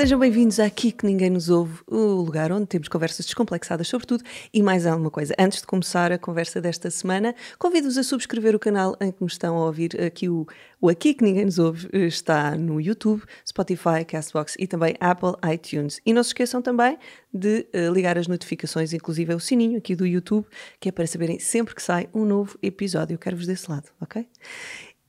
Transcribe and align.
Sejam 0.00 0.18
bem-vindos 0.18 0.58
Aqui 0.58 0.92
que 0.92 1.04
Ninguém 1.04 1.28
Nos 1.28 1.50
Ouve, 1.50 1.78
o 1.86 2.22
lugar 2.22 2.50
onde 2.50 2.64
temos 2.64 2.88
conversas 2.88 3.26
descomplexadas 3.26 3.86
sobre 3.86 4.06
tudo 4.06 4.24
e 4.50 4.62
mais 4.62 4.86
alguma 4.86 5.10
coisa. 5.10 5.34
Antes 5.38 5.60
de 5.60 5.66
começar 5.66 6.10
a 6.10 6.16
conversa 6.16 6.58
desta 6.58 6.90
semana, 6.90 7.34
convido-vos 7.58 7.98
a 7.98 8.02
subscrever 8.02 8.56
o 8.56 8.58
canal 8.58 8.96
em 8.98 9.12
que 9.12 9.22
me 9.22 9.26
estão 9.28 9.58
a 9.58 9.66
ouvir. 9.66 10.00
Aqui 10.00 10.26
o, 10.26 10.46
o 10.80 10.88
Aqui 10.88 11.12
que 11.12 11.22
Ninguém 11.22 11.44
Nos 11.44 11.58
Ouve 11.58 11.86
está 11.92 12.56
no 12.56 12.80
YouTube, 12.80 13.22
Spotify, 13.46 14.02
Castbox 14.08 14.56
e 14.58 14.66
também 14.66 14.94
Apple 15.00 15.34
iTunes. 15.52 16.00
E 16.06 16.14
não 16.14 16.22
se 16.22 16.30
esqueçam 16.30 16.62
também 16.62 16.96
de 17.30 17.66
uh, 17.74 17.92
ligar 17.92 18.16
as 18.16 18.26
notificações, 18.26 18.94
inclusive 18.94 19.34
o 19.34 19.38
sininho 19.38 19.76
aqui 19.76 19.94
do 19.94 20.06
YouTube, 20.06 20.46
que 20.80 20.88
é 20.88 20.92
para 20.92 21.06
saberem 21.06 21.38
sempre 21.38 21.74
que 21.74 21.82
sai 21.82 22.08
um 22.14 22.24
novo 22.24 22.58
episódio. 22.62 23.12
Eu 23.12 23.18
quero-vos 23.18 23.46
desse 23.46 23.70
lado, 23.70 23.90
ok? 24.00 24.26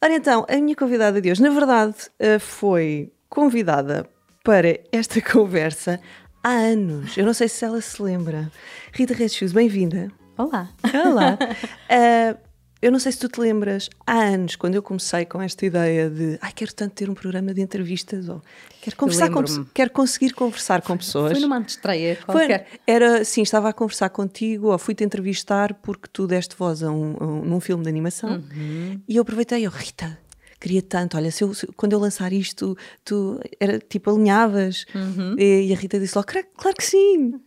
Ora 0.04 0.14
então, 0.14 0.46
a 0.50 0.56
minha 0.58 0.76
convidada 0.76 1.22
de 1.22 1.32
hoje, 1.32 1.42
na 1.42 1.50
verdade, 1.50 1.96
uh, 2.20 2.38
foi 2.42 3.10
convidada 3.30 4.06
para 4.44 4.80
esta 4.92 5.22
conversa 5.22 6.00
há 6.44 6.50
anos. 6.50 7.18
Eu 7.18 7.26
não 7.26 7.34
sei 7.34 7.48
se 7.48 7.64
ela 7.64 7.82
se 7.82 8.02
lembra. 8.02 8.52
Rita 8.92 9.14
Redes 9.14 9.52
bem-vinda. 9.52 10.12
Olá. 10.38 10.70
Olá. 11.06 11.38
Uh, 11.92 12.52
eu 12.82 12.92
não 12.92 12.98
sei 12.98 13.12
se 13.12 13.20
tu 13.20 13.28
te 13.28 13.40
lembras, 13.40 13.90
há 14.08 14.24
anos, 14.24 14.56
quando 14.56 14.74
eu 14.74 14.82
comecei 14.82 15.24
com 15.24 15.40
esta 15.40 15.66
ideia 15.66 16.10
de 16.10 16.40
ai, 16.42 16.52
quero 16.52 16.74
tanto 16.74 16.96
ter 16.96 17.10
um 17.10 17.14
programa 17.14 17.54
de 17.54 17.62
entrevistas, 17.62 18.28
ou 18.28 18.42
quero, 18.82 18.96
conversar 18.96 19.30
com, 19.30 19.44
quero 19.72 19.92
conseguir 19.92 20.32
conversar 20.34 20.82
com 20.82 20.98
pessoas. 20.98 21.34
Foi 21.34 21.42
numa 21.42 21.60
estreia 21.60 22.16
qualquer. 22.26 22.68
Foi, 22.68 22.80
era, 22.88 23.24
sim, 23.24 23.44
estava 23.44 23.70
a 23.70 23.74
conversar 23.74 24.10
contigo, 24.10 24.72
ou 24.72 24.80
fui-te 24.80 25.04
entrevistar 25.04 25.76
porque 25.76 26.08
tu 26.12 26.26
deste 26.26 26.56
voz 26.56 26.82
a 26.82 26.90
um, 26.90 27.18
a 27.20 27.24
um, 27.24 27.46
num 27.46 27.60
filme 27.60 27.84
de 27.84 27.90
animação. 27.90 28.42
Uhum. 28.52 29.00
E 29.08 29.18
eu 29.18 29.22
aproveitei, 29.22 29.64
eu, 29.64 29.70
Rita, 29.70 30.18
queria 30.62 30.82
tanto, 30.82 31.18
olha, 31.18 31.32
se 31.32 31.44
eu, 31.44 31.54
se, 31.54 31.66
quando 31.76 31.94
eu 31.94 32.00
lançar 32.00 32.32
isto, 32.32 32.78
tu 33.04 33.40
era 33.60 33.80
tipo 33.80 34.12
alinhavas. 34.12 34.86
Uhum. 34.94 35.36
E, 35.38 35.68
e, 35.68 35.74
a 35.74 35.76
Rita 35.76 36.00
disse 36.00 36.16
logo, 36.16 36.28
claro, 36.28 36.48
claro 36.56 36.78
que 36.78 36.86
sim. 36.86 37.42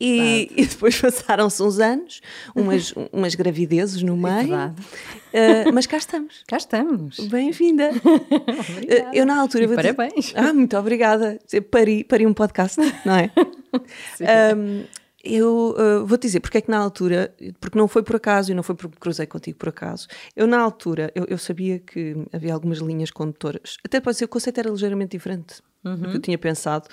E, 0.00 0.48
e, 0.56 0.64
depois 0.64 0.98
passaram-se 1.00 1.60
uns 1.62 1.80
anos, 1.80 2.20
umas, 2.54 2.94
umas 3.12 3.34
gravidezes 3.34 4.00
no 4.02 4.16
meio, 4.16 4.54
uh, 4.54 5.72
mas 5.74 5.86
cá 5.86 5.96
estamos. 5.96 6.44
Cá 6.46 6.56
estamos. 6.56 7.18
Bem-vinda. 7.18 7.90
uh, 7.90 9.10
eu 9.12 9.26
na 9.26 9.40
altura. 9.40 9.68
parabéns. 9.68 10.32
Ah, 10.36 10.52
muito 10.52 10.76
obrigada. 10.76 11.38
Pari, 11.70 12.04
pari 12.04 12.26
um 12.26 12.32
podcast, 12.32 12.80
não 13.04 13.16
é? 13.16 13.30
um, 14.54 14.84
eu 15.26 15.74
uh, 15.76 16.06
vou-te 16.06 16.22
dizer 16.22 16.40
porque 16.40 16.58
é 16.58 16.60
que 16.60 16.70
na 16.70 16.78
altura, 16.78 17.34
porque 17.60 17.78
não 17.78 17.88
foi 17.88 18.02
por 18.02 18.16
acaso 18.16 18.52
e 18.52 18.54
não 18.54 18.62
foi 18.62 18.74
porque 18.74 18.96
cruzei 18.98 19.26
contigo 19.26 19.58
por 19.58 19.68
acaso, 19.68 20.08
eu 20.34 20.46
na 20.46 20.58
altura, 20.58 21.10
eu, 21.14 21.24
eu 21.28 21.38
sabia 21.38 21.78
que 21.78 22.16
havia 22.32 22.54
algumas 22.54 22.78
linhas 22.78 23.10
condutoras, 23.10 23.76
até 23.84 24.00
pode 24.00 24.16
ser, 24.16 24.24
o 24.24 24.28
conceito 24.28 24.58
era 24.58 24.70
ligeiramente 24.70 25.10
diferente 25.10 25.62
uhum. 25.86 25.96
do 25.96 26.10
que 26.10 26.16
eu 26.16 26.20
tinha 26.20 26.38
pensado. 26.38 26.88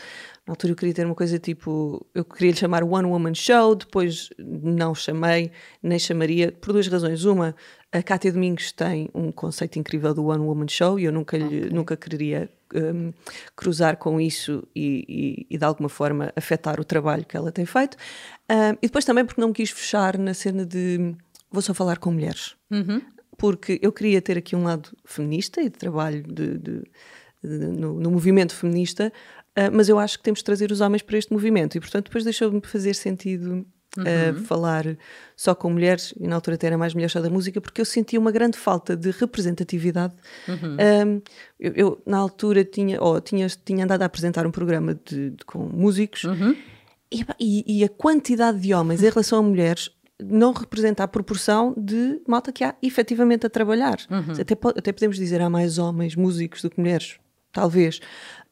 Na 0.46 0.52
altura 0.52 0.74
eu 0.74 0.76
queria 0.76 0.94
ter 0.94 1.06
uma 1.06 1.16
coisa 1.16 1.40
tipo, 1.40 2.06
eu 2.14 2.24
queria 2.24 2.52
lhe 2.52 2.58
chamar 2.58 2.84
One 2.84 3.08
Woman 3.08 3.34
Show, 3.34 3.76
depois 3.76 4.30
não 4.38 4.94
chamei, 4.94 5.52
nem 5.82 5.98
chamaria, 5.98 6.52
por 6.52 6.74
duas 6.74 6.88
razões. 6.88 7.24
Uma, 7.26 7.56
a 7.92 8.04
Cátia 8.04 8.32
Domingos 8.32 8.72
tem 8.72 9.10
um 9.14 9.32
conceito 9.32 9.80
incrível 9.80 10.14
do 10.14 10.26
One 10.26 10.44
Woman 10.44 10.68
Show 10.68 11.00
e 11.00 11.06
eu 11.06 11.12
nunca, 11.12 11.38
lhe, 11.38 11.46
okay. 11.46 11.70
nunca 11.70 11.96
quereria 11.96 12.50
um, 12.76 13.14
cruzar 13.56 13.98
com 13.98 14.20
isso 14.20 14.68
e, 14.76 15.06
e, 15.50 15.56
e, 15.56 15.58
de 15.58 15.64
alguma 15.64 15.90
forma 15.90 16.34
afetar 16.36 16.80
o 16.80 16.84
trabalho 16.84 17.26
que 17.26 17.38
ela 17.38 17.52
tem 17.52 17.66
feito. 17.66 17.98
Um, 18.50 18.74
e 18.82 18.88
depois 18.88 19.06
também 19.06 19.26
porque 19.26 19.40
não 19.40 19.50
me 19.50 19.54
quis 19.54 19.70
fechar 19.70 20.18
na 20.18 20.34
cena 20.34 20.66
de 20.66 21.16
vou 21.52 21.62
só 21.62 21.74
falar 21.74 22.00
com 22.00 22.12
mulheres. 22.12 22.56
Uhum. 22.72 23.02
Porque 23.38 23.80
eu 23.82 23.92
queria 23.92 24.22
ter 24.22 24.38
aqui 24.38 24.56
um 24.56 24.64
lado 24.64 24.90
feminista 25.06 25.62
e 25.62 25.66
de 25.66 25.78
trabalho 25.78 26.24
de, 26.24 26.58
de, 26.58 26.84
no, 27.44 28.00
no, 28.00 28.12
movimento 28.12 28.56
feminista, 28.56 29.12
uh, 29.58 29.72
mas 29.72 29.90
eu 29.90 30.00
acho 30.00 30.18
que 30.18 30.24
temos 30.24 30.40
de 30.40 30.46
trazer 30.46 30.72
os 30.72 30.82
homens 30.82 31.02
para 31.02 31.18
este 31.18 31.32
movimento 31.32 31.78
e, 31.78 31.80
portanto, 31.80 32.06
depois 32.06 32.24
deixou-me 32.24 32.62
fazer 32.64 32.94
sentido 32.94 33.66
uhum. 33.98 34.04
a 34.04 34.42
falar 34.44 34.98
só 35.36 35.54
com 35.54 35.70
mulheres, 35.70 36.14
e 36.20 36.28
na 36.28 36.36
altura 36.36 36.56
até 36.56 36.68
era 36.68 36.78
mais 36.78 36.94
mulheres 36.94 37.12
só 37.12 37.22
da 37.22 37.30
música, 37.30 37.60
porque 37.62 37.82
eu 37.82 37.86
sentia 37.86 38.20
uma 38.20 38.32
grande 38.32 38.58
falta 38.58 38.96
de 38.96 39.12
representatividade. 39.12 40.14
Uhum. 40.48 40.78
Um, 41.08 41.22
eu, 41.60 41.74
eu, 41.76 42.02
na 42.06 42.18
altura, 42.18 42.64
tinha, 42.64 43.02
oh, 43.02 43.20
tinha, 43.20 43.48
tinha 43.48 43.84
andado 43.84 44.02
a 44.02 44.06
apresentar 44.06 44.46
um 44.48 44.52
programa 44.52 45.00
de, 45.06 45.32
de 45.32 45.46
com 45.46 45.60
músicos 45.60 46.24
uhum. 46.24 46.56
e, 47.12 47.26
e, 47.40 47.80
e 47.80 47.84
a 47.84 47.90
quantidade 47.90 48.60
de 48.60 48.74
homens 48.74 49.04
em 49.04 49.10
relação 49.10 49.40
a 49.40 49.44
mulheres 49.44 49.90
não 50.22 50.54
representa 50.54 51.04
a 51.04 51.08
proporção 51.08 51.74
de 51.78 52.22
malta 52.28 52.52
que 52.52 52.64
há 52.64 52.76
efetivamente 52.82 53.46
a 53.46 53.50
trabalhar. 53.50 53.98
Uhum. 54.10 54.34
Até, 54.40 54.54
até 54.54 54.92
podemos 54.92 55.18
dizer 55.18 55.42
há 55.42 55.50
mais 55.50 55.78
homens 55.78 56.16
músicos 56.16 56.62
do 56.62 56.70
que 56.70 56.80
mulheres, 56.80 57.18
talvez. 57.54 58.02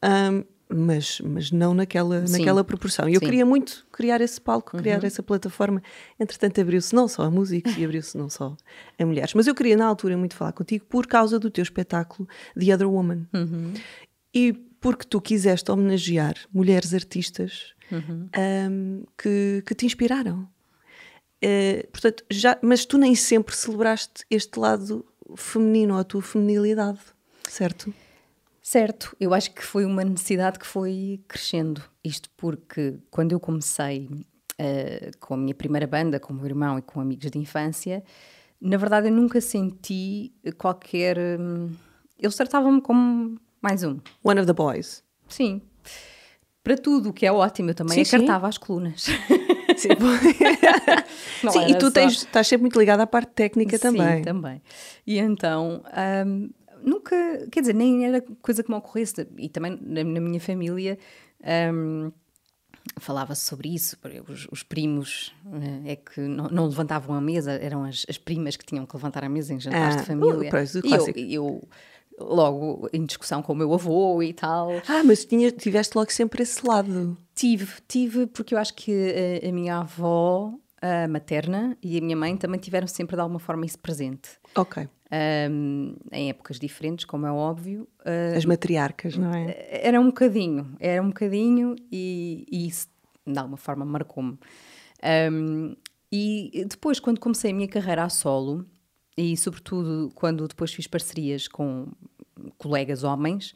Um, 0.02 0.44
mas, 0.74 1.20
mas 1.20 1.50
não 1.50 1.74
naquela, 1.74 2.22
naquela 2.22 2.64
proporção. 2.64 3.08
E 3.08 3.14
eu 3.14 3.20
Sim. 3.20 3.26
queria 3.26 3.44
muito 3.44 3.86
criar 3.92 4.20
esse 4.20 4.40
palco, 4.40 4.76
criar 4.78 5.00
uhum. 5.00 5.06
essa 5.06 5.22
plataforma. 5.22 5.82
Entretanto, 6.18 6.60
abriu-se 6.60 6.94
não 6.94 7.06
só 7.06 7.24
a 7.24 7.30
músicos 7.30 7.76
e 7.76 7.84
abriu-se 7.84 8.16
não 8.16 8.30
só 8.30 8.56
a 8.98 9.06
mulheres. 9.06 9.34
Mas 9.34 9.46
eu 9.46 9.54
queria, 9.54 9.76
na 9.76 9.84
altura, 9.84 10.16
muito 10.16 10.34
falar 10.34 10.52
contigo 10.52 10.86
por 10.86 11.06
causa 11.06 11.38
do 11.38 11.50
teu 11.50 11.62
espetáculo 11.62 12.26
The 12.58 12.74
Other 12.74 12.88
Woman. 12.88 13.26
Uhum. 13.34 13.74
E 14.34 14.52
porque 14.80 15.04
tu 15.04 15.20
quiseste 15.20 15.70
homenagear 15.70 16.34
mulheres 16.52 16.94
artistas 16.94 17.74
uhum. 17.90 18.28
um, 18.70 19.04
que, 19.16 19.62
que 19.66 19.74
te 19.74 19.86
inspiraram. 19.86 20.48
Uh, 21.44 21.86
portanto, 21.90 22.24
já, 22.30 22.58
mas 22.62 22.84
tu 22.84 22.96
nem 22.96 23.14
sempre 23.14 23.54
celebraste 23.54 24.24
este 24.30 24.58
lado 24.58 25.04
feminino, 25.36 25.96
a 25.96 26.04
tua 26.04 26.22
feminilidade, 26.22 27.00
certo? 27.48 27.92
Certo, 28.62 29.16
eu 29.18 29.34
acho 29.34 29.52
que 29.52 29.62
foi 29.62 29.84
uma 29.84 30.04
necessidade 30.04 30.56
que 30.56 30.66
foi 30.66 31.20
crescendo. 31.26 31.82
Isto 32.04 32.30
porque 32.36 32.96
quando 33.10 33.32
eu 33.32 33.40
comecei 33.40 34.08
uh, 34.52 35.18
com 35.18 35.34
a 35.34 35.36
minha 35.36 35.54
primeira 35.54 35.86
banda, 35.86 36.20
com 36.20 36.32
o 36.32 36.36
meu 36.36 36.46
irmão 36.46 36.78
e 36.78 36.82
com 36.82 37.00
amigos 37.00 37.28
de 37.28 37.38
infância, 37.38 38.04
na 38.60 38.76
verdade 38.76 39.08
eu 39.08 39.12
nunca 39.12 39.40
senti 39.40 40.32
qualquer. 40.56 41.18
Um, 41.18 41.70
eles 42.16 42.36
tratavam-me 42.36 42.80
como 42.80 43.36
mais 43.60 43.82
um. 43.82 43.98
One 44.22 44.38
of 44.40 44.46
the 44.46 44.52
boys. 44.52 45.02
Sim. 45.28 45.60
Para 46.62 46.76
tudo, 46.76 47.08
o 47.10 47.12
que 47.12 47.26
é 47.26 47.32
ótimo, 47.32 47.70
eu 47.70 47.74
também 47.74 48.04
sim, 48.04 48.16
acartava 48.16 48.46
sim. 48.46 48.50
as 48.50 48.58
colunas. 48.58 49.06
Sim, 49.74 49.88
sim 51.50 51.70
e 51.70 51.78
tu 51.78 51.90
tens, 51.90 52.12
estás 52.12 52.46
sempre 52.46 52.62
muito 52.62 52.78
ligada 52.78 53.02
à 53.02 53.06
parte 53.06 53.32
técnica 53.32 53.78
também. 53.78 54.18
Sim, 54.18 54.22
também. 54.22 54.62
E 55.06 55.18
então, 55.18 55.82
um, 56.26 56.50
nunca, 56.84 57.16
quer 57.50 57.60
dizer, 57.60 57.74
nem 57.74 58.06
era 58.06 58.20
coisa 58.40 58.62
que 58.62 58.70
me 58.70 58.76
ocorresse. 58.76 59.26
E 59.38 59.48
também 59.48 59.78
na, 59.80 60.04
na 60.04 60.20
minha 60.20 60.40
família 60.40 60.98
um, 61.74 62.12
falava-se 62.98 63.46
sobre 63.46 63.74
isso. 63.74 63.96
Os, 64.28 64.48
os 64.50 64.62
primos 64.62 65.34
uh, 65.46 65.82
é 65.86 65.96
que 65.96 66.20
não, 66.20 66.48
não, 66.48 66.66
levantavam 66.66 67.14
a 67.16 67.20
mesa, 67.20 67.52
eram 67.52 67.84
as, 67.84 68.04
as, 68.08 68.18
primas 68.18 68.56
que 68.56 68.64
tinham 68.64 68.86
que 68.86 68.94
levantar 68.94 69.24
a 69.24 69.28
mesa 69.28 69.54
em 69.54 69.60
jantares 69.60 69.96
ah, 69.96 70.00
de 70.00 70.06
família. 70.06 70.50
Uh, 70.50 71.18
e 71.18 71.34
eu, 71.34 71.44
eu, 71.44 71.68
logo 72.18 72.88
em 72.92 73.04
discussão 73.04 73.42
com 73.42 73.52
o 73.52 73.56
meu 73.56 73.72
avô 73.72 74.22
e 74.22 74.32
tal. 74.32 74.70
Ah, 74.88 75.02
mas 75.04 75.24
tinha, 75.24 75.50
tiveste 75.50 75.96
logo 75.96 76.12
sempre 76.12 76.42
esse 76.42 76.66
lado. 76.66 77.16
Tive, 77.34 77.68
tive, 77.88 78.26
porque 78.26 78.54
eu 78.54 78.58
acho 78.58 78.74
que 78.74 79.40
a, 79.42 79.48
a 79.48 79.52
minha 79.52 79.78
avó 79.78 80.54
a 80.82 81.08
materna 81.08 81.78
e 81.82 81.96
a 81.96 82.00
minha 82.00 82.16
mãe 82.16 82.36
também 82.36 82.60
tiveram 82.60 82.86
sempre 82.86 83.16
de 83.16 83.22
alguma 83.22 83.38
forma 83.38 83.64
isso 83.64 83.78
presente. 83.78 84.30
Ok 84.54 84.88
um, 85.12 85.94
em 86.10 86.30
épocas 86.30 86.58
diferentes, 86.58 87.04
como 87.04 87.26
é 87.26 87.32
óbvio. 87.32 87.86
Uh, 88.00 88.36
As 88.36 88.44
matriarcas, 88.44 89.16
não 89.16 89.32
é? 89.32 89.54
Era 89.86 90.00
um 90.00 90.06
bocadinho, 90.06 90.74
era 90.80 91.02
um 91.02 91.08
bocadinho 91.08 91.76
e, 91.90 92.46
e 92.50 92.66
isso 92.66 92.88
de 93.26 93.38
alguma 93.38 93.58
forma 93.58 93.84
marcou-me. 93.84 94.38
Um, 95.30 95.76
e 96.10 96.64
depois, 96.68 96.98
quando 96.98 97.20
comecei 97.20 97.50
a 97.50 97.54
minha 97.54 97.68
carreira 97.68 98.04
a 98.04 98.08
solo, 98.08 98.66
e 99.16 99.36
sobretudo 99.36 100.10
quando 100.14 100.48
depois 100.48 100.72
fiz 100.72 100.86
parcerias 100.86 101.46
com 101.46 101.88
colegas 102.56 103.04
homens, 103.04 103.54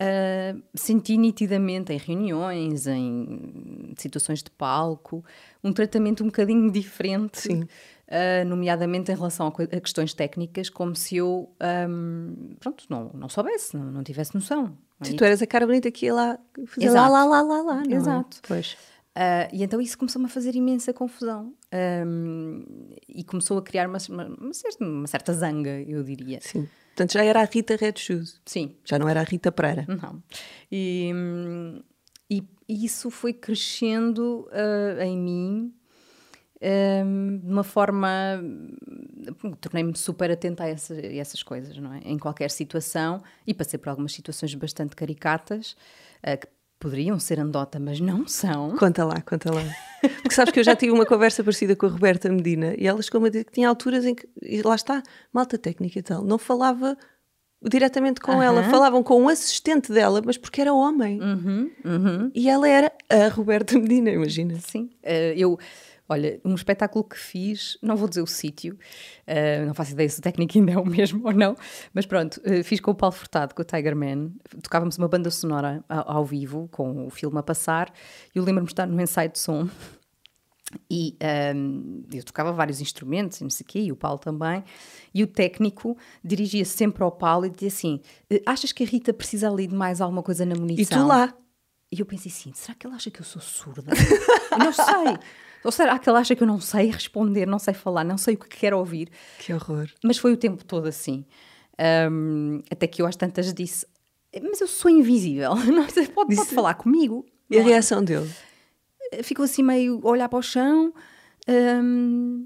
uh, 0.00 0.60
senti 0.74 1.16
nitidamente 1.16 1.92
em 1.92 1.98
reuniões, 1.98 2.86
em 2.86 3.94
situações 3.96 4.42
de 4.42 4.50
palco, 4.50 5.24
um 5.62 5.72
tratamento 5.72 6.22
um 6.22 6.26
bocadinho 6.26 6.70
diferente. 6.70 7.40
Sim 7.40 7.66
uh, 8.10 8.44
nomeadamente 8.44 9.10
em 9.10 9.14
relação 9.14 9.46
a, 9.46 9.80
questões 9.80 10.12
técnicas, 10.12 10.68
como 10.68 10.94
se 10.94 11.16
eu 11.16 11.50
um, 11.88 12.54
pronto, 12.58 12.84
não, 12.88 13.10
não 13.14 13.28
soubesse, 13.28 13.76
não, 13.76 13.86
não 13.86 14.02
tivesse 14.02 14.34
noção. 14.34 14.76
Se 15.02 15.14
tu 15.14 15.24
eras 15.24 15.40
a 15.40 15.46
cara 15.46 15.66
bonita 15.66 15.90
que 15.90 16.06
ia 16.06 16.14
lá 16.14 16.38
fazer 16.66 16.90
lá, 16.90 17.08
lá, 17.08 17.24
lá, 17.24 17.40
lá, 17.40 17.62
lá. 17.62 17.82
Não 17.82 17.90
é? 17.90 17.94
Exato. 17.94 18.36
É? 18.36 18.48
Pois. 18.48 18.76
Uh, 19.16 19.48
e 19.50 19.62
então 19.62 19.80
isso 19.80 19.96
começou-me 19.96 20.26
a 20.26 20.28
fazer 20.28 20.54
imensa 20.54 20.92
confusão 20.92 21.54
um, 22.06 22.64
e 23.08 23.24
começou 23.24 23.56
a 23.56 23.62
criar 23.62 23.88
uma, 23.88 23.98
uma, 24.08 24.26
uma, 24.26 24.54
certa, 24.54 24.84
uma, 24.84 25.06
certa, 25.06 25.32
zanga, 25.32 25.80
eu 25.80 26.02
diria. 26.04 26.38
Sim. 26.42 26.68
Portanto, 26.88 27.14
já 27.14 27.24
era 27.24 27.40
a 27.40 27.44
Rita 27.44 27.76
Red 27.76 27.94
Shoes. 27.96 28.40
Sim. 28.44 28.76
Já 28.84 28.98
não 28.98 29.08
era 29.08 29.20
a 29.20 29.24
Rita 29.24 29.50
Pereira. 29.50 29.86
Não. 29.88 30.22
E, 30.70 31.10
e, 32.30 32.42
isso 32.68 33.10
foi 33.10 33.32
crescendo 33.32 34.48
uh, 34.52 35.02
em 35.02 35.18
mim 35.18 35.74
um, 36.62 37.38
de 37.38 37.50
uma 37.50 37.64
forma. 37.64 38.08
Tornei-me 39.60 39.96
super 39.96 40.30
atenta 40.30 40.64
a, 40.64 40.68
essa, 40.68 40.94
a, 40.94 41.16
essas 41.16 41.42
coisas, 41.42 41.76
não 41.76 41.92
é? 41.92 42.00
Em 42.04 42.18
qualquer 42.18 42.50
situação, 42.50 43.22
e 43.46 43.52
passei 43.52 43.78
por 43.78 43.88
algumas 43.88 44.12
situações 44.12 44.54
bastante 44.54 44.94
caricatas, 44.94 45.72
uh, 46.24 46.38
que 46.38 46.46
poderiam 46.78 47.18
ser 47.18 47.38
andota, 47.38 47.78
mas 47.78 48.00
não 48.00 48.26
são. 48.26 48.76
Conta 48.76 49.04
lá, 49.04 49.20
conta 49.20 49.52
lá. 49.52 49.62
Porque 50.00 50.34
sabes 50.34 50.52
que 50.52 50.60
eu 50.60 50.64
já 50.64 50.74
tive 50.74 50.92
uma 50.92 51.04
conversa 51.04 51.44
parecida 51.44 51.76
com 51.76 51.84
a 51.84 51.90
Roberta 51.90 52.30
Medina 52.30 52.74
e 52.78 52.86
ela 52.86 53.02
chegou-me 53.02 53.26
a 53.26 53.30
dizer 53.30 53.44
que 53.44 53.52
tinha 53.52 53.68
alturas 53.68 54.06
em 54.06 54.14
que, 54.14 54.26
lá 54.64 54.74
está, 54.74 55.02
malta 55.30 55.58
técnica 55.58 55.98
e 55.98 56.02
tal, 56.02 56.24
não 56.24 56.38
falava 56.38 56.96
diretamente 57.62 58.20
com 58.20 58.32
Aham. 58.32 58.44
ela, 58.44 58.62
falavam 58.64 59.02
com 59.02 59.20
um 59.20 59.28
assistente 59.28 59.92
dela, 59.92 60.22
mas 60.24 60.38
porque 60.38 60.60
era 60.60 60.72
homem. 60.72 61.20
Uhum, 61.20 61.70
uhum. 61.84 62.30
E 62.34 62.48
ela 62.48 62.68
era 62.68 62.92
a 63.08 63.28
Roberta 63.28 63.78
Medina, 63.78 64.10
imagina. 64.10 64.54
Sim. 64.60 64.90
Eh, 65.02 65.34
eu, 65.36 65.58
olha, 66.08 66.40
um 66.44 66.54
espetáculo 66.54 67.04
que 67.04 67.18
fiz, 67.18 67.76
não 67.82 67.96
vou 67.96 68.08
dizer 68.08 68.22
o 68.22 68.26
sítio, 68.26 68.78
eh, 69.26 69.64
não 69.66 69.74
faço 69.74 69.92
ideia 69.92 70.08
se 70.08 70.20
o 70.20 70.22
técnico 70.22 70.56
ainda 70.56 70.72
é 70.72 70.78
o 70.78 70.86
mesmo 70.86 71.26
ou 71.26 71.32
não, 71.32 71.54
mas 71.92 72.06
pronto, 72.06 72.40
eh, 72.44 72.62
fiz 72.62 72.80
com 72.80 72.92
o 72.92 72.94
Paulo 72.94 73.14
Furtado, 73.14 73.54
com 73.54 73.60
o 73.60 73.64
Tiger 73.64 73.94
Man, 73.94 74.30
tocávamos 74.62 74.96
uma 74.96 75.08
banda 75.08 75.30
sonora 75.30 75.84
ao, 75.88 76.18
ao 76.18 76.24
vivo, 76.24 76.68
com 76.72 77.06
o 77.06 77.10
filme 77.10 77.38
a 77.38 77.42
passar, 77.42 77.92
e 78.34 78.38
eu 78.38 78.44
lembro-me 78.44 78.66
de 78.66 78.72
estar 78.72 78.86
no 78.86 79.00
ensaio 79.00 79.30
de 79.30 79.38
som. 79.38 79.68
E 80.88 81.16
ehm, 81.20 82.02
eu 82.12 82.22
tocava 82.22 82.52
vários 82.52 82.80
instrumentos, 82.80 83.40
e 83.40 83.42
não 83.42 83.50
sei 83.50 83.64
o 83.64 83.66
quê, 83.66 83.80
e 83.80 83.92
o 83.92 83.96
Paulo 83.96 84.18
também. 84.18 84.62
E 85.12 85.22
o 85.22 85.26
técnico 85.26 85.96
dirigia-se 86.24 86.76
sempre 86.76 87.02
ao 87.02 87.10
Paulo 87.10 87.46
e 87.46 87.50
dizia 87.50 87.68
assim: 87.68 88.00
"Eh, 88.30 88.42
Achas 88.46 88.72
que 88.72 88.84
a 88.84 88.86
Rita 88.86 89.12
precisa 89.12 89.50
ali 89.50 89.66
de 89.66 89.74
mais 89.74 90.00
alguma 90.00 90.22
coisa 90.22 90.44
na 90.44 90.54
munição? 90.54 90.98
E 90.98 91.02
tu 91.02 91.06
lá. 91.06 91.34
E 91.92 91.98
eu 91.98 92.06
pensei 92.06 92.30
assim: 92.30 92.52
será 92.54 92.74
que 92.74 92.86
ele 92.86 92.94
acha 92.94 93.10
que 93.10 93.20
eu 93.20 93.24
sou 93.24 93.42
surda? 93.42 93.90
Eu 94.52 94.58
não 94.58 94.72
sei. 94.72 95.18
Ou 95.64 95.70
será 95.70 95.98
que 95.98 96.08
ele 96.08 96.18
acha 96.18 96.34
que 96.34 96.42
eu 96.42 96.46
não 96.46 96.58
sei 96.60 96.90
responder, 96.90 97.46
não 97.46 97.58
sei 97.58 97.74
falar, 97.74 98.02
não 98.02 98.16
sei 98.16 98.34
o 98.34 98.38
que 98.38 98.48
quero 98.48 98.78
ouvir? 98.78 99.10
Que 99.38 99.52
horror. 99.52 99.88
Mas 100.02 100.16
foi 100.18 100.32
o 100.32 100.36
tempo 100.36 100.64
todo 100.64 100.86
assim. 100.86 101.24
Ahm, 101.78 102.60
até 102.70 102.86
que 102.86 103.02
eu 103.02 103.06
às 103.06 103.14
tantas 103.16 103.52
disse: 103.52 103.86
Mas 104.42 104.60
eu 104.60 104.66
sou 104.66 104.90
invisível, 104.90 105.54
não 105.66 105.86
pode, 105.86 106.36
pode 106.36 106.54
falar 106.54 106.74
comigo. 106.74 107.26
E 107.50 107.58
a 107.58 107.62
reação 107.62 108.02
dele? 108.02 108.30
Ficou 109.22 109.44
assim 109.44 109.62
meio 109.62 110.00
a 110.04 110.08
olhar 110.08 110.28
para 110.28 110.38
o 110.38 110.42
chão 110.42 110.92
ahm, 111.48 112.44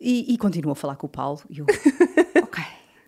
e, 0.00 0.34
e 0.34 0.38
continuou 0.38 0.72
a 0.72 0.76
falar 0.76 0.96
com 0.96 1.06
o 1.06 1.10
Paulo. 1.10 1.40
E 1.48 1.58
eu, 1.60 1.66
ok, 2.42 2.62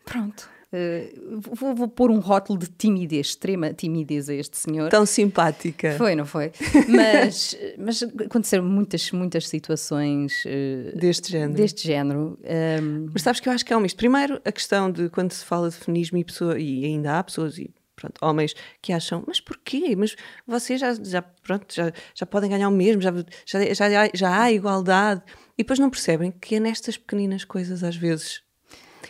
pronto. 0.05 0.49
eh, 0.73 1.13
vou, 1.53 1.75
vou 1.75 1.89
pôr 1.89 2.11
um 2.11 2.19
rótulo 2.19 2.59
de 2.59 2.67
timidez, 2.69 3.29
extrema 3.29 3.73
timidez 3.73 4.29
a 4.29 4.35
este 4.35 4.57
senhor. 4.57 4.89
Tão 4.91 5.05
simpática. 5.05 5.93
Foi, 5.99 6.15
não 6.15 6.25
foi? 6.27 6.53
Mas, 6.89 7.57
mas 7.79 8.03
aconteceram 8.03 8.65
muitas, 8.65 9.11
muitas 9.13 9.49
situações 9.49 10.43
eh, 10.47 10.93
Deste 10.95 11.31
género. 11.33 11.53
deste 11.55 11.87
género. 11.87 12.39
Ahm, 12.45 13.09
Mas 13.13 13.23
sabes 13.23 13.41
que 13.41 13.49
eu 13.49 13.53
acho 13.53 13.65
que 13.65 13.73
é 13.73 13.77
um 13.77 13.81
misto. 13.81 13.97
Primeiro, 13.97 14.41
a 14.45 14.53
questão 14.53 14.91
de 14.91 15.09
quando 15.11 15.33
se 15.33 15.45
fala 15.45 15.69
de 15.71 15.77
feminismo 15.77 16.17
e, 16.19 16.25
pessoa, 16.25 16.59
e 16.59 16.85
ainda 16.85 17.19
há 17.19 17.25
pessoas 17.25 17.59
e 17.59 17.71
pronto, 17.99 18.19
homens 18.23 18.55
que 18.81 18.93
acham, 18.93 19.25
mas 19.27 19.41
porquê? 19.41 19.95
Mas 19.97 20.15
vocês 20.47 20.81
já, 20.81 20.95
já, 20.95 21.21
pronto, 21.23 21.67
já, 21.75 21.93
já 22.15 22.25
podem 22.27 22.49
ganhar 22.51 22.69
o 22.69 22.73
mesmo, 22.73 23.03
já, 23.03 23.13
já, 23.45 23.75
já, 23.75 24.05
há- 24.05 24.11
já 24.15 24.41
há 24.43 24.53
igualdade. 24.53 25.23
E 25.57 25.63
depois 25.63 25.79
não 25.79 25.91
percebem 25.91 26.31
que 26.31 26.55
é 26.55 26.61
nestas 26.61 26.97
pequeninas 26.97 27.45
coisas 27.45 27.83
às 27.83 27.97
vezes. 27.97 28.43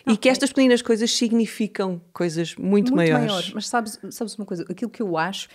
E 0.06 0.16
que 0.16 0.28
estas 0.28 0.48
pequeninas 0.50 0.80
coisas 0.80 1.10
significam 1.10 2.00
coisas 2.12 2.54
muito, 2.56 2.92
maiores. 2.96 3.52
Mas 3.54 3.68
sabes, 3.68 3.98
sabes 4.10 4.34
uma 4.36 4.46
coisa? 4.46 4.64
Aquilo 4.70 4.90
que 4.90 5.02
eu 5.02 5.16
acho 5.18 5.48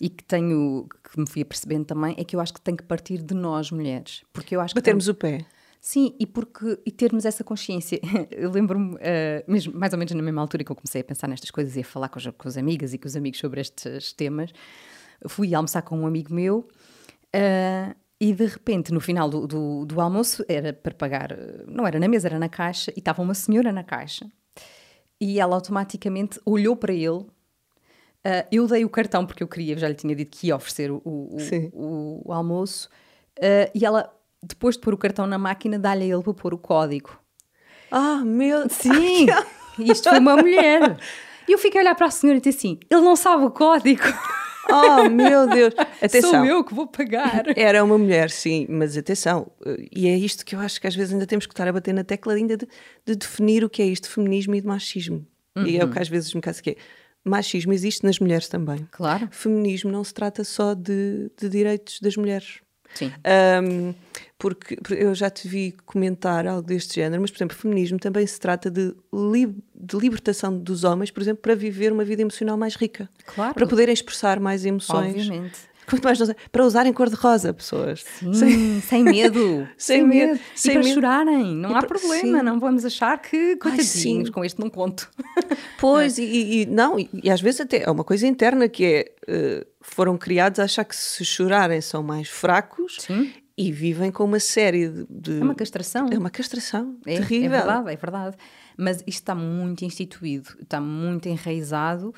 e 0.00 0.08
que 0.08 0.24
tenho, 0.24 0.88
que 1.12 1.20
me 1.20 1.28
fui 1.28 1.42
apercebendo 1.42 1.84
também, 1.84 2.14
é 2.18 2.24
que 2.24 2.34
eu 2.34 2.40
acho 2.40 2.52
que 2.52 2.60
tem 2.60 2.74
que 2.74 2.82
partir 2.82 3.18
de 3.22 3.34
nós, 3.34 3.70
mulheres. 3.70 4.22
Porque 4.32 4.56
eu 4.56 4.60
acho 4.60 4.74
que 4.74 4.80
Batermos 4.80 5.06
o 5.06 5.14
pé. 5.14 5.44
Sim, 5.84 6.14
e 6.20 6.24
porque 6.26 6.78
e 6.86 6.92
termos 6.92 7.24
essa 7.24 7.42
consciência. 7.42 7.98
Eu 8.30 8.52
lembro-me, 8.52 8.96
eh, 9.00 9.44
mesmo 9.48 9.76
mais 9.76 9.92
ou 9.92 9.98
menos 9.98 10.12
na 10.14 10.22
mesma 10.22 10.40
altura 10.40 10.62
que 10.62 10.70
eu 10.70 10.76
comecei 10.76 11.00
a 11.00 11.04
pensar 11.04 11.26
nestas 11.26 11.50
coisas 11.50 11.74
e 11.76 11.80
a 11.80 11.84
falar 11.84 12.08
com 12.08 12.20
as, 12.20 12.26
com 12.26 12.46
as 12.48 12.56
amigas 12.56 12.94
e 12.94 12.98
com 12.98 13.08
os 13.08 13.16
amigos 13.16 13.40
sobre 13.40 13.60
estes 13.60 14.12
temas, 14.12 14.52
fui 15.28 15.52
almoçar 15.54 15.82
com 15.82 15.98
um 15.98 16.06
amigo 16.06 16.32
meu 16.32 16.68
eh, 17.32 17.96
e 18.20 18.32
de 18.32 18.46
repente, 18.46 18.92
no 18.92 19.00
final 19.00 19.28
do, 19.28 19.44
do, 19.48 19.84
do 19.84 20.00
almoço, 20.00 20.44
era 20.48 20.72
para 20.72 20.94
pagar, 20.94 21.32
eh, 21.32 21.64
não 21.66 21.84
era 21.84 21.98
na 21.98 22.06
mesa, 22.06 22.28
era 22.28 22.38
na 22.38 22.48
caixa, 22.48 22.92
e 22.94 23.00
estava 23.00 23.20
uma 23.20 23.34
senhora 23.34 23.72
na 23.72 23.82
caixa 23.82 24.30
e 25.20 25.40
ela 25.40 25.56
automaticamente 25.56 26.40
olhou 26.46 26.76
para 26.76 26.92
ele. 26.94 27.26
eh, 28.24 28.46
eu 28.52 28.68
dei 28.68 28.84
o 28.84 28.88
cartão 28.88 29.26
porque 29.26 29.42
eu 29.42 29.48
queria, 29.48 29.76
já 29.76 29.88
lhe 29.88 29.96
tinha 29.96 30.14
dito 30.14 30.30
que 30.38 30.46
ia 30.46 30.54
oferecer 30.54 30.92
o, 30.92 31.02
o, 31.04 31.36
o- 31.72 32.22
o 32.26 32.32
almoço, 32.32 32.88
eh, 33.40 33.68
e 33.74 33.84
ela, 33.84 34.14
depois 34.42 34.76
de 34.76 34.80
pôr 34.80 34.94
o 34.94 34.98
cartão 34.98 35.26
na 35.26 35.38
máquina, 35.38 35.78
dá-lhe 35.78 36.04
a 36.04 36.14
ele 36.14 36.22
para 36.22 36.34
pôr 36.34 36.54
o 36.54 36.58
código. 36.58 37.18
Ah, 37.90 38.22
meu 38.24 38.68
Sim, 38.68 39.26
isto 39.78 40.08
foi 40.08 40.18
uma 40.18 40.36
mulher. 40.36 40.96
E 41.48 41.52
eu 41.52 41.58
fiquei 41.58 41.80
a 41.80 41.84
olhar 41.84 41.94
para 41.94 42.06
a 42.06 42.10
senhora 42.10 42.38
e 42.38 42.40
disse 42.40 42.58
assim: 42.58 42.80
ele 42.90 43.00
não 43.00 43.16
sabe 43.16 43.44
o 43.44 43.50
código, 43.50 44.02
Oh, 44.70 45.08
meu 45.08 45.48
Deus. 45.48 45.74
Atenção. 46.00 46.30
sou 46.30 46.44
eu 46.44 46.64
que 46.64 46.74
vou 46.74 46.86
pagar. 46.86 47.44
Era 47.56 47.82
uma 47.82 47.98
mulher, 47.98 48.30
sim, 48.30 48.66
mas 48.68 48.96
atenção, 48.96 49.50
eh, 49.66 49.88
e 49.90 50.08
é 50.08 50.16
isto 50.16 50.44
que 50.44 50.54
eu 50.54 50.60
acho 50.60 50.80
que 50.80 50.86
às 50.86 50.94
vezes 50.94 51.12
ainda 51.12 51.26
temos 51.26 51.46
que 51.46 51.52
estar 51.52 51.66
a 51.66 51.72
bater 51.72 51.92
na 51.92 52.04
tecla 52.04 52.34
ainda 52.34 52.56
de, 52.56 52.66
de 53.04 53.16
definir 53.16 53.64
o 53.64 53.70
que 53.70 53.82
é 53.82 53.86
isto 53.86 54.04
de 54.04 54.10
feminismo 54.10 54.54
e 54.54 54.60
de 54.60 54.66
machismo. 54.66 55.26
E 55.66 55.76
é 55.76 55.84
o 55.84 55.90
que 55.90 55.98
às 55.98 56.08
vezes 56.08 56.32
me 56.32 56.40
cansa 56.40 56.62
que 56.62 56.70
é. 56.70 56.76
Machismo 57.24 57.74
existe 57.74 58.04
nas 58.04 58.18
mulheres 58.18 58.48
também. 58.48 58.88
Claro. 58.90 59.28
Feminismo 59.30 59.92
não 59.92 60.02
se 60.02 60.14
trata 60.14 60.42
só 60.44 60.72
de, 60.72 61.30
de 61.38 61.48
direitos 61.48 62.00
das 62.00 62.16
mulheres. 62.16 62.60
Sim. 62.94 63.12
Porque, 64.38 64.74
porque 64.76 64.94
eu 64.94 65.14
já 65.14 65.30
te 65.30 65.46
vi 65.46 65.72
comentar 65.86 66.48
algo 66.48 66.62
deste 66.66 66.96
género, 66.96 67.22
mas, 67.22 67.30
por 67.30 67.38
exemplo, 67.38 67.56
feminismo 67.56 67.96
também 67.98 68.26
se 68.26 68.40
trata 68.40 68.68
de, 68.68 68.92
li- 69.14 69.54
de 69.72 69.96
libertação 69.96 70.58
dos 70.58 70.82
homens, 70.82 71.12
por 71.12 71.20
exemplo, 71.22 71.40
para 71.40 71.54
viver 71.54 71.92
uma 71.92 72.04
vida 72.04 72.22
emocional 72.22 72.56
mais 72.56 72.74
rica. 72.74 73.08
Claro. 73.24 73.54
Para 73.54 73.66
poderem 73.68 73.92
expressar 73.94 74.40
mais 74.40 74.64
emoções. 74.64 75.14
Obviamente. 75.28 75.58
Quanto 75.92 76.04
mais 76.04 76.18
para 76.50 76.64
usarem 76.64 76.92
cor-de-rosa, 76.92 77.52
pessoas. 77.52 78.04
Sim, 78.18 78.80
sem 78.80 79.04
medo. 79.04 79.68
Sem 79.76 80.06
medo, 80.06 80.38
sem 80.56 80.70
e 80.72 80.74
para 80.74 80.82
medo. 80.84 80.94
chorarem, 80.94 81.54
não 81.56 81.70
E 81.70 81.74
há 81.74 81.78
para- 81.78 81.88
problema, 81.88 82.38
sim. 82.38 82.44
não 82.44 82.58
vamos 82.58 82.84
achar 82.84 83.20
que, 83.20 83.56
coitadinhos, 83.56 84.30
com 84.30 84.44
este 84.44 84.58
não 84.60 84.70
conto. 84.70 85.10
Pois, 85.78 86.16
e, 86.18 86.22
e- 86.22 86.62
e 86.62 86.66
não, 86.66 86.98
e, 86.98 87.08
e 87.24 87.28
às 87.30 87.40
vezes 87.40 87.60
até 87.60 87.82
é 87.82 87.90
uma 87.90 88.04
coisa 88.04 88.26
interna 88.26 88.68
que 88.68 88.84
é 88.84 89.12
eh, 89.26 89.66
foram 89.80 90.16
criados 90.16 90.60
a 90.60 90.64
achar 90.64 90.84
que 90.84 90.94
se 90.94 91.24
chorarem 91.24 91.80
são 91.80 92.02
mais 92.04 92.28
fracos 92.28 92.96
Sim. 93.00 93.32
e 93.58 93.72
vivem 93.72 94.10
com 94.12 94.24
uma 94.24 94.38
série 94.38 94.88
de. 94.88 95.06
de- 95.10 95.40
É 95.40 95.42
uma 95.44 95.54
castração. 95.56 96.06
É 96.12 96.16
uma 96.18 96.30
castração 96.30 96.96
É, 97.04 97.16
terrível. 97.16 97.46
é 97.46 97.48
verdade, 97.58 97.92
é 97.92 97.96
verdade. 97.96 98.36
Mas 98.76 98.98
isto 98.98 99.08
está 99.08 99.34
muito 99.34 99.84
instituído, 99.84 100.50
está 100.62 100.80
muito 100.80 101.28
enraizado. 101.28 102.14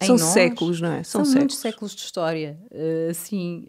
Em 0.00 0.06
São 0.06 0.16
nós. 0.16 0.26
séculos, 0.28 0.80
não 0.80 0.92
é? 0.92 1.02
São, 1.02 1.24
São 1.24 1.34
muitos 1.34 1.56
séculos. 1.56 1.92
séculos 1.92 1.94
de 1.94 2.00
história, 2.02 2.58
assim, 3.10 3.64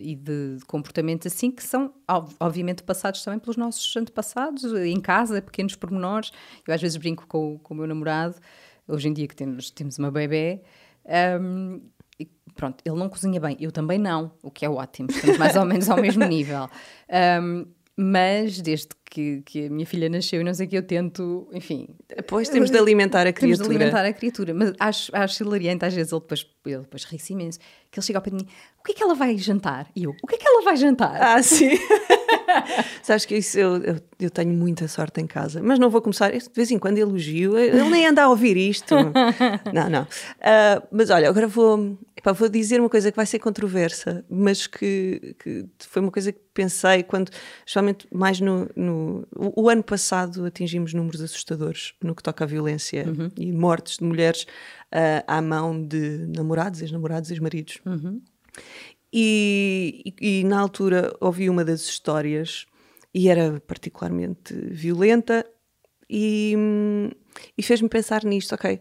e 0.00 0.14
de, 0.14 0.58
comportamentos 0.66 1.26
assim, 1.32 1.50
que 1.50 1.62
são, 1.62 1.92
ob- 2.08 2.32
obviamente, 2.38 2.82
passados 2.82 3.24
também 3.24 3.40
pelos 3.40 3.56
nossos 3.56 3.96
antepassados, 3.96 4.64
eh, 4.74 4.88
em 4.88 5.00
casa, 5.00 5.40
pequenos 5.40 5.74
pormenores. 5.76 6.30
Eu 6.66 6.74
às 6.74 6.80
vezes 6.80 6.96
brinco 6.96 7.26
com, 7.26 7.54
o- 7.54 7.58
com 7.58 7.74
o 7.74 7.76
meu 7.76 7.86
namorado, 7.86 8.36
hoje 8.86 9.08
em 9.08 9.12
dia 9.12 9.26
que 9.26 9.34
temos, 9.34 9.70
temos 9.70 9.98
uma 9.98 10.10
bebê, 10.10 10.62
ahm, 11.06 11.80
e 12.18 12.26
pronto, 12.54 12.82
ele 12.84 12.96
não 12.96 13.08
cozinha 13.08 13.40
bem, 13.40 13.56
eu 13.58 13.72
também 13.72 13.98
não, 13.98 14.32
o 14.42 14.50
que 14.50 14.64
é 14.66 14.68
ótimo, 14.70 15.08
estamos 15.10 15.38
mais 15.38 15.56
ou 15.56 15.64
menos 15.64 15.88
ao 15.88 15.96
mesmo 16.00 16.24
nível. 16.26 16.68
Ahm, 17.08 17.64
mas 17.96 18.60
desde 18.60 18.88
que, 19.10 19.42
que 19.42 19.66
a 19.66 19.70
minha 19.70 19.84
filha 19.84 20.08
nasceu 20.08 20.40
e 20.40 20.44
não 20.44 20.54
sei 20.54 20.66
o 20.66 20.68
que, 20.70 20.76
eu 20.78 20.82
tento, 20.82 21.48
enfim, 21.52 21.88
Depois 22.08 22.48
temos 22.48 22.70
de 22.70 22.78
alimentar 22.78 23.26
a 23.26 23.32
temos 23.32 23.58
de 23.58 23.64
criatura. 23.64 23.74
alimentar 23.76 24.04
a 24.06 24.12
criatura. 24.12 24.54
Mas 24.54 24.72
acho, 24.78 25.14
acho 25.14 25.42
hilariante, 25.42 25.84
às 25.84 25.92
vezes 25.94 26.12
ele 26.12 26.20
depois, 26.20 26.46
ele 26.64 26.78
depois 26.78 27.04
ri-se 27.04 27.32
imenso, 27.32 27.58
que 27.90 27.98
ele 27.98 28.06
chega 28.06 28.18
ao 28.18 28.22
pé 28.22 28.30
de 28.30 28.36
mim, 28.36 28.46
o 28.78 28.82
que 28.84 28.92
é 28.92 28.94
que 28.94 29.02
ela 29.02 29.14
vai 29.14 29.36
jantar? 29.36 29.88
E 29.94 30.04
eu, 30.04 30.14
o 30.22 30.26
que 30.26 30.36
é 30.36 30.38
que 30.38 30.46
ela 30.46 30.62
vai 30.62 30.76
jantar? 30.76 31.20
Ah, 31.20 31.42
sim. 31.42 31.70
Sabes 33.02 33.24
que 33.24 33.36
isso 33.36 33.58
eu, 33.58 33.76
eu, 33.82 33.96
eu 34.18 34.30
tenho 34.30 34.52
muita 34.52 34.88
sorte 34.88 35.20
em 35.20 35.26
casa, 35.26 35.62
mas 35.62 35.78
não 35.78 35.90
vou 35.90 36.00
começar. 36.02 36.30
De 36.30 36.50
vez 36.54 36.70
em 36.70 36.78
quando 36.78 36.98
elogio, 36.98 37.58
ele 37.58 37.82
nem 37.88 38.06
anda 38.06 38.22
a 38.22 38.28
ouvir 38.28 38.56
isto. 38.56 38.94
não, 39.72 39.88
não. 39.88 40.06
Ah, 40.40 40.82
mas 40.90 41.10
olha, 41.10 41.28
agora 41.28 41.46
vou, 41.46 41.98
epá, 42.16 42.32
vou 42.32 42.48
dizer 42.48 42.80
uma 42.80 42.88
coisa 42.88 43.10
que 43.10 43.16
vai 43.16 43.26
ser 43.26 43.38
controversa, 43.38 44.24
mas 44.28 44.66
que, 44.66 45.34
que 45.38 45.66
foi 45.78 46.02
uma 46.02 46.10
coisa 46.10 46.32
que 46.32 46.40
pensei 46.52 47.02
quando, 47.02 47.30
especialmente 47.60 48.06
mais 48.12 48.40
no. 48.40 48.68
no 48.76 49.26
o, 49.34 49.64
o 49.64 49.68
ano 49.68 49.82
passado 49.82 50.44
atingimos 50.44 50.94
números 50.94 51.20
assustadores 51.20 51.94
no 52.02 52.14
que 52.14 52.22
toca 52.22 52.44
à 52.44 52.46
violência 52.46 53.06
e 53.36 53.52
mortes 53.52 53.98
de 53.98 54.04
mulheres 54.04 54.46
ah, 54.92 55.24
à 55.26 55.42
mão 55.42 55.82
de 55.82 56.26
namorados, 56.36 56.82
ex-namorados, 56.82 57.30
ex-maridos. 57.30 57.80
E, 59.12 60.14
e- 60.20 60.44
na 60.44 60.60
altura 60.60 61.12
ouvi 61.20 61.50
uma 61.50 61.64
das 61.64 61.82
histórias 61.82 62.66
e 63.12 63.28
era 63.28 63.60
particularmente 63.60 64.54
violenta 64.54 65.44
e, 66.08 66.54
e 67.58 67.62
fez-me 67.62 67.88
pensar 67.88 68.24
nisto, 68.24 68.54
ok, 68.54 68.78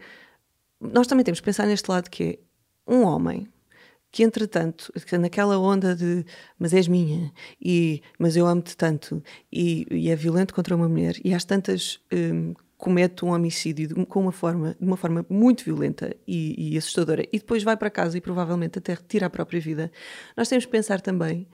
nós 0.79 1.07
também 1.07 1.23
temos 1.25 1.39
que 1.39 1.45
pensar 1.45 1.65
neste 1.65 1.89
lado 1.89 2.09
que 2.09 2.23
é 2.23 2.39
um 2.91 3.03
homem 3.03 3.47
que 4.11 4.23
entretanto, 4.23 4.91
que 5.05 5.17
naquela 5.17 5.57
onda 5.59 5.95
de 5.95 6.25
mas 6.57 6.73
és 6.73 6.87
minha, 6.87 7.31
e, 7.61 8.01
mas 8.17 8.35
eu 8.35 8.47
amo-te 8.47 8.75
tanto, 8.75 9.21
e, 9.51 9.85
e 9.91 10.09
é 10.09 10.15
violento 10.15 10.53
contra 10.53 10.75
uma 10.75 10.89
mulher, 10.89 11.15
e 11.23 11.33
às 11.33 11.45
tantas 11.45 11.99
hum, 12.11 12.53
comete 12.79 13.25
um 13.25 13.33
homicídio 13.33 13.89
de, 13.89 14.05
com 14.05 14.21
uma 14.21 14.31
forma, 14.31 14.73
de 14.79 14.85
uma 14.85 14.95
forma 14.95 15.25
muito 15.29 15.65
violenta 15.65 16.15
e, 16.25 16.71
e 16.73 16.77
assustadora 16.77 17.27
e 17.31 17.37
depois 17.37 17.61
vai 17.61 17.75
para 17.75 17.89
casa 17.89 18.17
e 18.17 18.21
provavelmente 18.21 18.79
até 18.79 18.93
retira 18.93 19.25
a 19.25 19.29
própria 19.29 19.59
vida, 19.59 19.91
nós 20.35 20.47
temos 20.47 20.65
que 20.65 20.71
pensar 20.71 21.01
também 21.01 21.45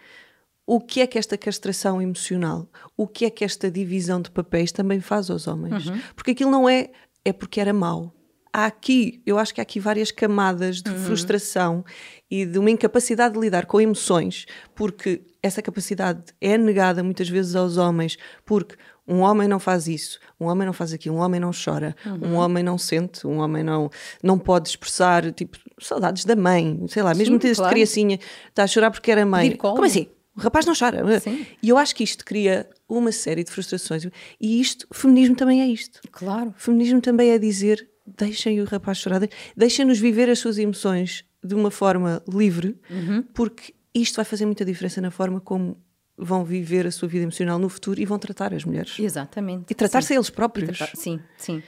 o 0.68 0.80
que 0.80 1.02
é 1.02 1.08
que 1.08 1.18
esta 1.18 1.36
castração 1.36 2.00
emocional, 2.00 2.70
o 2.96 3.08
que 3.08 3.26
é 3.26 3.32
que 3.32 3.44
esta 3.44 3.72
divisão 3.72 4.22
de 4.22 4.30
papéis 4.30 4.72
também 4.72 5.02
faz 5.02 5.32
aos 5.32 5.48
homens. 5.48 5.88
Uhum. 5.88 6.00
Porque 6.16 6.32
aquilo 6.32 6.52
não 6.52 6.70
é, 6.70 6.92
é 7.24 7.34
porque 7.34 7.60
era 7.60 7.74
mau. 7.74 8.14
Há 8.54 8.68
aqui, 8.68 9.22
eu 9.26 9.40
acho 9.40 9.54
que 9.54 9.60
há 9.60 9.64
aqui 9.64 9.80
várias 9.80 10.12
camadas 10.12 10.82
de 10.82 10.92
uhum. 10.92 10.98
frustração 10.98 11.86
e 12.30 12.46
de 12.46 12.60
uma 12.60 12.70
incapacidade 12.70 13.34
de 13.34 13.40
lidar 13.40 13.66
com 13.66 13.82
emoções, 13.82 14.46
porque 14.76 15.24
essa 15.42 15.62
capacidade 15.62 16.22
é 16.40 16.56
negada 16.56 17.04
muitas 17.04 17.30
vezes 17.30 17.56
aos 17.56 17.78
homens, 17.78 18.18
porque 18.46 18.76
um 19.08 19.20
homem 19.20 19.48
não 19.48 19.60
faz 19.60 19.88
isso, 19.88 20.20
um 20.40 20.46
homem 20.46 20.66
não 20.66 20.74
faz 20.74 20.94
aquilo, 20.94 21.16
um 21.16 21.20
homem 21.20 21.40
não 21.40 21.52
chora, 21.52 21.96
uhum. 22.06 22.30
um 22.30 22.34
homem 22.36 22.64
não 22.64 22.78
sente, 22.78 23.26
um 23.28 23.38
homem 23.38 23.64
não, 23.64 23.90
não 24.24 24.38
pode 24.40 24.70
expressar, 24.70 25.32
tipo, 25.32 25.58
saudades 25.80 26.26
da 26.26 26.36
mãe, 26.36 26.84
sei 26.88 27.04
lá, 27.04 27.14
mesmo 27.14 27.40
Sim, 27.42 27.54
claro. 27.54 27.72
criancinha, 27.72 28.20
está 28.50 28.64
a 28.64 28.68
chorar 28.68 28.92
porque 28.92 29.12
era 29.12 29.26
mãe. 29.26 29.56
Como 29.56 29.84
assim? 29.84 30.08
O 30.36 30.42
rapaz 30.42 30.66
não 30.66 30.74
chora. 30.78 31.20
Sim. 31.20 31.46
E 31.62 31.70
eu 31.70 31.78
acho 31.78 31.96
que 31.96 32.04
isto 32.04 32.26
cria 32.26 32.70
uma 32.90 33.12
série 33.12 33.44
de 33.44 33.52
frustrações. 33.52 34.06
E 34.40 34.60
isto, 34.60 34.86
feminismo 34.92 35.36
também 35.36 35.62
é 35.62 35.68
isto. 35.68 36.02
Claro. 36.12 36.54
Feminismo 36.58 37.00
também 37.00 37.30
é 37.32 37.40
dizer: 37.40 37.88
deixem 38.06 38.60
o 38.60 38.66
rapaz 38.66 38.98
chorar, 38.98 39.22
deixem-nos 39.56 39.98
viver 39.98 40.30
as 40.30 40.40
suas 40.40 40.58
emoções 40.58 41.24
de 41.44 41.56
uma 41.56 41.72
forma 41.72 42.22
livre, 42.28 42.78
uhum. 42.90 43.24
porque 43.34 43.74
isto 43.94 44.18
vai 44.18 44.26
fazer 44.26 44.46
muita 44.46 44.66
diferença 44.66 45.00
na 45.00 45.12
forma 45.12 45.40
como 45.40 45.78
vão 46.18 46.44
viver 46.44 46.88
a 46.88 46.92
sua 46.92 47.08
vida 47.08 47.24
emocional 47.24 47.60
no 47.60 47.70
futuro 47.70 48.00
e 48.00 48.06
vão 48.06 48.18
tratar 48.18 48.54
as 48.54 48.64
mulheres. 48.64 48.98
Exatamente. 49.00 49.66
E 49.70 49.76
tratar-se 49.76 50.14
eles 50.14 50.30
próprios. 50.30 50.78
Tratar, 50.78 50.96
sim, 50.96 51.20
sim. 51.38 51.62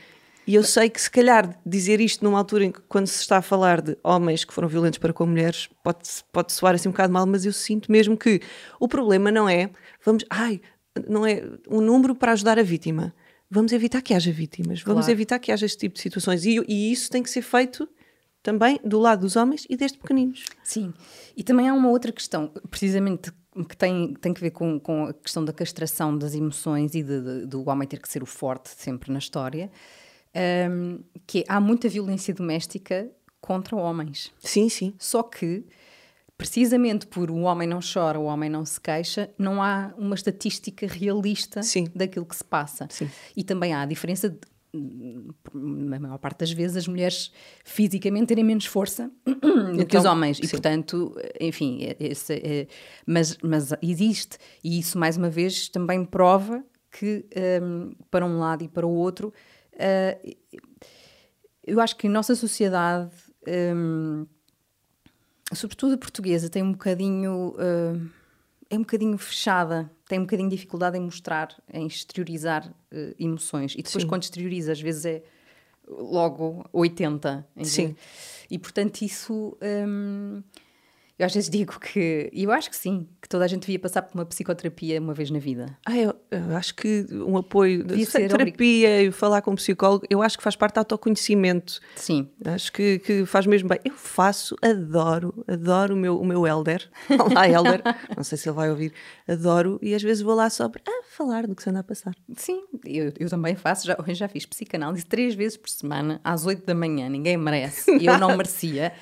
E 0.48 0.56
eu 0.56 0.64
sei 0.64 0.90
que, 0.90 1.02
se 1.02 1.12
calhar, 1.12 1.60
dizer 1.66 2.00
isto 2.00 2.24
numa 2.24 2.38
altura 2.38 2.64
em 2.64 2.72
que, 2.72 2.80
quando 2.88 3.06
se 3.08 3.20
está 3.20 3.38
a 3.38 3.42
falar 3.42 3.82
de 3.82 3.98
homens 4.02 4.46
que 4.46 4.54
foram 4.54 4.70
violentos 4.70 4.98
para 4.98 5.12
com 5.12 5.26
mulheres, 5.26 5.68
pode, 5.84 6.08
pode 6.32 6.54
soar 6.54 6.74
assim 6.76 6.88
um 6.88 6.94
bocado 6.94 7.12
mal, 7.12 7.26
mas 7.26 7.46
eu 7.46 7.52
sinto 7.52 7.92
mesmo 7.92 8.16
que 8.16 8.42
o 8.80 8.88
problema 8.88 9.30
não 9.30 9.50
é, 9.50 9.70
vamos, 10.06 10.24
ai, 10.30 10.62
não 11.06 11.26
é 11.26 11.44
um 11.70 11.82
número 11.82 12.16
para 12.16 12.32
ajudar 12.32 12.58
a 12.58 12.64
vítima. 12.64 13.14
Vamos 13.52 13.74
evitar 13.74 14.02
que 14.02 14.14
haja 14.14 14.32
vítimas, 14.32 14.82
vamos 14.82 15.06
claro. 15.06 15.12
evitar 15.12 15.40
que 15.40 15.52
haja 15.52 15.66
este 15.66 15.80
tipo 15.80 15.96
de 15.96 16.02
situações. 16.02 16.46
E, 16.46 16.64
e 16.66 16.94
isso 16.94 17.10
tem 17.10 17.22
que 17.22 17.30
ser 17.30 17.42
feito 17.42 17.88
também 18.42 18.80
do 18.86 19.00
lado 19.00 19.22
dos 19.22 19.36
homens 19.36 19.66
e 19.70 19.76
desde 19.76 19.98
pequeninos. 19.98 20.46
Sim, 20.64 20.94
e 21.36 21.44
também 21.44 21.68
há 21.68 21.74
uma 21.74 21.90
outra 21.90 22.14
questão, 22.14 22.52
precisamente 22.70 23.34
que 23.64 23.76
tem, 23.76 24.14
tem 24.16 24.34
que 24.34 24.42
ver 24.42 24.52
com, 24.52 24.80
com 24.80 25.06
a 25.06 25.14
questão 25.14 25.44
da 25.44 25.54
castração 25.54 26.18
das 26.18 26.34
emoções 26.34 26.94
e 26.96 27.04
de, 27.04 27.22
de, 27.22 27.46
do 27.46 27.68
homem 27.70 27.88
ter 27.88 28.00
que 28.00 28.10
ser 28.10 28.24
o 28.24 28.26
forte 28.26 28.70
sempre 28.70 29.12
na 29.12 29.20
história, 29.20 29.72
um, 30.70 31.00
que 31.26 31.40
é, 31.40 31.44
há 31.48 31.60
muita 31.60 31.88
violência 31.90 32.34
doméstica 32.34 33.10
contra 33.42 33.76
homens. 33.76 34.32
Sim, 34.40 34.70
sim. 34.70 34.94
Só 34.98 35.24
que, 35.24 35.66
precisamente 36.38 37.08
por 37.08 37.32
o 37.32 37.42
homem 37.42 37.68
não 37.68 37.80
chora, 37.82 38.20
o 38.20 38.26
homem 38.26 38.50
não 38.50 38.66
se 38.66 38.80
queixa, 38.80 39.30
não 39.38 39.62
há 39.62 39.94
uma 39.98 40.16
estatística 40.16 40.86
realista 40.88 41.64
sim. 41.64 41.88
daquilo 41.96 42.26
que 42.26 42.36
se 42.36 42.44
passa. 42.44 42.88
Sim. 42.90 43.10
E 43.36 43.44
também 43.44 43.74
há 43.74 43.82
a 43.82 43.86
diferença 43.86 44.30
de 44.30 44.40
na 45.54 46.00
maior 46.00 46.18
parte 46.18 46.40
das 46.40 46.52
vezes, 46.52 46.78
as 46.78 46.88
mulheres 46.88 47.32
fisicamente 47.64 48.28
terem 48.28 48.44
menos 48.44 48.66
força 48.66 49.12
do 49.26 49.74
então, 49.74 49.86
que 49.86 49.98
os 49.98 50.06
homens. 50.06 50.38
Sim. 50.38 50.46
E, 50.46 50.50
portanto, 50.50 51.16
enfim, 51.40 51.84
é, 51.84 51.96
esse, 52.00 52.34
é, 52.34 52.68
mas, 53.06 53.38
mas 53.42 53.74
existe. 53.82 54.38
E 54.64 54.80
isso, 54.80 54.98
mais 54.98 55.18
uma 55.18 55.30
vez, 55.30 55.70
também 55.70 56.04
prova 56.06 56.64
que, 56.92 57.26
um, 57.62 57.94
para 58.10 58.26
um 58.26 58.40
lado 58.40 58.64
e 58.64 58.68
para 58.68 58.86
o 58.86 58.92
outro, 58.92 59.34
uh, 59.74 60.36
eu 61.66 61.80
acho 61.82 61.96
que 61.98 62.08
a 62.08 62.10
nossa 62.10 62.36
sociedade, 62.36 63.12
um, 63.76 64.26
sobretudo 65.54 65.96
a 65.96 65.98
portuguesa, 65.98 66.50
tem 66.50 66.64
um 66.64 66.72
bocadinho. 66.72 67.56
Uh, 67.56 68.17
é 68.70 68.76
um 68.76 68.82
bocadinho 68.82 69.18
fechada, 69.18 69.90
tem 70.08 70.20
um 70.20 70.24
bocadinho 70.24 70.50
de 70.50 70.56
dificuldade 70.56 70.98
em 70.98 71.02
mostrar, 71.02 71.56
em 71.72 71.86
exteriorizar 71.88 72.68
uh, 72.68 73.16
emoções. 73.20 73.74
E 73.74 73.82
depois, 73.82 74.04
sim. 74.04 74.08
quando 74.08 74.24
exterioriza, 74.24 74.72
às 74.72 74.82
vezes 74.82 75.06
é 75.06 75.24
logo 75.88 76.66
80. 76.74 77.48
Sim. 77.64 77.96
E 78.50 78.60
portanto, 78.60 79.02
isso. 79.02 79.58
Um, 79.62 80.44
eu 81.20 81.26
às 81.26 81.34
vezes 81.34 81.50
digo 81.50 81.80
que, 81.80 82.30
e 82.32 82.44
eu 82.44 82.52
acho 82.52 82.70
que 82.70 82.76
sim, 82.76 83.08
que 83.20 83.28
toda 83.28 83.44
a 83.44 83.48
gente 83.48 83.62
devia 83.62 83.80
passar 83.80 84.04
por 84.04 84.14
uma 84.14 84.26
psicoterapia 84.26 85.02
uma 85.02 85.16
vez 85.16 85.32
na 85.32 85.40
vida. 85.40 85.76
Ah, 85.84 85.98
eu, 85.98 86.14
eu 86.30 86.56
acho 86.56 86.76
que 86.76 87.08
um 87.12 87.38
apoio 87.38 87.84
de 87.84 88.06
terapia 88.06 89.02
e 89.02 89.12
falar 89.12 89.42
com 89.42 89.52
um 89.52 89.56
psicólogo, 89.56 90.06
eu 90.12 90.22
acho 90.22 90.38
que 90.38 90.44
faz 90.44 90.56
parte 90.56 90.76
do 90.76 90.80
autoconhecimento. 90.80 91.80
Sim. 91.96 92.30
Acho 92.46 92.72
que, 92.72 93.00
que 93.00 93.26
faz 93.26 93.48
mesmo 93.48 93.68
bem. 93.68 93.80
Eu 93.84 93.96
faço, 93.96 94.56
adoro, 94.62 95.44
adoro 95.48 95.96
o 95.96 95.98
meu, 95.98 96.20
o 96.20 96.26
meu 96.26 96.46
elder. 96.46 96.88
Olá, 97.10 97.50
elder. 97.50 97.82
Não 98.16 98.24
sei 98.24 98.38
se 98.38 98.48
ele 98.48 98.56
vai 98.56 98.70
ouvir. 98.70 98.94
Adoro 99.28 99.80
e 99.82 99.96
às 99.96 100.04
vezes 100.04 100.22
vou 100.22 100.36
lá 100.36 100.52
só 100.52 100.70
para 100.70 100.84
ah, 100.88 101.02
falar 101.10 101.48
do 101.48 101.56
que 101.56 101.64
se 101.64 101.70
anda 101.72 101.80
a 101.80 101.84
passar. 101.84 102.14
Sim, 102.36 102.64
eu, 102.86 103.12
eu 103.20 103.28
também 103.28 103.56
faço. 103.56 103.88
Já, 103.88 103.98
já 104.10 104.28
fiz 104.28 104.46
psicanálise 104.46 105.04
três 105.04 105.34
vezes 105.34 105.58
por 105.58 105.70
semana, 105.70 106.22
às 106.24 106.46
oito 106.46 106.64
da 106.64 106.76
manhã. 106.76 107.10
Ninguém 107.10 107.38
merece. 107.38 107.90
Eu 108.06 108.20
não 108.20 108.30
merecia. 108.38 108.94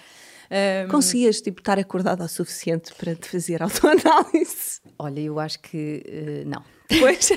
Um, 0.52 0.90
Conseguias 0.90 1.42
tipo, 1.42 1.62
estar 1.62 1.80
acordada 1.80 2.24
o 2.24 2.28
suficiente 2.28 2.94
para 2.96 3.16
te 3.16 3.30
fazer 3.30 3.62
autoanálise? 3.64 4.82
Olha, 4.98 5.20
eu 5.20 5.40
acho 5.40 5.60
que 5.60 6.04
uh, 6.46 6.50
não. 6.50 6.64
Pois. 7.00 7.32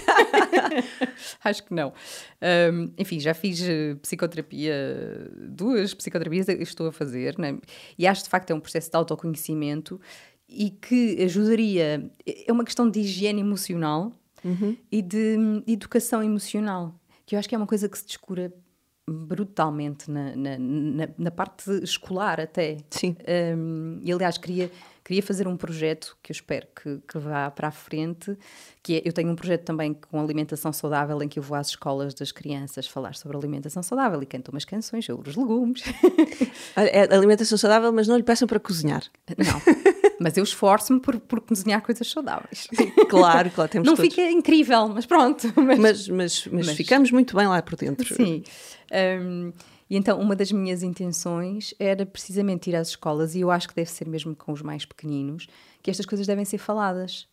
acho 1.42 1.64
que 1.64 1.74
não. 1.74 1.92
Um, 2.72 2.92
enfim, 2.98 3.18
já 3.18 3.32
fiz 3.32 3.62
eh, 3.62 3.94
psicoterapia, 4.02 5.30
duas 5.48 5.94
psicoterapias 5.94 6.48
estou 6.48 6.88
a 6.88 6.92
fazer, 6.92 7.38
né? 7.38 7.58
e 7.98 8.06
acho 8.06 8.24
de 8.24 8.28
facto 8.28 8.50
é 8.50 8.54
um 8.54 8.60
processo 8.60 8.90
de 8.90 8.96
autoconhecimento 8.96 9.98
e 10.48 10.70
que 10.70 11.22
ajudaria. 11.22 12.10
É 12.26 12.52
uma 12.52 12.64
questão 12.64 12.88
de 12.90 13.00
higiene 13.00 13.40
emocional 13.40 14.12
uhum. 14.44 14.76
e 14.90 15.02
de 15.02 15.36
educação 15.66 16.22
emocional, 16.22 16.94
que 17.24 17.34
eu 17.34 17.38
acho 17.38 17.48
que 17.48 17.54
é 17.54 17.58
uma 17.58 17.66
coisa 17.66 17.88
que 17.88 17.98
se 17.98 18.06
descura 18.06 18.52
brutalmente 19.08 20.10
na, 20.10 20.36
na, 20.36 20.58
na, 20.58 21.08
na, 21.16 21.30
parte 21.30 21.70
escolar 21.82 22.40
até. 22.40 22.78
Sim. 22.90 23.16
Um, 23.56 24.00
e 24.02 24.12
aliás, 24.12 24.36
queria, 24.36 24.70
queria 25.04 25.22
fazer 25.22 25.48
um 25.48 25.56
projeto 25.56 26.16
que 26.22 26.30
eu 26.30 26.34
espero 26.34 26.66
que, 26.74 26.98
que 27.06 27.18
vá 27.18 27.50
para 27.50 27.68
a 27.68 27.70
frente, 27.70 28.36
que 28.82 28.96
é, 28.96 29.02
eu 29.04 29.12
tenho 29.12 29.30
um 29.30 29.34
projeto 29.36 29.64
também 29.64 29.94
com 29.94 30.20
alimentação 30.20 30.72
saudável 30.72 31.22
em 31.22 31.28
que 31.28 31.38
eu 31.38 31.42
vou 31.42 31.56
às 31.56 31.68
escolas 31.68 32.12
das 32.14 32.30
crianças 32.30 32.86
falar 32.86 33.14
sobre 33.14 33.36
alimentação 33.36 33.82
saudável 33.82 34.22
e 34.22 34.26
canto 34.26 34.50
umas 34.50 34.64
canções 34.64 35.04
sobre 35.04 35.30
os 35.30 35.36
legumes. 35.36 35.82
É 36.76 37.12
alimentação 37.14 37.58
saudável, 37.58 37.92
mas 37.92 38.06
não 38.06 38.16
lhe 38.16 38.22
peçam 38.22 38.46
para 38.46 38.60
cozinhar. 38.60 39.02
Não. 39.36 39.94
Mas 40.20 40.36
eu 40.36 40.42
esforço-me 40.42 41.00
por, 41.00 41.18
por 41.20 41.40
cozinhar 41.40 41.80
coisas 41.82 42.08
saudáveis. 42.08 42.66
Claro, 43.08 43.50
claro, 43.50 43.70
temos 43.70 43.86
Não 43.86 43.96
todos. 43.96 44.14
fica 44.14 44.28
incrível, 44.30 44.88
mas 44.88 45.06
pronto. 45.06 45.52
Mas, 45.56 45.78
mas, 45.78 46.08
mas, 46.08 46.46
mas, 46.50 46.66
mas 46.66 46.76
ficamos 46.76 47.10
muito 47.10 47.36
bem 47.36 47.46
lá 47.46 47.62
por 47.62 47.76
dentro. 47.76 48.14
Sim. 48.14 48.42
Um, 48.92 49.52
e 49.88 49.96
então, 49.96 50.20
uma 50.20 50.36
das 50.36 50.52
minhas 50.52 50.82
intenções 50.82 51.74
era 51.78 52.04
precisamente 52.04 52.68
ir 52.70 52.76
às 52.76 52.88
escolas, 52.88 53.34
e 53.34 53.40
eu 53.40 53.50
acho 53.50 53.68
que 53.68 53.74
deve 53.74 53.90
ser 53.90 54.06
mesmo 54.06 54.34
com 54.36 54.52
os 54.52 54.62
mais 54.62 54.84
pequeninos, 54.84 55.46
que 55.82 55.90
estas 55.90 56.06
coisas 56.06 56.26
devem 56.26 56.44
ser 56.44 56.58
faladas. 56.58 57.26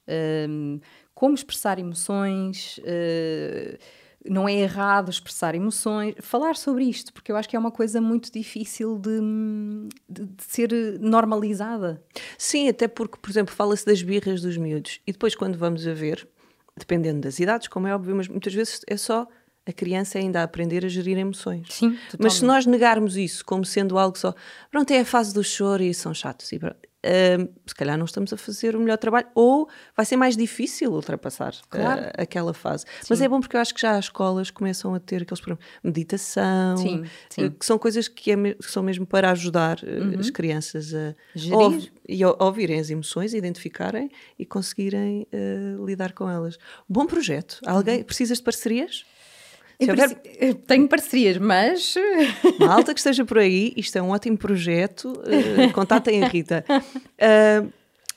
Um, 0.49 0.79
como 1.13 1.35
expressar 1.35 1.79
emoções. 1.79 2.77
Uh, 2.79 3.77
não 4.27 4.49
é 4.49 4.53
errado 4.53 5.09
expressar 5.09 5.55
emoções, 5.55 6.15
falar 6.19 6.55
sobre 6.55 6.83
isto, 6.83 7.13
porque 7.13 7.31
eu 7.31 7.35
acho 7.35 7.47
que 7.47 7.55
é 7.55 7.59
uma 7.59 7.71
coisa 7.71 8.01
muito 8.01 8.31
difícil 8.31 8.97
de, 8.97 9.19
de, 10.09 10.25
de 10.25 10.43
ser 10.43 10.99
normalizada. 10.99 12.01
Sim, 12.37 12.67
até 12.67 12.87
porque, 12.87 13.17
por 13.21 13.29
exemplo, 13.29 13.53
fala-se 13.53 13.85
das 13.85 14.01
birras 14.01 14.41
dos 14.41 14.57
miúdos 14.57 14.99
e 15.05 15.11
depois, 15.11 15.35
quando 15.35 15.57
vamos 15.57 15.85
a 15.87 15.93
ver, 15.93 16.27
dependendo 16.77 17.21
das 17.21 17.39
idades, 17.39 17.67
como 17.67 17.87
é 17.87 17.95
óbvio, 17.95 18.15
mas 18.15 18.27
muitas 18.27 18.53
vezes 18.53 18.81
é 18.87 18.97
só 18.97 19.27
a 19.65 19.73
criança 19.73 20.19
ainda 20.19 20.41
a 20.41 20.43
aprender 20.43 20.85
a 20.85 20.87
gerir 20.87 21.17
emoções. 21.17 21.67
Sim, 21.71 21.91
totalmente. 21.91 22.17
Mas 22.19 22.33
se 22.33 22.45
nós 22.45 22.65
negarmos 22.65 23.17
isso 23.17 23.43
como 23.43 23.65
sendo 23.65 23.97
algo 23.97 24.17
só, 24.17 24.33
pronto, 24.69 24.91
é 24.91 24.99
a 24.99 25.05
fase 25.05 25.33
do 25.33 25.43
choro 25.43 25.81
e 25.81 25.93
são 25.93 26.13
chatos, 26.13 26.51
e 26.51 26.59
pronto, 26.59 26.77
uh, 27.05 27.53
se 27.65 27.75
calhar 27.75 27.97
não 27.97 28.05
estamos 28.05 28.33
a 28.33 28.37
fazer 28.37 28.75
o 28.75 28.79
melhor 28.79 28.97
trabalho, 28.97 29.27
ou 29.33 29.69
vai 29.95 30.05
ser 30.05 30.17
mais 30.17 30.35
difícil 30.35 30.91
ultrapassar 30.91 31.53
claro. 31.69 32.01
uh, 32.01 32.11
aquela 32.17 32.53
fase. 32.53 32.85
Sim. 33.01 33.07
Mas 33.09 33.21
é 33.21 33.29
bom 33.29 33.39
porque 33.39 33.55
eu 33.55 33.61
acho 33.61 33.73
que 33.73 33.81
já 33.81 33.97
as 33.97 34.05
escolas 34.05 34.51
começam 34.51 34.93
a 34.93 34.99
ter 34.99 35.21
aqueles 35.23 35.41
programas 35.41 35.65
meditação, 35.83 36.77
sim, 36.77 37.03
sim. 37.29 37.45
Uh, 37.45 37.51
que 37.51 37.65
são 37.65 37.77
coisas 37.77 38.07
que, 38.07 38.31
é, 38.31 38.53
que, 38.53 38.71
são 38.71 38.83
mesmo 38.83 39.05
para 39.05 39.31
ajudar 39.31 39.79
uhum. 39.83 40.19
as 40.19 40.29
crianças 40.29 40.93
a, 40.93 41.15
Gerir. 41.33 41.91
e 42.07 42.23
a, 42.23 42.35
ouvirem 42.39 42.79
as 42.79 42.89
emoções, 42.89 43.33
identificarem 43.33 44.09
e 44.37 44.45
conseguirem 44.45 45.27
lidar 45.85 46.13
com 46.13 46.29
elas. 46.29 46.57
Bom 46.87 47.05
projeto. 47.05 47.59
Alguém 47.65 47.99
uhum. 47.99 48.03
precisas 48.03 48.37
de 48.37 48.43
parcerias? 48.43 49.05
Houver... 49.79 50.55
Tenho 50.67 50.87
parcerias, 50.87 51.37
mas. 51.37 51.95
Malta 52.59 52.93
que 52.93 52.99
esteja 52.99 53.25
por 53.25 53.39
aí, 53.39 53.73
isto 53.75 53.97
é 53.97 54.01
um 54.01 54.09
ótimo 54.09 54.37
projeto. 54.37 55.09
Uh, 55.09 55.71
contatem 55.73 56.23
a 56.23 56.27
Rita. 56.27 56.63
Uh, 56.69 57.71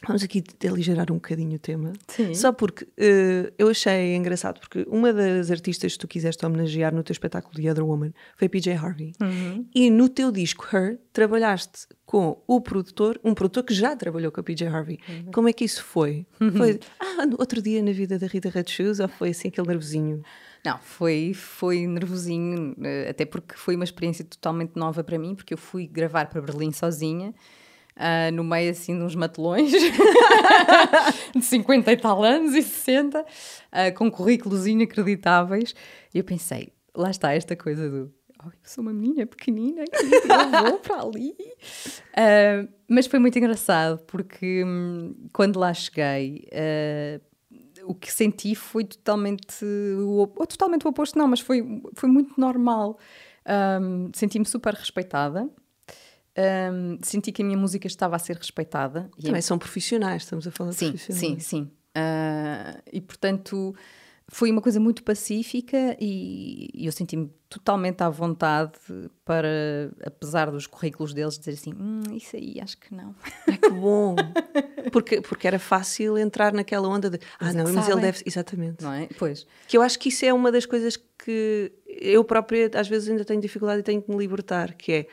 Vamos 0.06 0.22
aqui 0.22 0.42
aligerar 0.66 1.10
um 1.10 1.16
bocadinho 1.16 1.56
o 1.56 1.58
tema. 1.58 1.92
Sim. 2.06 2.32
Só 2.32 2.52
porque 2.52 2.84
uh, 2.84 3.52
eu 3.58 3.68
achei 3.68 4.14
engraçado, 4.14 4.60
porque 4.60 4.86
uma 4.88 5.12
das 5.12 5.50
artistas 5.50 5.94
que 5.94 5.98
tu 5.98 6.06
quiseste 6.06 6.44
homenagear 6.46 6.94
no 6.94 7.02
teu 7.02 7.12
espetáculo 7.12 7.54
The 7.54 7.70
Other 7.70 7.84
Woman 7.84 8.12
foi 8.36 8.48
PJ 8.48 8.74
Harvey. 8.74 9.12
Uhum. 9.20 9.66
E 9.74 9.90
no 9.90 10.08
teu 10.08 10.30
disco 10.30 10.64
Her, 10.72 10.98
trabalhaste 11.12 11.88
com 12.06 12.40
o 12.46 12.60
produtor, 12.60 13.20
um 13.24 13.34
produtor 13.34 13.64
que 13.64 13.74
já 13.74 13.96
trabalhou 13.96 14.30
com 14.30 14.40
a 14.40 14.42
PJ 14.42 14.66
Harvey. 14.66 14.98
Uhum. 15.08 15.32
Como 15.32 15.48
é 15.48 15.52
que 15.52 15.64
isso 15.64 15.82
foi? 15.82 16.26
Foi, 16.56 16.78
ah, 17.00 17.26
outro 17.38 17.60
dia 17.60 17.82
na 17.82 17.92
vida 17.92 18.18
da 18.18 18.26
Rita 18.28 18.48
Red 18.48 18.68
Shoes 18.68 19.00
ou 19.00 19.08
foi 19.08 19.30
assim 19.30 19.48
aquele 19.48 19.66
nervosinho? 19.66 20.22
Não, 20.68 20.78
foi, 20.80 21.32
foi 21.32 21.86
nervosinho, 21.86 22.76
eh, 22.84 23.08
até 23.08 23.24
porque 23.24 23.54
foi 23.54 23.74
uma 23.74 23.84
experiência 23.84 24.22
totalmente 24.22 24.72
nova 24.76 25.02
para 25.02 25.18
mim, 25.18 25.34
porque 25.34 25.54
eu 25.54 25.58
fui 25.58 25.86
gravar 25.86 26.26
para 26.26 26.42
Berlim 26.42 26.72
sozinha, 26.72 27.34
ah, 27.96 28.30
no 28.30 28.44
meio 28.44 28.70
assim 28.70 28.94
de 28.94 29.02
uns 29.02 29.14
matelões 29.14 29.72
de 31.34 31.42
50 31.42 31.90
e 31.90 31.96
tal 31.96 32.22
anos 32.22 32.54
e 32.54 32.60
60, 32.62 33.24
ah, 33.72 33.90
com 33.92 34.10
currículos 34.10 34.66
inacreditáveis. 34.66 35.74
E 36.14 36.18
eu 36.18 36.24
pensei, 36.24 36.68
lá 36.94 37.10
está 37.10 37.32
esta 37.32 37.56
coisa 37.56 37.88
do 37.88 38.12
"Oh, 38.44 38.48
eu 38.48 38.52
sou 38.62 38.82
uma 38.82 38.92
menina 38.92 39.24
pequenina, 39.24 39.84
que 39.84 39.96
eu 39.96 40.70
vou 40.70 40.78
para 40.80 41.00
ali. 41.02 41.34
Ah, 42.14 42.68
mas 42.86 43.06
foi 43.06 43.18
muito 43.18 43.38
engraçado, 43.38 44.00
porque 44.06 44.62
hum, 44.66 45.14
quando 45.32 45.58
lá 45.58 45.72
cheguei, 45.72 46.46
ah, 46.52 47.20
o 47.88 47.94
que 47.94 48.12
senti 48.12 48.54
foi 48.54 48.84
totalmente 48.84 49.64
o, 49.64 50.30
ou 50.36 50.46
totalmente 50.46 50.86
o 50.86 50.90
oposto, 50.90 51.18
não, 51.18 51.26
mas 51.26 51.40
foi, 51.40 51.82
foi 51.94 52.08
muito 52.08 52.38
normal. 52.38 52.98
Um, 53.80 54.10
Senti-me 54.14 54.44
super 54.44 54.74
respeitada. 54.74 55.48
Um, 56.72 56.98
senti 57.02 57.32
que 57.32 57.42
a 57.42 57.44
minha 57.44 57.58
música 57.58 57.86
estava 57.86 58.14
a 58.14 58.18
ser 58.18 58.36
respeitada. 58.36 59.10
E 59.18 59.22
é 59.22 59.26
Também 59.26 59.40
são 59.42 59.58
profissionais, 59.58 60.22
estamos 60.22 60.46
a 60.46 60.50
falar 60.50 60.70
de 60.70 60.76
Sim, 60.76 60.88
profissionais. 60.90 61.20
sim, 61.20 61.38
sim. 61.40 61.70
Ah, 61.94 62.80
e 62.92 63.00
portanto 63.00 63.74
foi 64.30 64.50
uma 64.50 64.60
coisa 64.60 64.78
muito 64.78 65.02
pacífica 65.02 65.96
e, 65.98 66.68
e 66.74 66.84
eu 66.84 66.92
senti-me 66.92 67.32
totalmente 67.48 68.02
à 68.02 68.10
vontade 68.10 68.78
para, 69.24 69.90
apesar 70.04 70.50
dos 70.50 70.66
currículos 70.66 71.14
deles, 71.14 71.38
dizer 71.38 71.52
assim: 71.52 71.72
hum, 71.72 72.02
isso 72.14 72.36
aí 72.36 72.60
acho 72.60 72.76
que 72.76 72.94
não. 72.94 73.14
Ai, 73.46 73.56
que 73.56 73.70
bom! 73.70 74.14
Porque, 74.92 75.20
porque 75.20 75.46
era 75.46 75.58
fácil 75.58 76.16
entrar 76.16 76.50
naquela 76.50 76.88
onda 76.88 77.10
de 77.10 77.18
ah, 77.38 77.50
é 77.50 77.52
não, 77.52 77.70
mas 77.70 77.86
ele 77.88 78.00
deve. 78.00 78.22
Exatamente. 78.24 78.82
Não 78.82 78.90
é? 78.90 79.06
Pois. 79.18 79.46
Que 79.66 79.76
eu 79.76 79.82
acho 79.82 79.98
que 79.98 80.08
isso 80.08 80.24
é 80.24 80.32
uma 80.32 80.50
das 80.50 80.64
coisas 80.64 80.96
que 80.96 81.70
eu 81.86 82.24
própria 82.24 82.70
às 82.72 82.88
vezes 82.88 83.10
ainda 83.10 83.22
tenho 83.22 83.38
dificuldade 83.38 83.80
e 83.80 83.82
tenho 83.82 84.00
que 84.00 84.10
me 84.10 84.16
libertar, 84.16 84.72
que 84.72 84.92
é 84.92 85.06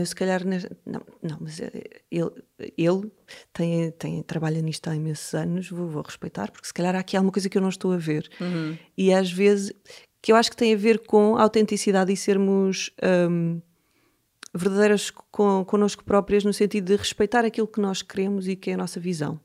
eu 0.00 0.06
se 0.06 0.14
calhar 0.14 0.42
não, 0.86 1.02
não, 1.22 1.38
mas 1.40 1.60
eh, 1.60 2.00
ele, 2.10 2.30
ele 2.78 3.12
tem, 3.52 3.90
tem, 3.92 4.22
trabalha 4.22 4.60
nisto 4.62 4.88
há 4.88 4.96
imensos 4.96 5.34
anos, 5.34 5.68
vou, 5.68 5.88
vou 5.88 6.02
respeitar, 6.02 6.50
porque 6.50 6.66
se 6.66 6.74
calhar 6.74 6.96
há 6.96 7.00
aqui 7.00 7.16
alguma 7.16 7.32
coisa 7.32 7.48
que 7.48 7.58
eu 7.58 7.62
não 7.62 7.68
estou 7.68 7.92
a 7.92 7.98
ver. 7.98 8.28
E 8.96 9.12
às 9.12 9.30
vezes 9.30 9.72
que 10.22 10.30
eu 10.30 10.36
acho 10.36 10.50
que 10.50 10.56
tem 10.56 10.72
a 10.72 10.76
ver 10.76 11.00
com 11.00 11.36
a 11.36 11.42
autenticidade 11.42 12.12
e 12.12 12.16
sermos 12.16 12.90
hum, 13.28 13.60
verdadeiras 14.54 15.10
com, 15.10 15.64
connosco 15.64 16.04
próprias 16.04 16.44
no 16.44 16.52
sentido 16.52 16.86
de 16.86 16.96
respeitar 16.96 17.44
aquilo 17.44 17.66
que 17.66 17.80
nós 17.80 18.02
queremos 18.02 18.46
e 18.46 18.54
que 18.54 18.70
é 18.70 18.74
a 18.74 18.76
nossa 18.76 19.00
visão. 19.00 19.40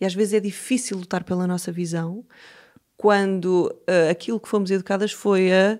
E 0.00 0.04
às 0.04 0.14
vezes 0.14 0.32
é 0.32 0.40
difícil 0.40 0.96
lutar 0.96 1.22
pela 1.22 1.46
nossa 1.46 1.70
visão 1.70 2.24
quando 2.96 3.74
ah, 3.86 4.10
aquilo 4.10 4.40
que 4.40 4.48
fomos 4.48 4.70
educadas 4.70 5.12
foi 5.12 5.52
a 5.52 5.78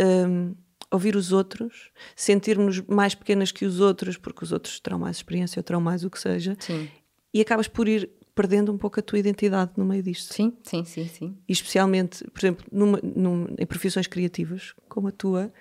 hum, 0.00 0.54
ouvir 0.94 1.16
os 1.16 1.32
outros, 1.32 1.90
sentirmos 2.16 2.80
mais 2.82 3.14
pequenas 3.14 3.50
que 3.52 3.64
os 3.64 3.80
outros, 3.80 4.16
porque 4.16 4.44
os 4.44 4.52
outros 4.52 4.80
terão 4.80 4.98
mais 4.98 5.16
experiência 5.16 5.58
ou 5.60 5.64
terão 5.64 5.80
mais 5.80 6.04
o 6.04 6.10
que 6.10 6.18
seja, 6.18 6.56
Sim. 6.60 6.88
e 7.32 7.40
acabas 7.40 7.68
por 7.68 7.86
ir 7.88 8.08
perdendo 8.34 8.72
um 8.72 8.78
pouco 8.78 8.98
a 8.98 9.02
tua 9.02 9.18
identidade 9.18 9.72
no 9.76 9.84
meio 9.84 10.02
disto. 10.02 10.32
Sim, 10.34 10.56
sim, 10.64 10.84
sim, 10.84 11.06
sim. 11.08 11.36
E 11.48 11.52
especialmente, 11.52 12.24
por 12.30 12.40
exemplo, 12.40 12.66
numa- 12.72 13.00
num- 13.02 13.46
em 13.58 13.66
profissões 13.66 14.06
criativas 14.08 14.74
como 14.88 15.06
a 15.08 15.12
tua, 15.12 15.52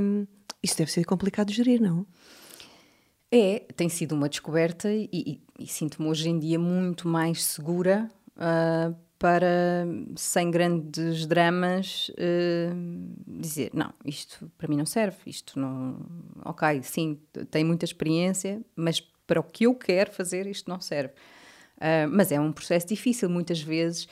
hum, 0.00 0.26
isso 0.62 0.76
deve 0.76 0.90
ser 0.90 1.04
complicado 1.04 1.48
de 1.48 1.54
gerir, 1.54 1.80
não? 1.80 2.04
É, 3.30 3.60
tem 3.76 3.88
sido 3.88 4.12
uma 4.14 4.28
descoberta 4.28 4.92
e, 4.92 5.08
e- 5.12 5.40
e 5.58 5.66
sinto-me 5.66 6.08
hoje 6.08 6.28
em 6.28 6.38
dia 6.38 6.58
muito 6.58 7.08
mais 7.08 7.42
segura 7.44 8.08
ah, 8.36 8.92
para, 9.24 9.86
sem 10.16 10.50
grandes 10.50 11.24
dramas, 11.24 12.10
ah, 12.18 12.74
dizer: 13.26 13.70
não, 13.72 13.90
isto 14.04 14.52
para 14.58 14.68
mim 14.68 14.76
não 14.76 14.84
serve, 14.84 15.16
isto 15.24 15.58
não. 15.58 15.96
Ok, 16.44 16.82
sim, 16.82 17.18
tenho 17.50 17.66
muita 17.66 17.86
experiência, 17.86 18.60
mas 18.76 19.00
para 19.26 19.40
o 19.40 19.42
que 19.42 19.64
eu 19.64 19.74
quero 19.74 20.12
fazer, 20.12 20.46
isto 20.46 20.68
não 20.68 20.78
serve. 20.78 21.14
Ah, 21.80 22.06
mas 22.06 22.32
é 22.32 22.38
um 22.38 22.52
processo 22.52 22.86
difícil, 22.86 23.30
muitas 23.30 23.62
vezes. 23.62 24.06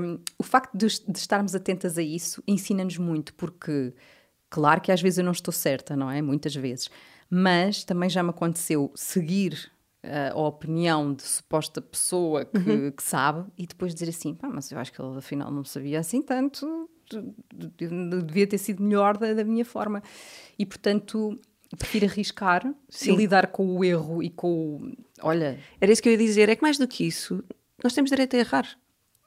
Um, 0.00 0.18
o 0.38 0.42
facto 0.42 0.74
de, 0.74 0.86
de 0.86 1.18
estarmos 1.18 1.54
atentas 1.54 1.98
a 1.98 2.02
isso 2.02 2.42
ensina-nos 2.48 2.96
muito, 2.96 3.34
porque, 3.34 3.92
claro 4.48 4.80
que 4.80 4.90
às 4.90 5.02
vezes 5.02 5.18
eu 5.18 5.24
não 5.24 5.32
estou 5.32 5.52
certa, 5.52 5.94
não 5.94 6.10
é? 6.10 6.22
Muitas 6.22 6.54
vezes. 6.54 6.88
Mas 7.28 7.84
também 7.84 8.08
já 8.08 8.22
me 8.22 8.30
aconteceu 8.30 8.90
seguir 8.94 9.70
a 10.32 10.38
opinião 10.38 11.14
de 11.14 11.22
suposta 11.22 11.80
pessoa 11.80 12.44
que, 12.44 12.90
que 12.92 13.02
sabe 13.02 13.48
e 13.56 13.66
depois 13.66 13.94
dizer 13.94 14.08
assim: 14.10 14.34
pá, 14.34 14.48
mas 14.48 14.70
eu 14.72 14.78
acho 14.78 14.92
que 14.92 15.00
ele 15.00 15.16
afinal 15.18 15.50
não 15.50 15.64
sabia 15.64 16.00
assim 16.00 16.20
tanto, 16.22 16.88
de- 17.08 17.78
de- 17.88 18.22
devia 18.22 18.46
ter 18.46 18.58
sido 18.58 18.82
melhor 18.82 19.16
da, 19.16 19.32
da 19.34 19.44
minha 19.44 19.64
forma. 19.64 20.02
E 20.58 20.66
portanto. 20.66 21.38
Prefiro 21.78 22.04
arriscar 22.04 22.70
Sim. 22.90 23.14
e 23.14 23.16
lidar 23.16 23.46
com 23.46 23.66
o 23.78 23.82
erro 23.82 24.22
e 24.22 24.28
com 24.28 24.76
o. 24.76 24.92
Olha, 25.22 25.58
Era 25.80 25.90
isso 25.90 26.02
que 26.02 26.08
eu 26.10 26.12
ia 26.12 26.18
dizer, 26.18 26.50
é 26.50 26.54
que 26.54 26.60
mais 26.60 26.76
do 26.76 26.86
que 26.86 27.02
isso, 27.06 27.42
nós 27.82 27.94
temos 27.94 28.10
direito 28.10 28.36
a 28.36 28.40
errar. 28.40 28.68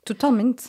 totalmente. 0.05 0.65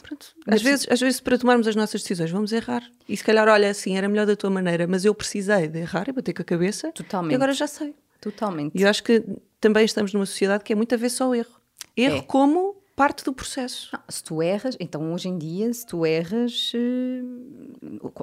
Às 0.47 0.63
vezes, 0.63 0.87
às 0.91 0.99
vezes, 1.01 1.21
para 1.21 1.37
tomarmos 1.37 1.67
as 1.69 1.77
nossas 1.77 2.01
decisões, 2.01 2.31
vamos 2.31 2.51
errar. 2.53 2.83
E 3.07 3.15
se 3.15 3.23
calhar, 3.23 3.47
olha, 3.47 3.69
assim, 3.71 3.95
era 3.95 4.09
melhor 4.09 4.25
da 4.27 4.35
tua 4.35 4.49
maneira, 4.49 4.87
mas 4.87 5.05
eu 5.05 5.15
precisei 5.15 5.69
de 5.69 5.81
errar 5.81 6.09
e 6.09 6.13
bater 6.13 6.33
com 6.33 6.41
a 6.41 6.45
cabeça. 6.47 6.91
Totalmente. 6.93 7.33
E 7.33 7.35
agora 7.35 7.53
já 7.53 7.67
sei. 7.67 7.95
Totalmente. 8.23 8.73
E 8.75 8.81
eu 8.81 8.89
acho 8.89 9.03
que 9.05 9.23
também 9.67 9.85
estamos 9.85 10.13
numa 10.13 10.27
sociedade 10.27 10.63
que 10.63 10.73
é 10.73 10.77
muito 10.77 10.95
a 10.95 10.99
ver 10.99 11.11
só 11.11 11.35
erro. 11.35 11.61
Erro 11.97 12.19
É. 12.19 12.23
como 12.23 12.77
parte 12.95 13.25
do 13.25 13.33
processo. 13.33 13.91
Não, 13.93 14.01
se 14.09 14.23
tu 14.23 14.41
erras, 14.41 14.77
então 14.79 15.13
hoje 15.13 15.29
em 15.29 15.37
dia, 15.37 15.73
se 15.75 15.85
tu 15.85 16.07
erras, 16.07 16.73
eh, 16.75 17.21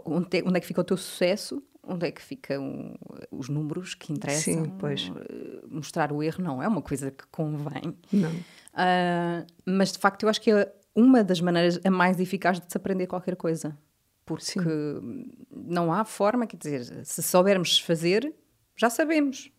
onde 0.06 0.38
é, 0.40 0.44
onde 0.46 0.58
é 0.58 0.60
que 0.62 0.66
fica 0.68 0.80
o 0.82 0.84
teu 0.84 0.96
sucesso? 0.98 1.62
Onde 1.86 2.08
é 2.08 2.12
que 2.12 2.22
ficam 2.22 2.96
os 3.30 3.50
números 3.50 3.94
que 3.94 4.14
interessam? 4.14 4.64
Sim, 4.64 4.74
pois. 4.80 5.12
Eh, 5.30 5.62
Mostrar 5.70 6.12
o 6.14 6.24
erro 6.24 6.42
não 6.42 6.64
é 6.64 6.68
uma 6.68 6.82
coisa 6.82 7.12
que 7.12 7.26
convém. 7.30 7.98
Não. 8.12 8.32
Ah, 8.74 9.46
mas 9.66 9.92
de 9.92 9.98
facto, 10.00 10.24
eu 10.24 10.30
acho 10.30 10.40
que 10.42 10.50
é 10.52 10.74
uma 10.96 11.24
das 11.24 11.42
maneiras 11.42 11.80
a 11.84 11.92
mais 11.92 12.20
eficaz 12.22 12.60
de 12.60 12.66
se 12.72 12.78
aprender 12.78 13.06
qualquer 13.08 13.36
coisa. 13.36 13.78
Porque 14.26 14.60
não 15.52 15.92
há 15.92 16.06
forma, 16.06 16.48
quer 16.48 16.56
dizer, 16.58 17.06
se 17.06 17.22
soubermos 17.22 17.80
fazer, 17.80 18.34
já 18.78 18.90
sabemos. 18.90 19.52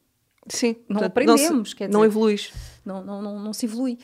Sim. 0.48 0.76
Não 0.88 1.00
portanto, 1.00 1.04
aprendemos, 1.06 1.70
se- 1.70 1.76
quer 1.76 1.88
Não 1.88 2.00
dizer. 2.00 2.06
evoluís. 2.12 2.52
não, 2.84 3.04
não, 3.04 3.22
não, 3.22 3.38
não 3.40 3.52
se 3.52 3.66
evolui. 3.66 3.98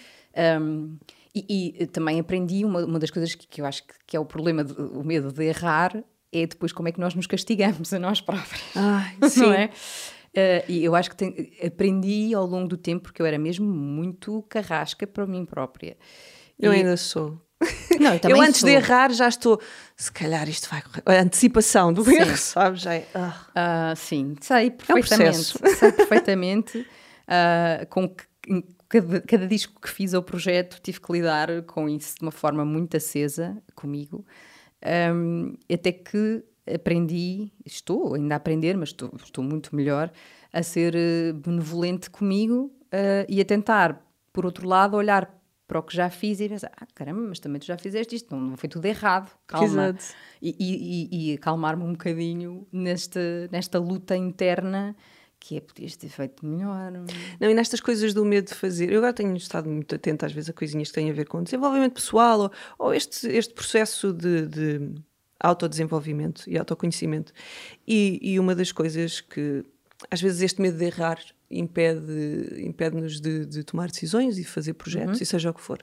Um, 0.62 0.96
e, 1.34 1.74
e 1.82 1.86
também 1.86 2.18
aprendi 2.18 2.64
uma, 2.64 2.84
uma 2.84 2.98
das 2.98 3.10
coisas 3.10 3.34
que, 3.34 3.46
que 3.46 3.60
eu 3.60 3.66
acho 3.66 3.84
que, 3.86 3.94
que 4.06 4.16
é 4.16 4.20
o 4.20 4.24
problema, 4.24 4.64
de- 4.64 4.72
o 4.80 5.02
medo 5.04 5.32
de 5.32 5.44
errar, 5.44 6.02
é 6.32 6.46
depois 6.46 6.72
como 6.72 6.88
é 6.88 6.92
que 6.92 7.00
nós 7.00 7.14
nos 7.14 7.26
castigamos 7.26 7.92
a 7.92 7.98
nós 7.98 8.20
próprios. 8.20 8.62
Ai, 8.74 9.16
Não 9.20 9.28
sim. 9.28 9.50
é? 9.52 9.66
Uh, 10.32 10.70
e 10.70 10.84
eu 10.84 10.94
acho 10.94 11.10
que 11.10 11.16
tem- 11.16 11.52
aprendi 11.64 12.32
ao 12.34 12.46
longo 12.46 12.68
do 12.68 12.76
tempo, 12.76 13.02
porque 13.02 13.20
eu 13.20 13.26
era 13.26 13.36
mesmo 13.38 13.66
muito 13.66 14.42
carrasca 14.48 15.06
para 15.06 15.26
mim 15.26 15.44
própria. 15.44 15.96
Eu 16.58 16.72
E- 16.72 16.76
ainda 16.76 16.96
sou. 16.96 17.40
Não, 18.00 18.14
eu, 18.14 18.30
eu 18.30 18.40
antes 18.40 18.60
sou. 18.60 18.68
de 18.68 18.74
errar 18.74 19.12
já 19.12 19.28
estou. 19.28 19.60
Se 19.96 20.10
calhar 20.10 20.48
isto 20.48 20.68
vai 20.70 20.80
correr. 20.82 21.02
A 21.04 21.22
antecipação 21.22 21.92
do 21.92 22.04
Sim. 22.04 22.14
erro, 22.16 22.36
sabes? 22.36 22.80
Já 22.82 22.94
é. 22.94 23.06
ah. 23.14 23.46
Ah, 23.54 23.94
sim, 23.96 24.34
sei 24.40 24.68
um 24.68 24.70
perfeitamente. 24.70 25.58
processo. 25.58 25.58
sei 25.78 25.92
perfeitamente. 25.92 26.86
ah, 27.28 27.86
com 27.90 28.08
que, 28.08 28.24
cada, 28.88 29.20
cada 29.20 29.46
disco 29.46 29.80
que 29.80 29.88
fiz 29.90 30.14
ao 30.14 30.22
projeto 30.22 30.80
tive 30.82 31.00
que 31.00 31.12
lidar 31.12 31.62
com 31.62 31.88
isso 31.88 32.14
de 32.16 32.22
uma 32.22 32.32
forma 32.32 32.64
muito 32.64 32.96
acesa 32.96 33.56
comigo. 33.74 34.24
Ahm, 34.82 35.54
até 35.72 35.92
que 35.92 36.42
aprendi, 36.72 37.52
estou 37.66 38.14
ainda 38.14 38.34
a 38.34 38.36
aprender, 38.36 38.76
mas 38.76 38.90
estou, 38.90 39.10
estou 39.22 39.44
muito 39.44 39.74
melhor, 39.76 40.10
a 40.52 40.62
ser 40.62 40.94
eh, 40.96 41.32
benevolente 41.34 42.08
comigo 42.08 42.72
ah, 42.90 43.26
e 43.28 43.40
a 43.40 43.44
tentar, 43.44 44.02
por 44.32 44.46
outro 44.46 44.66
lado, 44.66 44.96
olhar 44.96 45.39
para 45.70 45.78
o 45.78 45.82
que 45.84 45.94
já 45.94 46.10
fiz 46.10 46.40
e 46.40 46.48
pensar: 46.48 46.72
ah, 46.76 46.86
caramba, 46.96 47.20
mas 47.28 47.38
também 47.38 47.60
tu 47.60 47.66
já 47.66 47.78
fizeste 47.78 48.16
isto, 48.16 48.34
não, 48.34 48.42
não 48.42 48.56
foi 48.56 48.68
tudo 48.68 48.84
errado, 48.86 49.30
calma. 49.46 49.66
Exato. 49.66 50.04
E, 50.42 50.56
e, 50.58 51.28
e- 51.28 51.30
e 51.30 51.34
acalmar-me 51.34 51.84
um 51.84 51.92
bocadinho 51.92 52.66
nesta, 52.72 53.20
nesta 53.52 53.78
luta 53.78 54.16
interna 54.16 54.96
que 55.38 55.56
é 55.56 55.60
podias 55.60 55.94
ter 55.96 56.08
feito 56.08 56.44
melhor. 56.44 56.90
Não, 57.38 57.48
e 57.48 57.54
nestas 57.54 57.80
coisas 57.80 58.12
do 58.12 58.24
medo 58.24 58.48
de 58.48 58.54
fazer, 58.54 58.90
eu 58.92 58.98
agora 58.98 59.12
tenho 59.14 59.34
estado 59.36 59.70
muito 59.70 59.94
atenta 59.94 60.26
às 60.26 60.32
vezes 60.32 60.50
a 60.50 60.52
coisinhas 60.52 60.88
que 60.88 60.94
têm 60.94 61.08
a 61.08 61.14
ver 61.14 61.26
com 61.26 61.42
desenvolvimento 61.42 61.94
pessoal 61.94 62.40
ou, 62.40 62.50
ou 62.78 62.92
este, 62.94 63.26
este 63.28 63.54
processo 63.54 64.12
de, 64.12 64.46
de 64.46 64.94
autodesenvolvimento 65.38 66.42
e 66.48 66.58
autoconhecimento. 66.58 67.32
E, 67.86 68.18
e 68.22 68.38
uma 68.40 68.54
das 68.54 68.72
coisas 68.72 69.20
que 69.20 69.64
às 70.10 70.20
vezes 70.20 70.42
este 70.42 70.60
medo 70.60 70.76
de 70.78 70.84
errar 70.86 71.18
impede, 71.50 72.62
impede-nos 72.64 73.20
de, 73.20 73.44
de, 73.46 73.64
tomar 73.64 73.88
decisões 73.88 74.38
e 74.38 74.44
fazer 74.44 74.74
projetos, 74.74 75.18
uhum. 75.18 75.22
e 75.22 75.26
seja 75.26 75.50
o 75.50 75.54
que 75.54 75.60
for. 75.60 75.80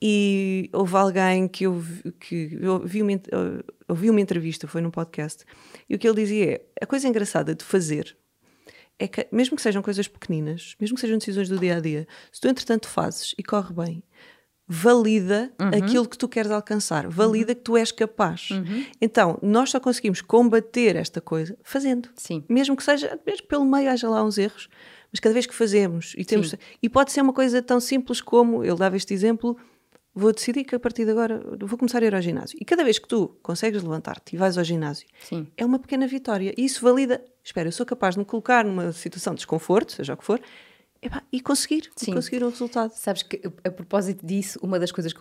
E 0.00 0.70
houve 0.72 0.96
alguém 0.96 1.48
que 1.48 1.64
eu, 1.64 1.82
que 2.20 2.56
eu 2.60 2.80
vi 2.86 3.02
uma, 3.02 3.12
ouvi 3.88 4.08
uma 4.10 4.20
entrevista, 4.20 4.68
foi 4.68 4.80
num 4.80 4.90
podcast, 4.90 5.44
e 5.88 5.94
o 5.94 5.98
que 5.98 6.08
ele 6.08 6.22
dizia 6.22 6.52
é: 6.52 6.62
a 6.80 6.86
coisa 6.86 7.08
engraçada 7.08 7.54
de 7.54 7.64
fazer 7.64 8.16
é 8.98 9.06
que, 9.06 9.26
mesmo 9.30 9.56
que 9.56 9.62
sejam 9.62 9.82
coisas 9.82 10.08
pequeninas, 10.08 10.74
mesmo 10.80 10.96
que 10.96 11.00
sejam 11.00 11.18
decisões 11.18 11.48
do 11.48 11.58
dia 11.58 11.76
a 11.76 11.80
dia, 11.80 12.06
se 12.32 12.40
tu 12.40 12.48
entretanto 12.48 12.88
fazes 12.88 13.34
e 13.38 13.42
corre 13.42 13.72
bem, 13.72 14.02
valida 14.68 15.50
uhum. 15.58 15.68
aquilo 15.68 16.06
que 16.06 16.18
tu 16.18 16.28
queres 16.28 16.50
alcançar, 16.50 17.08
valida 17.08 17.52
uhum. 17.52 17.56
que 17.56 17.62
tu 17.62 17.76
és 17.76 17.90
capaz. 17.90 18.50
Uhum. 18.50 18.84
Então, 19.00 19.38
nós 19.40 19.70
só 19.70 19.80
conseguimos 19.80 20.20
combater 20.20 20.94
esta 20.94 21.22
coisa 21.22 21.56
fazendo. 21.62 22.10
Sim. 22.14 22.44
Mesmo 22.48 22.76
que 22.76 22.82
seja, 22.82 23.18
mesmo 23.26 23.46
pelo 23.46 23.64
meio 23.64 23.90
haja 23.90 24.08
lá 24.10 24.22
uns 24.22 24.36
erros, 24.36 24.68
mas 25.10 25.20
cada 25.20 25.32
vez 25.32 25.46
que 25.46 25.54
fazemos 25.54 26.14
e 26.18 26.24
temos. 26.24 26.50
Sim. 26.50 26.58
E 26.82 26.88
pode 26.88 27.12
ser 27.12 27.22
uma 27.22 27.32
coisa 27.32 27.62
tão 27.62 27.80
simples 27.80 28.20
como, 28.20 28.62
ele 28.62 28.76
dava 28.76 28.94
este 28.94 29.14
exemplo, 29.14 29.56
vou 30.14 30.32
decidir 30.34 30.64
que 30.64 30.74
a 30.74 30.80
partir 30.80 31.06
de 31.06 31.12
agora 31.12 31.40
vou 31.60 31.78
começar 31.78 32.02
a 32.02 32.06
ir 32.06 32.14
ao 32.14 32.20
ginásio. 32.20 32.58
E 32.60 32.64
cada 32.64 32.84
vez 32.84 32.98
que 32.98 33.08
tu 33.08 33.38
consegues 33.42 33.82
levantar-te 33.82 34.34
e 34.34 34.38
vais 34.38 34.58
ao 34.58 34.64
ginásio, 34.64 35.08
Sim. 35.20 35.46
é 35.56 35.64
uma 35.64 35.78
pequena 35.78 36.06
vitória. 36.06 36.52
E 36.58 36.64
isso 36.64 36.82
valida, 36.82 37.24
espera, 37.42 37.68
eu 37.68 37.72
sou 37.72 37.86
capaz 37.86 38.16
de 38.16 38.18
me 38.18 38.26
colocar 38.26 38.66
numa 38.66 38.92
situação 38.92 39.32
de 39.32 39.38
desconforto, 39.38 39.92
seja 39.92 40.12
o 40.12 40.16
que 40.16 40.24
for, 40.24 40.38
e 41.32 41.40
conseguir, 41.40 41.90
e 42.02 42.12
conseguir 42.12 42.42
o 42.42 42.48
resultado. 42.48 42.92
Sabes 42.92 43.22
que 43.22 43.40
a 43.64 43.70
propósito 43.70 44.26
disso, 44.26 44.58
uma 44.62 44.78
das 44.78 44.90
coisas 44.90 45.14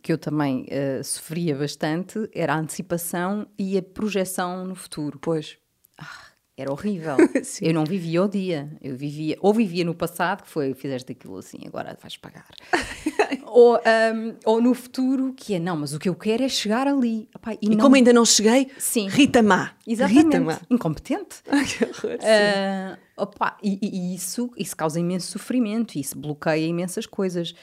que 0.00 0.12
eu 0.12 0.18
também 0.18 0.66
uh, 0.66 1.02
sofria 1.02 1.56
bastante 1.56 2.28
era 2.32 2.54
a 2.54 2.58
antecipação 2.58 3.46
e 3.58 3.76
a 3.76 3.82
projeção 3.82 4.64
no 4.64 4.74
futuro. 4.74 5.18
Pois. 5.18 5.58
Ah, 5.98 6.31
era 6.62 6.72
horrível. 6.72 7.16
eu 7.60 7.74
não 7.74 7.84
vivia 7.84 8.22
o 8.22 8.28
dia. 8.28 8.70
Eu 8.80 8.96
vivia, 8.96 9.36
ou 9.40 9.52
vivia 9.52 9.84
no 9.84 9.94
passado, 9.94 10.42
que 10.42 10.48
foi, 10.48 10.74
fizeste 10.74 11.12
aquilo 11.12 11.36
assim, 11.36 11.58
agora 11.66 11.96
vais 12.00 12.16
pagar. 12.16 12.46
ou, 13.46 13.76
um, 13.76 14.34
ou 14.44 14.60
no 14.60 14.74
futuro, 14.74 15.34
que 15.36 15.54
é, 15.54 15.58
não, 15.58 15.76
mas 15.76 15.92
o 15.92 15.98
que 15.98 16.08
eu 16.08 16.14
quero 16.14 16.42
é 16.42 16.48
chegar 16.48 16.86
ali. 16.86 17.28
Epá, 17.34 17.54
e, 17.54 17.58
e 17.62 17.68
não... 17.70 17.78
como 17.78 17.96
ainda 17.96 18.12
não 18.12 18.24
cheguei, 18.24 18.70
sim. 18.78 19.08
Rita 19.08 19.42
Má. 19.42 19.72
Exatamente. 19.86 20.24
Rita 20.24 20.40
Má. 20.40 20.60
Incompetente. 20.70 21.42
Ai, 21.50 21.64
que 21.64 21.84
horror, 21.84 22.18
uh, 22.18 23.22
opa, 23.22 23.56
e, 23.62 23.78
e, 23.82 24.14
isso, 24.14 24.50
isso 24.56 24.76
causa 24.76 24.98
imenso 24.98 25.30
sofrimento, 25.30 25.96
isso 25.96 26.18
bloqueia 26.18 26.66
imensas 26.66 27.06
coisas. 27.06 27.54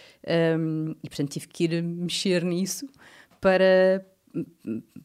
Um, 0.58 0.96
e 1.04 1.10
portanto 1.10 1.32
tive 1.32 1.48
que 1.48 1.64
ir 1.64 1.82
mexer 1.84 2.44
nisso 2.44 2.88
para, 3.42 4.06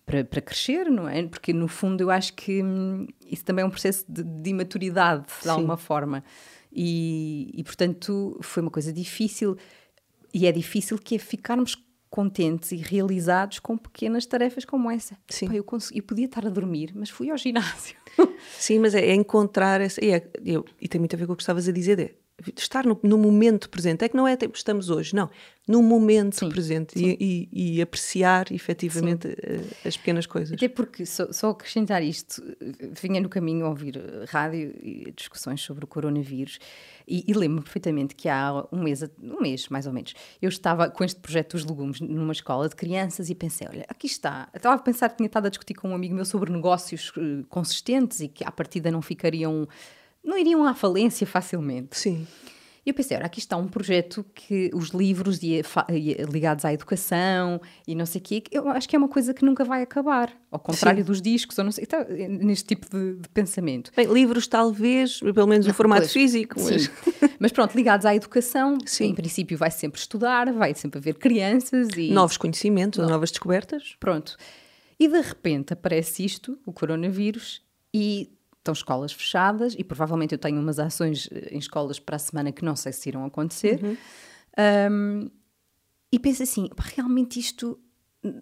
para, 0.05 0.25
para, 0.25 0.41
crescer, 0.41 0.91
não 0.91 1.09
é? 1.09 1.23
Porque 1.27 1.53
no 1.53 1.69
fundo 1.69 2.03
eu 2.03 2.11
acho 2.11 2.35
que 2.35 2.63
hum, 2.63 3.07
isso 3.27 3.45
também 3.45 3.63
é 3.63 3.67
um 3.67 3.71
processo 3.71 4.05
de, 4.09 4.23
de 4.23 4.51
imaturidade, 4.51 5.27
de 5.27 5.45
Sim. 5.45 5.51
alguma 5.51 5.77
forma. 5.77 6.25
E, 6.73 7.51
e 7.55 7.63
portanto 7.65 8.39
foi 8.43 8.63
uma 8.63 8.71
coisa 8.71 8.93
difícil. 8.93 9.57
E 10.33 10.47
é 10.47 10.53
difícil 10.53 10.99
que 10.99 11.15
é 11.15 11.19
ficarmos 11.19 11.77
contentes 12.11 12.71
e 12.71 12.77
realizados 12.77 13.59
com 13.59 13.77
pequenas 13.77 14.25
tarefas 14.25 14.65
como 14.65 14.91
essa. 14.91 15.17
Sim. 15.29 15.49
Eu, 15.53 15.65
consegui, 15.65 15.99
eu 15.99 16.03
podia 16.05 16.27
estar 16.27 16.47
a 16.47 16.49
dormir, 16.49 16.93
mas 16.95 17.11
fui 17.11 17.31
ao 17.31 17.37
ginásio. 17.37 17.97
Sim, 18.57 18.79
mas 18.79 18.95
é, 18.95 19.05
é 19.05 19.15
encontrar 19.15 19.81
essa. 19.81 20.05
E, 20.05 20.11
é, 20.11 20.31
eu, 20.45 20.65
e 20.81 20.87
tem 20.87 21.01
muito 21.01 21.17
a 21.17 21.19
ver 21.19 21.27
com 21.27 21.33
o 21.33 21.37
que 21.37 21.43
estavas 21.43 21.69
a 21.69 21.73
dizer, 21.73 21.97
de 21.97 22.15
estar 22.57 22.85
no, 22.85 22.99
no, 23.03 23.17
momento 23.17 23.71
presente. 23.71 24.05
É 24.05 24.09
que 24.09 24.17
não 24.17 24.27
é 24.27 24.37
tipo 24.37 24.57
estamos 24.57 24.91
hoje, 24.91 25.15
não. 25.15 25.31
No 25.67 25.83
momento 25.83 26.41
sim, 26.41 26.49
presente 26.51 26.99
sim. 26.99 27.17
E, 27.19 27.49
e, 27.51 27.77
e, 27.77 27.83
apreciar 27.83 28.53
efetivamente 28.53 29.29
sim. 29.29 29.35
Eh, 29.43 29.89
as 29.89 29.97
pequenas 29.97 30.27
coisas. 30.27 30.53
Até 30.53 30.69
porque, 30.69 31.07
só, 31.07 31.33
só, 31.33 31.51
acrescentar 31.51 32.03
isto, 32.03 32.43
vinha 33.01 33.21
no 33.21 33.31
caminho 33.31 33.65
a 33.65 33.71
ouvir 33.71 33.99
rádio 34.29 34.75
e 34.83 35.11
discussões 35.17 35.63
sobre 35.63 35.85
o 35.85 35.87
coronavírus 35.87 36.59
e, 37.07 37.25
e 37.27 37.33
lembro-me 37.33 37.63
perfeitamente 37.63 38.15
que 38.15 38.29
há 38.29 38.67
um 38.71 38.83
mês, 38.83 39.03
um 39.23 39.41
mês 39.41 39.69
mais 39.69 39.87
ou 39.87 39.93
menos, 39.93 40.13
eu 40.43 40.49
estava 40.49 40.91
com 40.91 41.03
este 41.03 41.21
projeto 41.21 41.53
dos 41.53 41.65
legumes 41.65 42.01
numa 42.01 42.33
escola 42.33 42.69
de 42.69 42.77
crianças 42.77 43.31
e 43.31 43.35
pensei: 43.35 43.67
olha, 43.69 43.87
aqui 43.89 44.07
está. 44.07 44.49
Eu 44.53 44.59
estava 44.59 44.75
a 44.75 44.79
pensar 44.79 45.09
que 45.09 45.17
tinha 45.17 45.29
estado 45.29 45.47
a 45.47 45.51
discutir 45.51 45.75
com 45.75 45.91
um 45.91 45.95
amigo 45.95 46.15
meu 46.15 46.25
sobre 46.25 46.53
negócios 46.53 47.11
uh, 47.17 47.45
consistentes 47.49 48.21
e 48.21 48.29
que 48.29 48.45
à 48.45 48.51
partida 48.51 48.91
não 48.91 49.01
ficariam 49.01 49.67
não 50.25 50.39
iriam 50.39 50.65
à 50.65 50.75
falência 50.75 51.27
facilmente. 51.27 51.99
Sim. 51.99 52.27
E 52.87 52.91
eu 52.91 52.95
pensei, 52.95 53.17
ora, 53.17 53.25
aqui 53.25 53.39
está 53.39 53.57
um 53.57 53.67
projeto 53.67 54.25
que 54.35 54.71
os 54.75 54.91
livros 54.91 55.43
e, 55.43 55.63
e, 55.91 56.15
ligados 56.31 56.67
à 56.67 56.73
educação 56.73 57.59
e 57.87 57.95
não 57.95 58.05
sei 58.05 58.21
o 58.21 58.25
quê, 58.25 58.43
eu 58.51 58.69
acho 58.69 58.87
que 58.87 58.95
é 58.95 58.99
uma 58.99 59.09
coisa 59.09 59.33
que 59.33 59.43
nunca 59.43 59.65
vai 59.65 59.83
acabar. 59.83 60.31
Ao 60.51 60.59
contrário 60.59 61.03
Sim. 61.03 61.07
dos 61.07 61.23
discos, 61.23 61.57
ou 61.57 61.65
não 61.65 61.73
sei, 61.73 61.85
então, 61.85 62.05
neste 62.29 62.67
tipo 62.67 62.87
de, 62.91 63.15
de, 63.15 63.29
pensamento. 63.31 63.91
Bem, 63.97 64.07
livros 64.13 64.47
talvez, 64.47 65.19
pelo 65.21 65.47
menos 65.47 65.67
no 65.67 65.73
formato 65.73 66.03
pois, 66.03 66.13
físico. 66.13 66.61
Mas... 66.61 66.91
mas... 67.41 67.53
pronto, 67.53 67.75
ligados 67.75 68.05
à 68.05 68.15
educação, 68.15 68.77
Sim. 68.85 69.07
em 69.07 69.15
princípio 69.15 69.57
vai 69.57 69.71
sempre 69.71 69.99
estudar, 69.99 70.53
vai 70.53 70.75
sempre 70.75 70.99
haver 70.99 71.15
crianças 71.15 71.89
e... 71.97 72.11
Novos 72.11 72.37
conhecimentos, 72.37 72.99
não. 72.99 73.09
novas 73.09 73.31
descobertas. 73.31 73.97
Pronto. 73.99 74.37
E 75.01 75.09
de 75.09 75.21
repente 75.23 75.73
aparece 75.73 76.23
isto, 76.23 76.59
o 76.67 76.73
coronavírus, 76.73 77.63
e 77.95 78.31
estão 78.65 78.73
escolas 78.73 79.13
fechadas 79.13 79.75
e 79.79 79.85
provavelmente 79.85 80.33
eu 80.33 80.39
tenho 80.39 80.59
umas 80.59 80.79
ações 80.79 81.29
eh, 81.31 81.51
em 81.53 81.59
escolas 81.59 82.01
para 82.01 82.17
a 82.17 82.19
semana 82.19 82.51
que 82.51 82.65
não 82.65 82.75
sei 82.75 82.93
se 82.93 83.11
irão 83.11 83.25
acontecer. 83.25 83.79
Uhum. 83.85 83.97
Um, 84.91 85.31
e 86.11 86.19
penso 86.19 86.43
assim, 86.43 86.71
realmente 86.95 87.39
isto, 87.39 87.79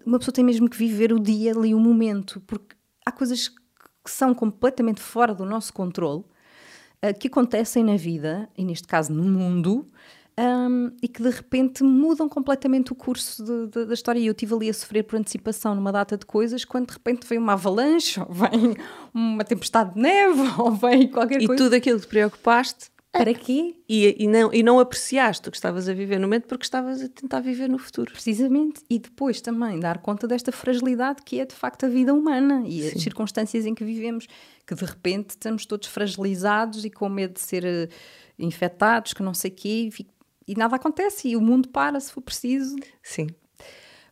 uma 0.07 0.19
pessoa 0.19 0.33
tem 0.33 0.45
mesmo 0.45 0.69
que 0.71 0.77
viver 0.77 1.13
o 1.13 1.19
dia 1.19 1.53
ali, 1.53 1.75
o 1.75 1.81
momento, 1.81 2.41
porque 2.47 2.77
há 3.05 3.11
coisas 3.11 3.49
que 3.49 4.11
são 4.11 4.35
completamente 4.35 5.01
fora 5.01 5.35
do 5.35 5.45
nosso 5.45 5.73
controle, 5.73 6.21
uh, 6.21 7.19
que 7.19 7.29
acontecem 7.29 7.83
na 7.83 7.97
vida, 7.97 8.49
e 8.57 8.65
neste 8.65 8.87
caso 8.87 9.13
no 9.13 9.25
mundo, 9.25 9.91
um, 10.39 10.91
e 11.03 11.09
que 11.09 11.23
de 11.23 11.31
repente 11.31 11.83
mudam 11.85 12.29
completamente 12.29 12.93
o 12.93 12.95
curso 12.95 13.45
de, 13.45 13.67
de, 13.69 13.85
da 13.87 13.95
história. 13.95 14.19
E 14.19 14.27
eu 14.27 14.33
estive 14.33 14.55
ali 14.55 14.71
a 14.71 14.75
sofrer 14.75 15.05
por 15.05 15.19
antecipação 15.19 15.75
numa 15.75 15.93
data 15.93 16.17
de 16.17 16.25
coisas, 16.25 16.65
quando 16.65 16.89
de 16.89 16.95
repente 16.95 17.27
vem 17.27 17.39
uma 17.39 17.53
avalanche, 17.53 18.21
ou 18.21 18.33
vem 18.33 18.77
uma 19.13 19.45
tempestade 19.45 19.95
de 19.95 20.01
neve, 20.01 20.41
ou 20.59 20.73
vem 20.73 21.09
qualquer 21.09 21.43
e 21.43 21.47
coisa. 21.47 21.63
E 21.63 21.65
tudo 21.65 21.75
aquilo 21.75 21.99
que 21.99 22.07
te 22.07 22.11
preocupaste. 22.11 22.93
Para 23.13 23.35
quê? 23.35 23.77
E, 23.87 24.25
e, 24.25 24.27
não, 24.27 24.51
e 24.55 24.63
não 24.63 24.81
apreciaste 24.81 25.47
o 25.47 25.51
que 25.51 25.57
estavas 25.59 25.87
a 25.87 25.93
viver 25.93 26.19
no 26.19 26.23
momento 26.23 26.47
porque 26.47 26.65
estavas 26.65 27.03
a 27.03 27.09
tentar 27.11 27.41
viver 27.41 27.69
no 27.69 27.77
futuro. 27.77 28.11
Precisamente. 28.11 28.81
E 28.89 28.99
depois 28.99 29.43
também 29.43 29.79
dar 29.79 29.99
conta 29.99 30.27
desta 30.27 30.51
fragilidade 30.51 31.23
que 31.23 31.39
é 31.39 31.45
de 31.45 31.55
facto 31.55 31.85
a 31.85 31.91
vida 31.91 32.15
humana 32.15 32.65
e 32.67 32.81
Sim. 32.81 32.97
as 32.97 33.03
circunstâncias 33.03 33.67
em 33.67 33.75
que 33.75 33.85
vivemos, 33.85 34.27
que 34.67 34.75
de 34.75 34.85
repente 34.87 35.31
estamos 35.31 35.67
todos 35.67 35.89
fragilizados 35.89 36.87
e 36.87 36.91
com 36.91 37.07
medo 37.11 37.35
de 37.35 37.41
ser 37.41 37.65
uh, 37.65 37.93
infectados, 38.39 39.13
que 39.13 39.23
não 39.23 39.35
sei 39.35 39.51
o 39.51 39.55
quê, 39.55 39.91
e 39.99 40.07
nada 40.49 40.77
acontece 40.77 41.29
e 41.29 41.37
o 41.37 41.41
mundo 41.41 41.69
para 41.69 41.99
se 42.01 42.13
for 42.13 42.21
preciso. 42.21 42.77
Sim. 43.03 43.29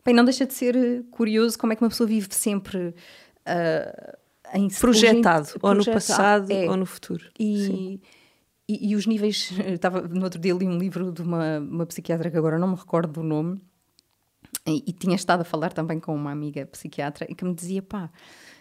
Bem, 0.03 0.13
não 0.13 0.25
deixa 0.25 0.45
de 0.45 0.53
ser 0.53 0.75
eh, 0.75 1.03
curioso 1.11 1.57
como 1.57 1.73
é 1.73 1.75
que 1.75 1.83
uma 1.83 1.89
pessoa 1.89 2.07
vive 2.07 2.27
sempre 2.31 2.77
uh, 2.87 4.17
em 4.53 4.67
projetado, 4.69 5.49
ou 5.61 5.75
no 5.75 5.85
passado 5.85 6.51
é. 6.51 6.67
ou 6.67 6.75
no 6.75 6.85
futuro. 6.85 7.23
E, 7.39 8.01
e, 8.67 8.91
e, 8.91 8.95
os 8.95 9.05
níveis. 9.05 9.51
Estava 9.67 10.01
no 10.01 10.23
outro 10.23 10.39
dia 10.39 10.53
li 10.53 10.65
um 10.65 10.77
livro 10.77 11.11
de 11.11 11.21
uma, 11.21 11.59
uma 11.59 11.85
psiquiatra 11.85 12.31
que 12.31 12.37
agora 12.37 12.57
não 12.57 12.69
me 12.69 12.75
recordo 12.75 13.13
do 13.13 13.23
nome. 13.23 13.61
E, 14.65 14.83
e, 14.87 14.93
tinha 14.93 15.15
estado 15.15 15.41
a 15.41 15.43
falar 15.43 15.71
também 15.71 15.99
com 15.99 16.13
uma 16.13 16.31
amiga 16.31 16.65
psiquiatra 16.65 17.27
e 17.29 17.35
que 17.35 17.45
me 17.45 17.53
dizia: 17.53 17.81
pá, 17.81 18.09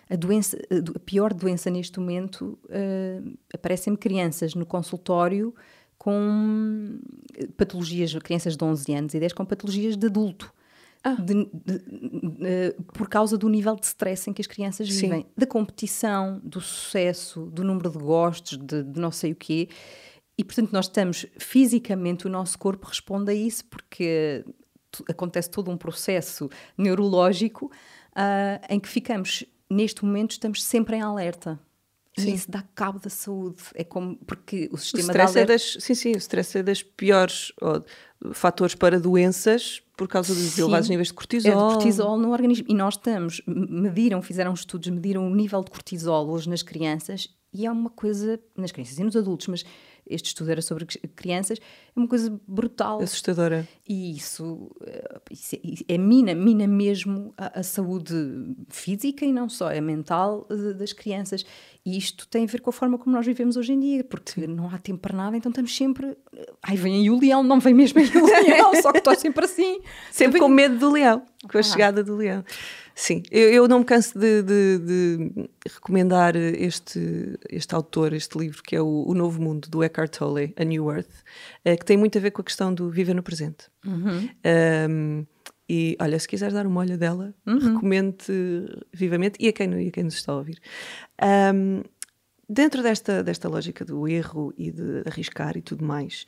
a 0.09 0.17
doença, 0.17 0.59
a 0.95 0.99
pior 0.99 1.33
doença 1.33 1.71
neste 1.71 1.99
momento 1.99 2.59
uh, 2.65 3.39
aparecem-me 3.55 3.97
crianças 3.97 4.55
no 4.55 4.67
consultório 4.67 5.55
com 6.01 6.99
patologias, 7.59 8.15
crianças 8.15 8.57
de 8.57 8.65
11 8.65 8.95
anos 8.95 9.15
e 9.15 9.21
10 9.21 9.35
com 9.35 9.45
patologias 9.45 9.99
de 9.99 10.07
adulto. 10.07 10.51
Ah. 11.05 11.13
De, 11.13 11.45
de, 11.53 11.79
de, 11.79 12.77
por 12.95 13.07
causa 13.07 13.37
do 13.37 13.51
nível 13.51 13.77
de 13.77 13.85
stress 13.85 14.29
em 14.29 14.33
que 14.33 14.41
as 14.41 14.47
crianças 14.47 14.89
vivem, 14.89 15.23
Sim. 15.23 15.27
da 15.37 15.47
competição, 15.47 16.41
do 16.43 16.59
sucesso, 16.59 17.47
do 17.47 17.63
número 17.63 17.91
de 17.91 17.99
gostos, 17.99 18.57
de, 18.57 18.83
de, 18.83 18.99
não 18.99 19.11
sei 19.11 19.33
o 19.33 19.37
quê. 19.37 19.69
E 20.39 20.43
portanto, 20.43 20.73
nós 20.73 20.87
estamos 20.87 21.27
fisicamente, 21.39 22.27
o 22.27 22.31
nosso 22.31 22.59
corpo 22.59 22.87
responde 22.87 23.31
a 23.33 23.35
isso 23.35 23.67
porque 23.67 24.43
acontece 25.07 25.51
todo 25.51 25.71
um 25.71 25.77
processo 25.77 26.49
neurológico 26.79 27.67
uh, 27.67 28.67
em 28.71 28.81
que 28.81 28.89
ficamos, 28.89 29.45
neste 29.69 30.03
momento, 30.03 30.31
estamos 30.31 30.65
sempre 30.65 30.97
em 30.97 31.03
alerta. 31.03 31.61
Sim. 32.19 32.31
E 32.31 32.35
isso 32.35 32.51
dá 32.51 32.63
cabo 32.75 32.99
da 32.99 33.11
saúde. 33.11 33.63
É 33.75 33.85
como 33.85 34.17
porque 34.27 34.69
o 34.73 34.77
sistema 34.77 35.07
o 35.07 35.11
stress 35.11 35.39
é 35.39 35.45
das, 35.45 35.77
sim, 35.79 35.95
sim, 35.95 36.13
o 36.13 36.19
stress 36.19 36.59
é 36.59 36.63
das 36.63 36.83
piores 36.83 37.53
ó, 37.61 37.81
fatores 38.33 38.75
para 38.75 38.99
doenças 38.99 39.81
por 39.97 40.09
causa 40.09 40.35
dos 40.35 40.43
sim, 40.43 40.63
elevados 40.63 40.89
níveis 40.89 41.09
de 41.09 41.15
cortisol. 41.15 41.53
É 41.53 41.55
de 41.55 41.75
cortisol 41.75 42.19
no 42.19 42.33
organismo. 42.33 42.67
E 42.69 42.75
nós 42.75 42.95
estamos, 42.95 43.43
mediram, 43.47 44.21
fizeram 44.23 44.53
estudos, 44.53 44.89
mediram 44.89 45.27
o 45.27 45.35
nível 45.35 45.63
de 45.63 45.71
cortisol 45.71 46.29
hoje 46.29 46.49
nas 46.49 46.63
crianças 46.63 47.29
e 47.53 47.67
é 47.67 47.71
uma 47.71 47.91
coisa, 47.91 48.41
nas 48.57 48.73
crianças 48.73 48.99
e 48.99 49.05
nos 49.05 49.17
adultos, 49.17 49.49
mas 49.49 49.65
este 50.11 50.27
estudo 50.27 50.51
era 50.51 50.61
sobre 50.61 50.85
crianças, 50.85 51.59
é 51.59 51.99
uma 51.99 52.09
coisa 52.09 52.39
brutal. 52.47 53.01
Assustadora. 53.01 53.67
E 53.89 54.17
isso, 54.17 54.71
eh, 54.85 55.21
isso 55.31 55.57
é, 55.57 55.95
é 55.95 55.99
mina, 55.99 56.35
mina 56.35 56.67
mesmo 56.67 57.33
a, 57.37 57.61
a, 57.61 57.63
saúde 57.63 58.15
física 58.69 59.25
e 59.25 59.33
não 59.33 59.49
só, 59.49 59.71
é 59.71 59.81
mental 59.81 60.47
eh, 60.51 60.75
das 60.75 60.93
crianças. 60.93 61.45
E 61.85 61.97
isto 61.97 62.29
tem 62.29 62.45
a 62.45 62.47
ver 62.47 62.61
com 62.61 62.71
a 62.71 62.73
forma 62.73 62.99
como 62.99 63.17
nós 63.17 63.25
vivemos 63.25 63.57
hoje 63.57 63.73
em 63.73 63.81
dia, 63.81 64.05
porque 64.05 64.33
Sim. 64.33 64.47
não 64.49 64.69
há 64.69 64.79
tempo 64.79 64.99
para 64.99 65.17
nada, 65.17 65.37
então 65.37 65.51
estamos 65.51 65.75
sempre. 65.75 66.17
Ai, 66.63 66.77
vem 66.77 66.97
aí 66.97 67.11
o 67.11 67.19
leão, 67.19 67.43
não 67.43 67.59
vem 67.59 67.73
mesmo 67.73 68.01
aí 68.01 68.11
o 68.15 68.27
leão, 68.27 68.75
só 68.83 68.93
que 68.93 68.99
estou 68.99 69.15
sempre 69.15 69.45
assim. 69.45 69.81
Sempre 70.11 70.39
com 70.39 70.49
medo 70.49 70.79
do 70.79 70.91
leão, 70.91 71.23
com 71.51 71.57
a 71.57 71.61
ah. 71.61 71.63
chegada 71.63 72.05
do 72.05 72.17
leão. 72.17 72.45
Sim, 73.01 73.23
eu, 73.31 73.49
eu 73.49 73.67
não 73.67 73.79
me 73.79 73.85
canso 73.87 74.19
de, 74.19 74.43
de, 74.43 74.79
de, 74.79 75.49
recomendar 75.67 76.37
este, 76.37 77.39
este 77.49 77.75
autor, 77.75 78.13
este 78.13 78.37
livro, 78.37 78.63
que 78.63 78.77
é 78.77 78.83
o, 78.83 79.05
o 79.07 79.15
Novo 79.15 79.41
Mundo, 79.41 79.71
do 79.71 79.83
Eckhart 79.83 80.19
Tolle, 80.19 80.53
A 80.55 80.65
New 80.65 80.93
Earth, 80.93 81.09
uh, 81.65 81.79
que 81.79 81.85
tem 81.87 81.97
muito 81.97 82.19
a 82.19 82.21
ver 82.21 82.31
com 82.31 82.43
a 82.43 82.45
questão 82.45 82.75
do 82.75 82.91
viver 82.91 83.15
no 83.15 83.23
presente. 83.23 83.71
Uhum. 83.87 84.29
Um, 84.91 85.27
e 85.67 85.97
olha, 85.99 86.19
se 86.19 86.29
quiseres 86.29 86.53
dar 86.53 86.67
uma 86.67 86.81
olha 86.81 86.99
dela, 86.99 87.35
uhum. 87.47 87.73
recomendo-te 87.73 88.33
vivamente 88.93 89.39
e 89.41 89.49
a 89.49 89.53
quem, 89.55 89.83
e 89.83 89.89
a 89.89 89.91
quem 89.91 90.05
nos 90.05 90.17
está 90.17 90.33
a 90.33 90.37
ouvir. 90.37 90.61
Um, 91.55 91.83
dentro 92.47 92.83
desta, 92.83 93.25
desta 93.25 93.49
lógica 93.49 93.83
do 93.83 94.07
erro 94.07 94.53
e 94.59 94.71
de 94.71 95.05
arriscar 95.07 95.57
e 95.57 95.63
tudo 95.63 95.87
mais, 95.87 96.27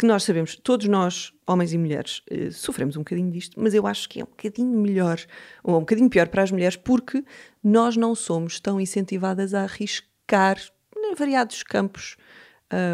que 0.00 0.06
nós 0.06 0.22
sabemos, 0.22 0.56
todos 0.56 0.88
nós, 0.88 1.30
homens 1.46 1.74
e 1.74 1.78
mulheres, 1.78 2.22
eh, 2.30 2.50
sofremos 2.50 2.96
um 2.96 3.00
bocadinho 3.00 3.30
disto, 3.30 3.60
mas 3.60 3.74
eu 3.74 3.86
acho 3.86 4.08
que 4.08 4.18
é 4.18 4.24
um 4.24 4.26
bocadinho 4.26 4.78
melhor, 4.78 5.20
ou 5.62 5.76
um 5.76 5.80
bocadinho 5.80 6.08
pior 6.08 6.26
para 6.28 6.42
as 6.42 6.50
mulheres, 6.50 6.74
porque 6.74 7.22
nós 7.62 7.98
não 7.98 8.14
somos 8.14 8.58
tão 8.58 8.80
incentivadas 8.80 9.52
a 9.52 9.64
arriscar 9.64 10.58
em 10.96 11.14
variados 11.14 11.62
campos 11.62 12.16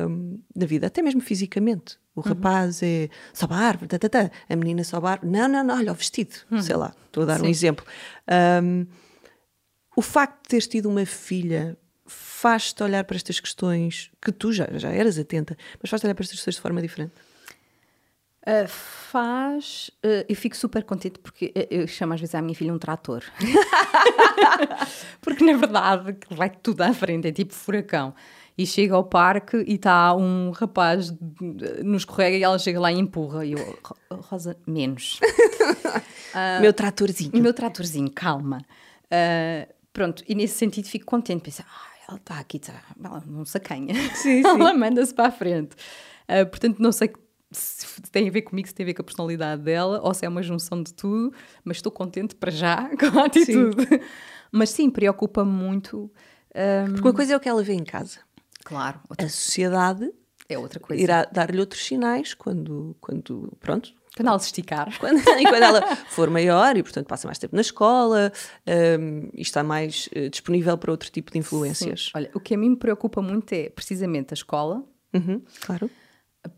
um, 0.08 0.40
da 0.52 0.66
vida, 0.66 0.88
até 0.88 1.00
mesmo 1.00 1.20
fisicamente. 1.20 1.96
O 2.12 2.22
uhum. 2.22 2.34
rapaz 2.34 2.82
é 2.82 3.08
sobe 3.32 3.54
a 3.54 3.58
árvore, 3.58 3.86
tá, 3.86 4.00
tá, 4.00 4.08
tá. 4.08 4.30
a 4.48 4.56
menina 4.56 4.82
sobe 4.82 5.06
a 5.06 5.10
árvore. 5.10 5.30
Não, 5.30 5.46
não, 5.46 5.62
não, 5.62 5.76
olha 5.76 5.92
o 5.92 5.94
vestido. 5.94 6.34
Uhum. 6.50 6.60
Sei 6.60 6.74
lá, 6.74 6.92
estou 7.06 7.22
a 7.22 7.26
dar 7.26 7.38
Sim. 7.38 7.46
um 7.46 7.48
exemplo. 7.48 7.86
Um, 8.64 8.84
o 9.94 10.02
facto 10.02 10.42
de 10.42 10.48
teres 10.48 10.66
tido 10.66 10.88
uma 10.88 11.06
filha 11.06 11.78
faz-te 12.36 12.82
olhar 12.82 13.02
para 13.04 13.16
estas 13.16 13.40
questões 13.40 14.10
que 14.20 14.30
tu 14.30 14.52
já, 14.52 14.68
já 14.74 14.90
eras 14.90 15.18
atenta, 15.18 15.56
mas 15.80 15.88
faz-te 15.88 16.04
olhar 16.04 16.14
para 16.14 16.22
estas 16.22 16.36
questões 16.36 16.56
de 16.56 16.60
forma 16.60 16.82
diferente? 16.82 17.14
Uh, 18.42 18.68
faz. 18.68 19.90
Uh, 20.04 20.22
eu 20.28 20.36
fico 20.36 20.54
super 20.54 20.84
contente 20.84 21.18
porque 21.18 21.50
eu 21.70 21.86
chamo 21.88 22.12
às 22.12 22.20
vezes 22.20 22.34
a 22.34 22.42
minha 22.42 22.54
filha 22.54 22.74
um 22.74 22.78
trator. 22.78 23.24
porque 25.22 25.42
na 25.42 25.54
verdade 25.56 26.14
vai 26.30 26.50
tudo 26.50 26.82
à 26.82 26.92
frente, 26.92 27.26
é 27.26 27.32
tipo 27.32 27.54
furacão. 27.54 28.14
E 28.56 28.66
chega 28.66 28.94
ao 28.94 29.04
parque 29.04 29.64
e 29.66 29.74
está 29.74 30.14
um 30.14 30.50
rapaz 30.50 31.14
nos 31.82 32.02
escorrega 32.02 32.36
e 32.36 32.42
ela 32.42 32.58
chega 32.58 32.78
lá 32.78 32.92
e 32.92 32.98
empurra. 32.98 33.46
E 33.46 33.52
eu, 33.52 33.78
Rosa, 34.10 34.56
menos. 34.66 35.20
meu 36.60 36.72
tratorzinho. 36.72 37.32
Meu 37.34 37.54
tratorzinho, 37.54 38.10
calma. 38.10 38.62
pronto, 39.92 40.22
e 40.28 40.34
nesse 40.34 40.54
sentido 40.54 40.86
fico 40.86 41.04
contente. 41.04 41.42
Pensar, 41.42 41.66
ah, 41.68 41.85
ela 42.08 42.18
está 42.18 42.38
aqui, 42.38 42.58
está, 42.58 42.82
ela 43.02 43.22
não 43.26 43.44
sacanha. 43.44 43.94
Sim, 44.14 44.42
sim. 44.42 44.46
ela 44.46 44.72
manda-se 44.74 45.14
para 45.14 45.28
a 45.28 45.30
frente. 45.32 45.74
Uh, 46.28 46.46
portanto, 46.48 46.78
não 46.78 46.92
sei 46.92 47.12
se 47.50 48.02
tem 48.10 48.28
a 48.28 48.30
ver 48.30 48.42
comigo, 48.42 48.68
se 48.68 48.74
tem 48.74 48.84
a 48.84 48.88
ver 48.88 48.94
com 48.94 49.02
a 49.02 49.04
personalidade 49.04 49.62
dela, 49.62 50.00
ou 50.02 50.12
se 50.12 50.24
é 50.24 50.28
uma 50.28 50.42
junção 50.42 50.82
de 50.82 50.92
tudo, 50.92 51.32
mas 51.64 51.78
estou 51.78 51.92
contente 51.92 52.34
para 52.34 52.50
já 52.50 52.90
com 52.96 53.18
a 53.18 53.26
atitude. 53.26 53.86
Sim. 53.86 54.00
Mas 54.50 54.70
sim, 54.70 54.90
preocupa-me 54.90 55.50
muito. 55.50 56.10
Um... 56.54 56.92
Porque 56.92 57.08
uma 57.08 57.14
coisa 57.14 57.34
é 57.34 57.36
o 57.36 57.40
que 57.40 57.48
ela 57.48 57.62
vê 57.62 57.74
em 57.74 57.84
casa. 57.84 58.20
Claro. 58.64 59.00
Outra... 59.08 59.26
A 59.26 59.28
sociedade 59.30 60.12
é 60.48 60.58
outra 60.58 60.80
coisa. 60.80 61.02
Irá 61.02 61.24
dar-lhe 61.24 61.58
outros 61.58 61.84
sinais 61.84 62.34
quando, 62.34 62.96
quando 63.00 63.52
pronto, 63.60 63.92
quando 64.16 64.28
ela 64.28 64.38
se 64.38 64.46
esticar. 64.46 64.88
Quando, 64.98 65.18
e 65.18 65.44
quando 65.44 65.62
ela 65.62 65.96
for 66.08 66.30
maior 66.30 66.74
e, 66.76 66.82
portanto, 66.82 67.06
passa 67.06 67.28
mais 67.28 67.38
tempo 67.38 67.54
na 67.54 67.60
escola 67.60 68.32
um, 68.66 69.28
e 69.34 69.42
está 69.42 69.62
mais 69.62 70.08
uh, 70.16 70.30
disponível 70.30 70.76
para 70.78 70.90
outro 70.90 71.10
tipo 71.10 71.30
de 71.30 71.38
influências. 71.38 72.06
Sim. 72.06 72.10
Olha, 72.14 72.30
o 72.34 72.40
que 72.40 72.54
a 72.54 72.58
mim 72.58 72.70
me 72.70 72.76
preocupa 72.76 73.20
muito 73.20 73.52
é 73.52 73.68
precisamente 73.68 74.32
a 74.32 74.34
escola. 74.34 74.82
Uhum, 75.12 75.42
claro. 75.60 75.90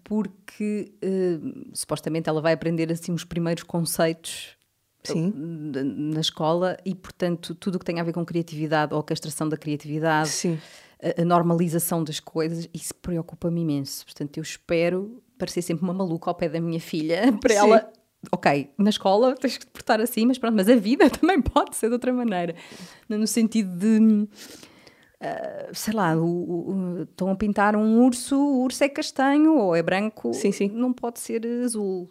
Porque 0.04 0.92
uh, 1.02 1.70
supostamente 1.74 2.28
ela 2.28 2.40
vai 2.40 2.52
aprender 2.52 2.92
assim 2.92 3.12
os 3.12 3.24
primeiros 3.24 3.64
conceitos 3.64 4.56
Sim. 5.02 5.32
na 5.34 6.20
escola 6.20 6.76
e, 6.84 6.94
portanto, 6.94 7.54
tudo 7.56 7.74
o 7.74 7.78
que 7.78 7.84
tem 7.84 7.98
a 7.98 8.04
ver 8.04 8.12
com 8.12 8.24
criatividade, 8.24 8.94
ou 8.94 8.98
orquestração 8.98 9.48
da 9.48 9.56
criatividade. 9.56 10.60
A, 11.00 11.22
a 11.22 11.24
normalização 11.24 12.04
das 12.04 12.20
coisas, 12.20 12.68
isso 12.72 12.94
preocupa-me 12.94 13.62
imenso. 13.62 14.04
Portanto, 14.04 14.36
eu 14.36 14.42
espero 14.42 15.22
parecer 15.38 15.62
sempre 15.62 15.84
uma 15.84 15.94
maluca 15.94 16.30
ao 16.30 16.34
pé 16.34 16.48
da 16.48 16.60
minha 16.60 16.80
filha, 16.80 17.32
para 17.40 17.54
Sim. 17.54 17.60
ela 17.60 17.92
ok, 18.32 18.70
na 18.76 18.90
escola 18.90 19.34
tens 19.34 19.58
que 19.58 19.66
te 19.66 19.70
portar 19.70 20.00
assim, 20.00 20.26
mas 20.26 20.38
pronto, 20.38 20.54
mas 20.54 20.68
a 20.68 20.76
vida 20.76 21.08
também 21.10 21.40
pode 21.40 21.76
ser 21.76 21.88
de 21.88 21.92
outra 21.92 22.12
maneira. 22.12 22.54
No 23.08 23.26
sentido 23.26 23.76
de, 23.76 23.98
uh, 23.98 25.74
sei 25.74 25.94
lá, 25.94 26.16
o, 26.16 26.24
o, 26.26 27.02
estão 27.02 27.30
a 27.30 27.36
pintar 27.36 27.76
um 27.76 28.04
urso, 28.04 28.36
o 28.36 28.62
urso 28.62 28.82
é 28.84 28.88
castanho 28.88 29.56
ou 29.56 29.74
é 29.74 29.82
branco, 29.82 30.32
sim, 30.34 30.52
sim. 30.52 30.68
não 30.68 30.92
pode 30.92 31.20
ser 31.20 31.46
azul. 31.64 32.10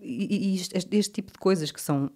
E, 0.00 0.52
e 0.52 0.54
este, 0.56 0.96
este, 0.96 1.12
tipo 1.12 1.32
de 1.32 1.38
coisas 1.38 1.70
que 1.70 1.80
são 1.80 2.10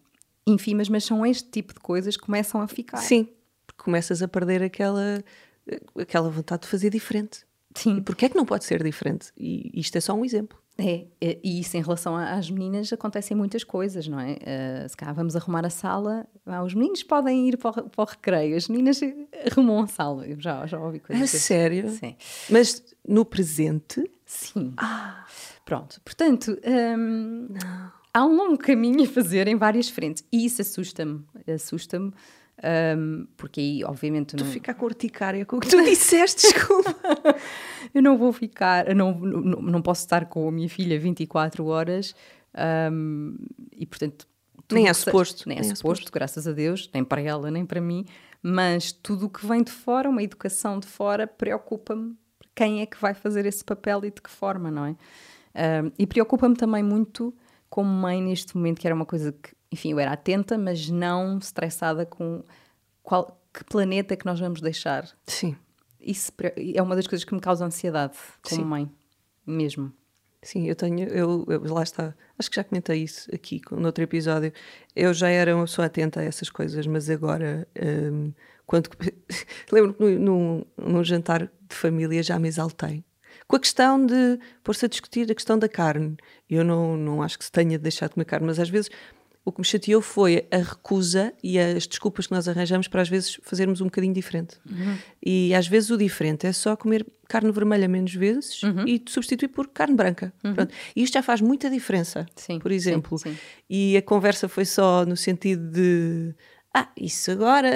ínfimas, 0.46 0.88
mas 0.88 1.04
são 1.04 1.24
este 1.26 1.48
tipo 1.50 1.74
de 1.74 1.80
coisas 1.80 2.16
que 2.16 2.24
começam 2.24 2.60
a 2.60 2.68
ficar. 2.68 2.98
Sim, 2.98 3.28
começas 3.76 4.22
a 4.22 4.28
perder 4.28 4.62
aquela, 4.62 5.22
aquela 5.96 6.30
vontade 6.30 6.62
de 6.62 6.68
fazer 6.68 6.90
diferente. 6.90 7.47
Sim. 7.78 7.98
E 7.98 8.00
porquê 8.00 8.26
é 8.26 8.28
que 8.28 8.36
não 8.36 8.44
pode 8.44 8.64
ser 8.64 8.82
diferente? 8.82 9.32
E 9.36 9.70
isto 9.74 9.96
é 9.96 10.00
só 10.00 10.14
um 10.14 10.24
exemplo. 10.24 10.58
É, 10.76 11.06
é 11.20 11.38
e 11.42 11.60
isso 11.60 11.76
em 11.76 11.82
relação 11.82 12.16
às 12.16 12.50
meninas 12.50 12.92
acontecem 12.92 13.36
muitas 13.36 13.64
coisas, 13.64 14.06
não 14.06 14.18
é? 14.20 14.32
Uh, 14.34 14.88
se 14.88 14.96
cá 14.96 15.12
vamos 15.12 15.34
arrumar 15.34 15.66
a 15.66 15.70
sala, 15.70 16.26
ah, 16.46 16.62
os 16.62 16.72
meninos 16.74 17.02
podem 17.02 17.48
ir 17.48 17.56
para 17.56 17.70
o, 17.70 17.90
para 17.90 18.02
o, 18.02 18.04
recreio, 18.04 18.56
as 18.56 18.68
meninas 18.68 19.00
arrumam 19.50 19.82
a 19.82 19.86
sala. 19.86 20.26
Eu 20.26 20.40
já, 20.40 20.66
já 20.66 20.78
ouvi 20.78 21.00
coisas. 21.00 21.20
É 21.20 21.24
assim. 21.24 21.38
sério? 21.38 21.90
Sim. 21.90 22.16
Mas 22.48 22.82
no 23.06 23.24
presente? 23.24 24.08
Sim. 24.24 24.74
Ah. 24.76 25.24
Pronto, 25.64 26.00
portanto, 26.02 26.58
um, 26.96 27.48
há 28.14 28.24
um 28.24 28.34
longo 28.34 28.56
caminho 28.56 29.04
a 29.04 29.06
fazer 29.06 29.46
em 29.48 29.56
várias 29.56 29.90
frentes 29.90 30.24
e 30.32 30.46
isso 30.46 30.62
assusta-me, 30.62 31.22
assusta-me 31.46 32.12
um, 32.96 33.26
porque 33.36 33.60
aí, 33.60 33.84
obviamente. 33.84 34.36
Tu 34.36 34.44
não... 34.44 34.50
fica 34.50 34.74
com 34.74 34.84
urticária 34.86 35.44
com 35.44 35.56
o 35.56 35.60
que 35.60 35.68
tu 35.68 35.82
disseste, 35.84 36.42
desculpa. 36.52 36.94
eu 37.94 38.02
não 38.02 38.18
vou 38.18 38.32
ficar, 38.32 38.94
não, 38.94 39.14
não, 39.18 39.62
não 39.62 39.82
posso 39.82 40.02
estar 40.02 40.26
com 40.26 40.48
a 40.48 40.52
minha 40.52 40.68
filha 40.68 40.98
24 40.98 41.64
horas 41.66 42.14
um, 42.92 43.36
e, 43.72 43.86
portanto. 43.86 44.26
Nem 44.70 44.88
é 44.88 44.92
suposto. 44.92 45.48
Nem 45.48 45.58
é, 45.58 45.60
nem 45.62 45.70
é 45.70 45.74
suposto, 45.74 46.02
suposto, 46.02 46.12
graças 46.12 46.46
a 46.46 46.52
Deus, 46.52 46.90
nem 46.92 47.02
para 47.02 47.22
ela, 47.22 47.50
nem 47.50 47.64
para 47.64 47.80
mim. 47.80 48.04
Mas 48.42 48.92
tudo 48.92 49.26
o 49.26 49.30
que 49.30 49.46
vem 49.46 49.62
de 49.62 49.72
fora, 49.72 50.10
uma 50.10 50.22
educação 50.22 50.78
de 50.78 50.86
fora, 50.86 51.26
preocupa-me 51.26 52.16
quem 52.54 52.82
é 52.82 52.86
que 52.86 53.00
vai 53.00 53.14
fazer 53.14 53.46
esse 53.46 53.64
papel 53.64 54.04
e 54.04 54.10
de 54.10 54.20
que 54.20 54.28
forma, 54.28 54.70
não 54.70 54.84
é? 54.84 54.96
Um, 55.82 55.92
e 55.98 56.06
preocupa-me 56.06 56.54
também 56.54 56.82
muito, 56.82 57.34
como 57.70 57.88
mãe, 57.88 58.20
neste 58.20 58.56
momento, 58.56 58.80
que 58.80 58.86
era 58.86 58.94
uma 58.94 59.06
coisa 59.06 59.32
que 59.32 59.50
enfim, 59.70 59.92
eu 59.92 59.98
era 59.98 60.12
atenta, 60.12 60.56
mas 60.56 60.88
não 60.88 61.38
estressada 61.38 62.06
com 62.06 62.42
qual, 63.02 63.40
que 63.52 63.64
planeta 63.64 64.16
que 64.16 64.26
nós 64.26 64.40
vamos 64.40 64.60
deixar. 64.60 65.08
Sim. 65.26 65.56
Isso 66.00 66.32
é 66.74 66.82
uma 66.82 66.96
das 66.96 67.06
coisas 67.06 67.24
que 67.24 67.34
me 67.34 67.40
causa 67.40 67.64
ansiedade 67.64 68.16
como 68.42 68.62
Sim. 68.62 68.68
mãe, 68.68 68.90
mesmo. 69.46 69.92
Sim, 70.40 70.66
eu 70.68 70.76
tenho, 70.76 71.00
eu, 71.08 71.44
eu, 71.48 71.74
lá 71.74 71.82
está, 71.82 72.14
acho 72.38 72.48
que 72.48 72.56
já 72.56 72.64
comentei 72.64 73.02
isso 73.02 73.28
aqui 73.34 73.60
no 73.72 73.86
outro 73.86 74.04
episódio. 74.04 74.52
Eu 74.94 75.12
já 75.12 75.28
era 75.28 75.54
uma 75.54 75.64
pessoa 75.64 75.86
atenta 75.86 76.20
a 76.20 76.24
essas 76.24 76.48
coisas, 76.48 76.86
mas 76.86 77.10
agora, 77.10 77.66
um, 78.12 78.32
quando 78.64 78.88
lembro 79.72 79.94
que 79.94 80.04
num, 80.18 80.64
num 80.76 81.02
jantar 81.02 81.42
de 81.46 81.74
família 81.74 82.22
já 82.22 82.38
me 82.38 82.46
exaltei 82.46 83.04
com 83.48 83.56
a 83.56 83.60
questão 83.60 84.04
de 84.04 84.38
pôr-se 84.62 84.84
a 84.84 84.88
discutir 84.88 85.30
a 85.30 85.34
questão 85.34 85.58
da 85.58 85.68
carne. 85.68 86.16
Eu 86.48 86.62
não, 86.62 86.96
não 86.96 87.22
acho 87.22 87.38
que 87.38 87.44
se 87.44 87.50
tenha 87.50 87.78
de 87.78 87.82
deixar 87.82 88.08
de 88.08 88.14
comer 88.14 88.26
carne, 88.26 88.46
mas 88.46 88.58
às 88.58 88.68
vezes 88.68 88.90
o 89.48 89.52
que 89.52 89.60
me 89.60 89.64
chateou 89.64 90.02
foi 90.02 90.46
a 90.50 90.58
recusa 90.58 91.32
e 91.42 91.58
as 91.58 91.86
desculpas 91.86 92.26
que 92.26 92.34
nós 92.34 92.46
arranjamos 92.46 92.86
para 92.86 93.00
às 93.00 93.08
vezes 93.08 93.40
fazermos 93.42 93.80
um 93.80 93.84
bocadinho 93.84 94.12
diferente. 94.12 94.58
Uhum. 94.70 94.98
E 95.24 95.54
às 95.54 95.66
vezes 95.66 95.88
o 95.90 95.96
diferente 95.96 96.46
é 96.46 96.52
só 96.52 96.76
comer 96.76 97.06
carne 97.26 97.50
vermelha 97.50 97.88
menos 97.88 98.14
vezes 98.14 98.62
uhum. 98.62 98.86
e 98.86 99.02
substituir 99.08 99.48
por 99.48 99.68
carne 99.68 99.94
branca. 99.94 100.32
Uhum. 100.44 100.54
E 100.94 101.02
isto 101.02 101.14
já 101.14 101.22
faz 101.22 101.40
muita 101.40 101.70
diferença, 101.70 102.26
sim, 102.36 102.58
por 102.58 102.70
exemplo. 102.70 103.16
Sim, 103.16 103.30
sim. 103.30 103.38
E 103.70 103.96
a 103.96 104.02
conversa 104.02 104.48
foi 104.48 104.66
só 104.66 105.06
no 105.06 105.16
sentido 105.16 105.70
de 105.70 106.34
ah, 106.74 106.88
isso 106.96 107.30
agora, 107.30 107.70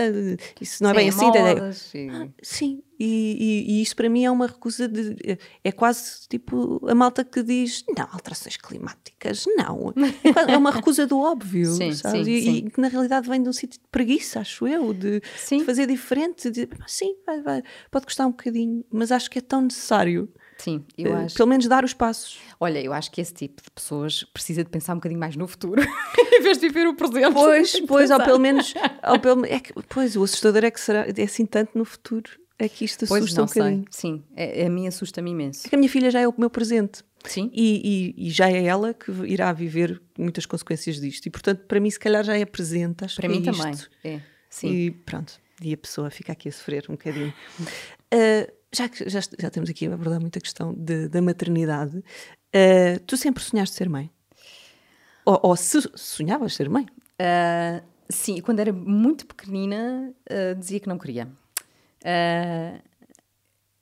isso 0.60 0.82
não 0.82 0.90
é 0.90 0.94
bem 0.94 1.08
assim. 1.08 1.24
Modas, 1.24 1.76
sim, 1.76 2.10
ah, 2.10 2.28
sim. 2.42 2.82
E, 3.00 3.04
e, 3.04 3.72
e, 3.72 3.82
isso 3.82 3.96
para 3.96 4.08
mim 4.08 4.24
é 4.24 4.30
uma 4.30 4.46
recusa 4.46 4.86
de. 4.86 5.38
É 5.64 5.72
quase 5.72 6.28
tipo 6.28 6.80
a 6.86 6.94
malta 6.94 7.24
que 7.24 7.42
diz: 7.42 7.84
não, 7.96 8.06
alterações 8.12 8.56
climáticas, 8.56 9.44
não. 9.56 9.92
É 10.46 10.56
uma 10.56 10.70
recusa 10.70 11.06
do 11.06 11.18
óbvio, 11.18 11.72
sim, 11.72 11.92
sabe? 11.94 12.24
Sim, 12.24 12.30
e, 12.30 12.42
sim. 12.42 12.54
e, 12.54 12.70
que 12.70 12.80
na 12.80 12.88
realidade 12.88 13.28
vem 13.28 13.42
de 13.42 13.48
um 13.48 13.52
sítio 13.52 13.80
de 13.80 13.88
preguiça, 13.90 14.40
acho 14.40 14.68
eu, 14.68 14.92
de, 14.92 15.20
de 15.20 15.64
fazer 15.64 15.86
diferente. 15.86 16.50
De, 16.50 16.68
sim, 16.86 17.16
vai, 17.26 17.40
vai, 17.40 17.62
pode 17.90 18.04
custar 18.04 18.26
um 18.26 18.30
bocadinho, 18.30 18.84
mas 18.92 19.10
acho 19.10 19.30
que 19.30 19.38
é 19.38 19.42
tão 19.42 19.62
necessário. 19.62 20.32
Sim, 20.62 20.84
eu 20.96 21.12
Eh, 21.16 21.24
acho. 21.24 21.34
Pelo 21.36 21.48
menos 21.48 21.66
dar 21.66 21.84
os 21.84 21.92
passos. 21.92 22.38
Olha, 22.60 22.80
eu 22.80 22.92
acho 22.92 23.10
que 23.10 23.20
esse 23.20 23.34
tipo 23.34 23.60
de 23.62 23.70
pessoas 23.70 24.22
precisa 24.32 24.62
de 24.62 24.70
pensar 24.70 24.92
um 24.92 24.96
bocadinho 24.96 25.18
mais 25.18 25.34
no 25.34 25.48
futuro, 25.48 25.82
em 26.32 26.40
vez 26.42 26.58
de 26.58 26.68
viver 26.68 26.86
o 26.86 26.94
presente. 26.94 27.32
Pois, 27.32 27.80
pois, 27.80 28.10
ou 28.10 28.18
pelo 28.22 28.38
menos. 28.38 28.72
Ou 29.08 29.18
pelo, 29.18 29.44
é 29.46 29.58
que, 29.58 29.72
pois, 29.88 30.14
o 30.16 30.22
assustador 30.22 30.64
é 30.64 30.70
que 30.70 30.80
será. 30.80 31.06
É 31.08 31.22
assim 31.22 31.44
tanto 31.46 31.76
no 31.76 31.84
futuro. 31.84 32.30
É 32.58 32.68
que 32.68 32.84
isto 32.84 33.06
Pois, 33.08 33.24
assusta 33.24 33.40
não 33.40 33.44
um 33.44 33.48
bocadinho. 33.48 33.84
sei. 33.90 34.10
Sim, 34.12 34.24
é, 34.36 34.66
a 34.66 34.70
mim 34.70 34.86
assusta-me 34.86 35.30
imenso. 35.32 35.62
Porque 35.62 35.74
a 35.74 35.78
minha 35.78 35.88
filha 35.90 36.10
já 36.12 36.20
é 36.20 36.28
o 36.28 36.34
meu 36.38 36.48
presente. 36.48 37.02
Sim. 37.24 37.50
E, 37.52 38.14
e- 38.16 38.28
e 38.28 38.30
já 38.30 38.48
é 38.48 38.64
ela 38.64 38.94
que 38.94 39.10
irá 39.26 39.52
viver 39.52 40.00
muitas 40.16 40.46
consequências 40.46 41.00
disto. 41.00 41.26
E, 41.26 41.30
portanto, 41.30 41.64
para 41.66 41.80
mim, 41.80 41.90
se 41.90 41.98
calhar 41.98 42.22
já 42.22 42.36
é 42.36 42.44
presente. 42.44 43.04
Acho 43.04 43.16
Para 43.16 43.28
que 43.28 43.34
mim 43.34 43.42
é 43.48 43.50
também. 43.52 43.72
isto. 43.72 43.90
É. 44.04 44.20
Sim. 44.48 44.68
E 44.70 44.90
pronto. 44.92 45.40
E 45.60 45.72
a 45.72 45.76
pessoa 45.76 46.08
fica 46.10 46.30
aqui 46.32 46.48
a 46.48 46.52
sofrer 46.52 46.84
um 46.88 46.92
bocadinho. 46.92 47.34
Uh, 48.14 48.52
já 48.74 48.88
que 48.88 49.08
já, 49.08 49.20
já 49.38 49.50
temos 49.50 49.68
aqui 49.70 49.86
a 49.86 49.94
abordar 49.94 50.20
muita 50.20 50.40
questão 50.40 50.72
de- 50.74 51.08
da 51.08 51.20
maternidade, 51.22 51.98
uh, 51.98 53.00
tu 53.06 53.16
sempre 53.16 53.42
sonhaste 53.42 53.76
ser 53.76 53.88
mãe? 53.88 54.10
Ou, 55.24 55.38
ou 55.42 55.56
se 55.56 55.80
sonhavas 55.94 56.54
ser 56.54 56.68
mãe? 56.68 56.86
Ah, 57.18 57.82
sim, 58.08 58.40
quando 58.40 58.58
era 58.60 58.72
muito 58.72 59.24
pequenina 59.26 60.12
ah, 60.28 60.54
dizia 60.54 60.80
que 60.80 60.88
não 60.88 60.98
queria. 60.98 61.28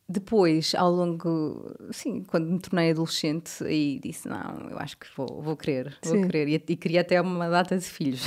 Depois, 0.08 0.74
ao 0.74 0.90
longo, 0.90 1.72
sim, 1.92 2.24
quando 2.24 2.50
me 2.50 2.58
tornei 2.58 2.90
adolescente, 2.90 3.62
aí 3.62 4.00
disse: 4.02 4.28
Não, 4.28 4.68
eu 4.68 4.76
acho 4.78 4.98
que 4.98 5.06
vou, 5.16 5.40
vou 5.40 5.56
querer, 5.56 5.96
vou 6.02 6.16
Sim. 6.16 6.22
querer. 6.22 6.48
E, 6.48 6.54
e 6.72 6.76
queria 6.76 7.02
até 7.02 7.20
uma 7.20 7.48
data 7.48 7.78
de 7.78 7.84
filhos. 7.84 8.24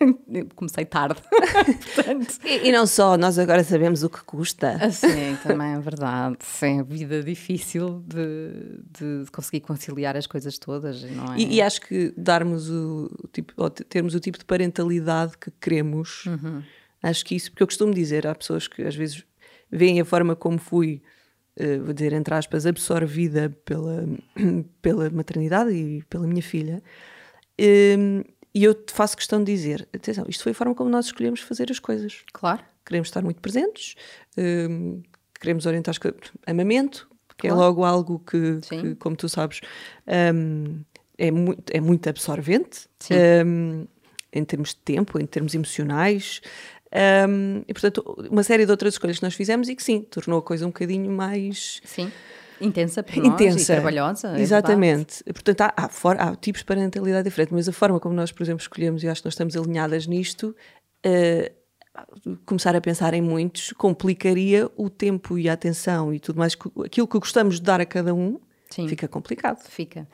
Comecei 0.54 0.84
tarde, 0.84 1.20
portanto. 1.94 2.38
E, 2.44 2.68
e 2.68 2.72
não 2.72 2.86
só, 2.86 3.16
nós 3.16 3.38
agora 3.38 3.64
sabemos 3.64 4.02
o 4.02 4.10
que 4.10 4.22
custa. 4.24 4.72
Assim, 4.80 5.36
também 5.42 5.74
é 5.74 5.80
verdade. 5.80 6.36
Sim, 6.40 6.82
vida 6.84 7.22
difícil 7.22 8.02
de, 8.06 8.80
de 8.98 9.30
conseguir 9.30 9.60
conciliar 9.60 10.16
as 10.16 10.26
coisas 10.26 10.58
todas, 10.58 11.02
não 11.02 11.34
é? 11.34 11.38
E, 11.38 11.54
e 11.56 11.62
acho 11.62 11.80
que 11.80 12.12
darmos 12.16 12.70
o, 12.70 13.10
o 13.22 13.28
tipo, 13.28 13.52
ou 13.56 13.70
termos 13.70 14.14
o 14.14 14.20
tipo 14.20 14.38
de 14.38 14.44
parentalidade 14.44 15.36
que 15.38 15.50
queremos, 15.50 16.24
acho 17.02 17.24
que 17.24 17.34
isso, 17.34 17.50
porque 17.50 17.62
eu 17.62 17.66
costumo 17.66 17.92
dizer, 17.92 18.26
há 18.26 18.34
pessoas 18.34 18.68
que 18.68 18.82
às 18.82 18.94
vezes 18.94 19.24
veem 19.70 20.00
a 20.00 20.04
forma 20.04 20.34
como 20.34 20.58
fui, 20.58 21.02
eh, 21.56 21.78
vou 21.78 21.92
dizer 21.92 22.12
entre 22.12 22.34
aspas, 22.34 22.64
absorvida 22.66 23.50
pela, 23.64 24.04
pela 24.80 25.10
maternidade 25.10 25.72
e 25.72 26.02
pela 26.04 26.26
minha 26.26 26.42
filha, 26.42 26.82
Hum, 27.60 28.22
e 28.54 28.64
eu 28.64 28.74
te 28.74 28.92
faço 28.92 29.16
questão 29.16 29.42
de 29.42 29.52
dizer: 29.52 29.88
atenção, 29.94 30.24
isto 30.28 30.42
foi 30.42 30.52
a 30.52 30.54
forma 30.54 30.74
como 30.74 30.90
nós 30.90 31.06
escolhemos 31.06 31.40
fazer 31.40 31.70
as 31.70 31.78
coisas. 31.78 32.22
Claro. 32.32 32.62
Queremos 32.84 33.08
estar 33.08 33.22
muito 33.22 33.40
presentes, 33.40 33.94
hum, 34.36 35.02
queremos 35.38 35.66
orientar 35.66 35.90
as 35.92 35.98
coisas. 35.98 36.20
Amamento, 36.46 37.08
que 37.36 37.46
é 37.46 37.50
Claro. 37.50 37.62
logo 37.66 37.84
algo 37.84 38.18
que, 38.20 38.60
que, 38.68 38.94
como 38.96 39.14
tu 39.14 39.28
sabes, 39.28 39.60
hum, 40.34 40.80
é, 41.18 41.30
muito, 41.30 41.62
é 41.70 41.80
muito 41.80 42.08
absorvente 42.08 42.88
hum, 43.44 43.86
em 44.32 44.44
termos 44.44 44.70
de 44.70 44.76
tempo, 44.76 45.20
em 45.20 45.26
termos 45.26 45.54
emocionais. 45.54 46.40
e 47.66 47.72
portanto, 47.74 48.02
uma 48.30 48.42
série 48.42 48.64
de 48.64 48.70
outras 48.70 48.94
escolhas 48.94 49.18
que 49.18 49.22
nós 49.22 49.34
fizemos 49.34 49.68
e 49.68 49.76
que 49.76 49.82
sim, 49.82 50.00
tornou 50.02 50.38
a 50.38 50.42
coisa 50.42 50.64
um 50.64 50.70
bocadinho 50.70 51.10
mais 51.10 51.80
Sim. 51.84 52.10
Intensa 52.60 53.04
nós 53.16 53.26
intensa. 53.26 53.74
trabalhosa. 53.74 54.36
é. 54.36 54.40
Exatamente. 54.40 55.22
Portanto, 55.24 55.60
há, 55.62 55.72
há, 55.76 55.88
for- 55.88 56.16
há 56.20 56.34
tipos 56.36 56.60
de 56.60 56.66
parentalidade 56.66 57.24
diferente, 57.28 57.52
mas 57.54 57.68
a 57.68 57.72
forma 57.72 57.98
como 58.00 58.14
nós, 58.14 58.32
por 58.32 58.42
exemplo, 58.42 58.60
escolhemos, 58.62 59.02
e 59.02 59.08
acho 59.08 59.20
que 59.22 59.26
nós 59.26 59.34
estamos 59.34 59.56
alinhadas 59.56 60.06
nisto, 60.06 60.54
eh, 61.04 61.52
começar 62.46 62.74
a 62.76 62.80
pensar 62.80 63.14
em 63.14 63.20
muitos 63.22 63.72
complicaria 63.72 64.70
o 64.76 64.88
tempo 64.88 65.36
e 65.38 65.48
a 65.48 65.52
atenção 65.52 66.12
e 66.14 66.20
tudo 66.20 66.38
mais. 66.38 66.56
Aquilo 66.84 67.06
que 67.08 67.18
gostamos 67.18 67.56
de 67.56 67.62
dar 67.62 67.80
a 67.80 67.86
cada 67.86 68.14
um 68.14 68.38
Sim. 68.70 68.86
fica 68.86 69.08
complicado. 69.08 69.62
Fica. 69.68 70.06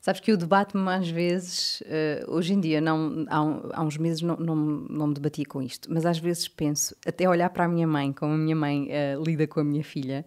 Sabes 0.00 0.20
que 0.20 0.32
eu 0.32 0.36
debato-me 0.36 0.88
às 0.90 1.08
vezes, 1.08 1.82
eh, 1.86 2.24
hoje 2.28 2.54
em 2.54 2.60
dia, 2.60 2.80
não, 2.80 3.26
há, 3.28 3.42
um- 3.42 3.68
há 3.72 3.82
uns 3.82 3.96
meses 3.98 4.22
não, 4.22 4.36
não, 4.36 4.56
não 4.56 5.06
me 5.08 5.14
debatia 5.14 5.44
com 5.44 5.60
isto, 5.60 5.92
mas 5.92 6.06
às 6.06 6.18
vezes 6.18 6.48
penso, 6.48 6.96
até 7.06 7.28
olhar 7.28 7.50
para 7.50 7.64
a 7.64 7.68
minha 7.68 7.86
mãe, 7.86 8.12
como 8.12 8.32
a 8.32 8.36
minha 8.36 8.56
mãe 8.56 8.88
eh, 8.90 9.16
lida 9.24 9.46
com 9.46 9.60
a 9.60 9.64
minha 9.64 9.84
filha, 9.84 10.24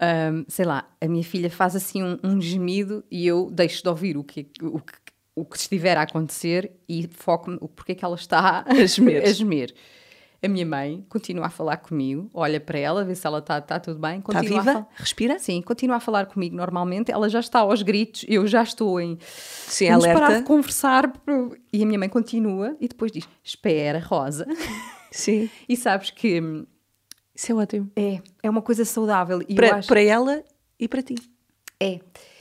ahm, 0.00 0.44
sei 0.48 0.64
lá, 0.64 0.88
a 1.00 1.06
minha 1.08 1.24
filha 1.24 1.50
faz 1.50 1.74
assim 1.76 2.02
um, 2.02 2.18
um 2.24 2.40
gemido 2.40 3.04
e 3.10 3.26
eu 3.26 3.50
deixo 3.50 3.82
de 3.82 3.88
ouvir 3.88 4.16
o 4.16 4.24
que, 4.24 4.48
o 4.62 4.80
que, 4.80 4.92
o 5.34 5.44
que 5.44 5.56
estiver 5.56 5.96
a 5.96 6.02
acontecer 6.02 6.72
e 6.88 7.06
foco-me 7.08 7.58
o 7.60 7.68
porquê 7.68 7.94
que 7.94 8.04
ela 8.04 8.16
está 8.16 8.64
A 8.68 8.86
gemer. 8.86 9.22
a 9.24 9.32
gemer. 9.32 9.74
A 10.40 10.46
minha 10.46 10.64
mãe 10.64 11.04
continua 11.08 11.46
a 11.46 11.50
falar 11.50 11.78
comigo, 11.78 12.30
olha 12.32 12.60
para 12.60 12.78
ela, 12.78 13.04
vê 13.04 13.12
se 13.12 13.26
ela 13.26 13.40
está 13.40 13.60
tá 13.60 13.80
tudo 13.80 13.98
bem. 13.98 14.20
Está 14.20 14.40
viva? 14.40 14.62
fal- 14.72 14.88
Respira? 14.94 15.36
Sim, 15.40 15.60
continua 15.60 15.96
a 15.96 16.00
falar 16.00 16.26
comigo 16.26 16.54
normalmente. 16.54 17.10
Ela 17.10 17.28
já 17.28 17.40
está 17.40 17.58
aos 17.58 17.82
gritos, 17.82 18.24
eu 18.28 18.46
já 18.46 18.62
estou 18.62 19.00
em. 19.00 19.18
Sim, 19.20 19.88
Vamos 19.88 20.06
parar 20.06 20.18
de 20.18 20.24
alerta. 20.34 20.46
conversar. 20.46 21.12
E 21.72 21.82
a 21.82 21.86
minha 21.86 21.98
mãe 21.98 22.08
continua 22.08 22.76
e 22.80 22.86
depois 22.86 23.10
diz: 23.10 23.28
Espera, 23.42 23.98
Rosa. 23.98 24.46
Sim, 25.10 25.50
E 25.68 25.76
sabes 25.76 26.10
que 26.12 26.40
hum, 26.40 26.64
isso 27.40 27.52
é 27.52 27.54
ótimo. 27.54 27.88
é, 27.94 28.20
é 28.42 28.50
uma 28.50 28.60
coisa 28.62 28.84
saudável. 28.84 29.40
E 29.48 29.54
Para, 29.54 29.76
acho, 29.76 29.86
para 29.88 30.02
ela 30.02 30.42
e 30.78 30.88
para 30.88 31.02
ti. 31.02 31.14
É. 31.80 32.00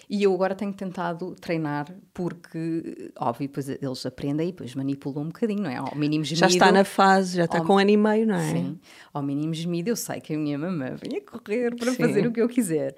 E 0.10 0.23
eu 0.23 0.33
agora 0.33 0.55
tenho 0.55 0.71
tentado 0.73 1.36
treinar 1.36 1.93
porque, 2.13 3.12
óbvio, 3.19 3.47
depois 3.49 3.67
eles 3.67 4.05
aprendem 4.05 4.47
e 4.47 4.51
depois 4.53 4.73
manipulam 4.73 5.25
um 5.25 5.27
bocadinho, 5.27 5.63
não 5.63 5.69
é? 5.69 5.75
Ao 5.75 5.93
mínimo 5.95 6.23
gemido. 6.23 6.39
Já 6.39 6.47
está 6.47 6.71
na 6.71 6.86
fase, 6.86 7.36
já 7.38 7.43
está 7.43 7.57
Ao- 7.60 7.65
com 7.65 7.73
um 7.73 7.77
ano 7.77 7.89
e 7.89 7.97
meio, 7.97 8.25
não 8.25 8.36
é? 8.36 8.51
Sim, 8.51 8.79
ao 9.13 9.21
mínimo 9.21 9.53
gemido 9.53 9.89
eu 9.89 9.97
sei 9.97 10.21
que 10.21 10.33
a 10.33 10.38
minha 10.38 10.57
mamã 10.57 10.95
vem 10.95 11.19
a 11.19 11.21
correr 11.21 11.75
para 11.75 11.91
Sim. 11.91 11.97
fazer 11.97 12.25
o 12.25 12.31
que 12.31 12.41
eu 12.41 12.47
quiser. 12.47 12.95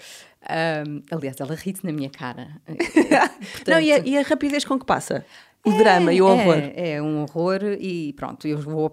Ahm, 0.47 1.01
aliás, 1.11 1.39
ela 1.41 1.55
ri-se 1.55 1.83
na 1.83 1.91
minha 1.91 2.11
cara. 2.11 2.61
Não, 3.67 3.79
e 3.79 3.91
a, 3.91 3.97
e 4.05 4.15
a 4.17 4.21
rapidez 4.21 4.63
com 4.63 4.77
que 4.79 4.85
passa? 4.85 5.25
O 5.65 5.71
drama 5.71 6.13
e 6.13 6.21
o 6.21 6.27
horror. 6.27 6.55
É, 6.57 6.91
é 6.91 7.01
um 7.01 7.23
horror 7.23 7.59
e 7.79 8.13
pronto, 8.13 8.47
eu 8.47 8.57
vou 8.59 8.87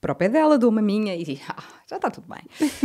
para 0.00 0.12
o 0.12 0.14
pé 0.14 0.28
dela, 0.28 0.58
dou 0.58 0.70
uma 0.70 0.80
minha 0.80 1.14
e 1.14 1.40
ah, 1.48 1.62
já 1.88 1.96
está 1.96 2.10
tudo 2.10 2.26
bem. 2.28 2.42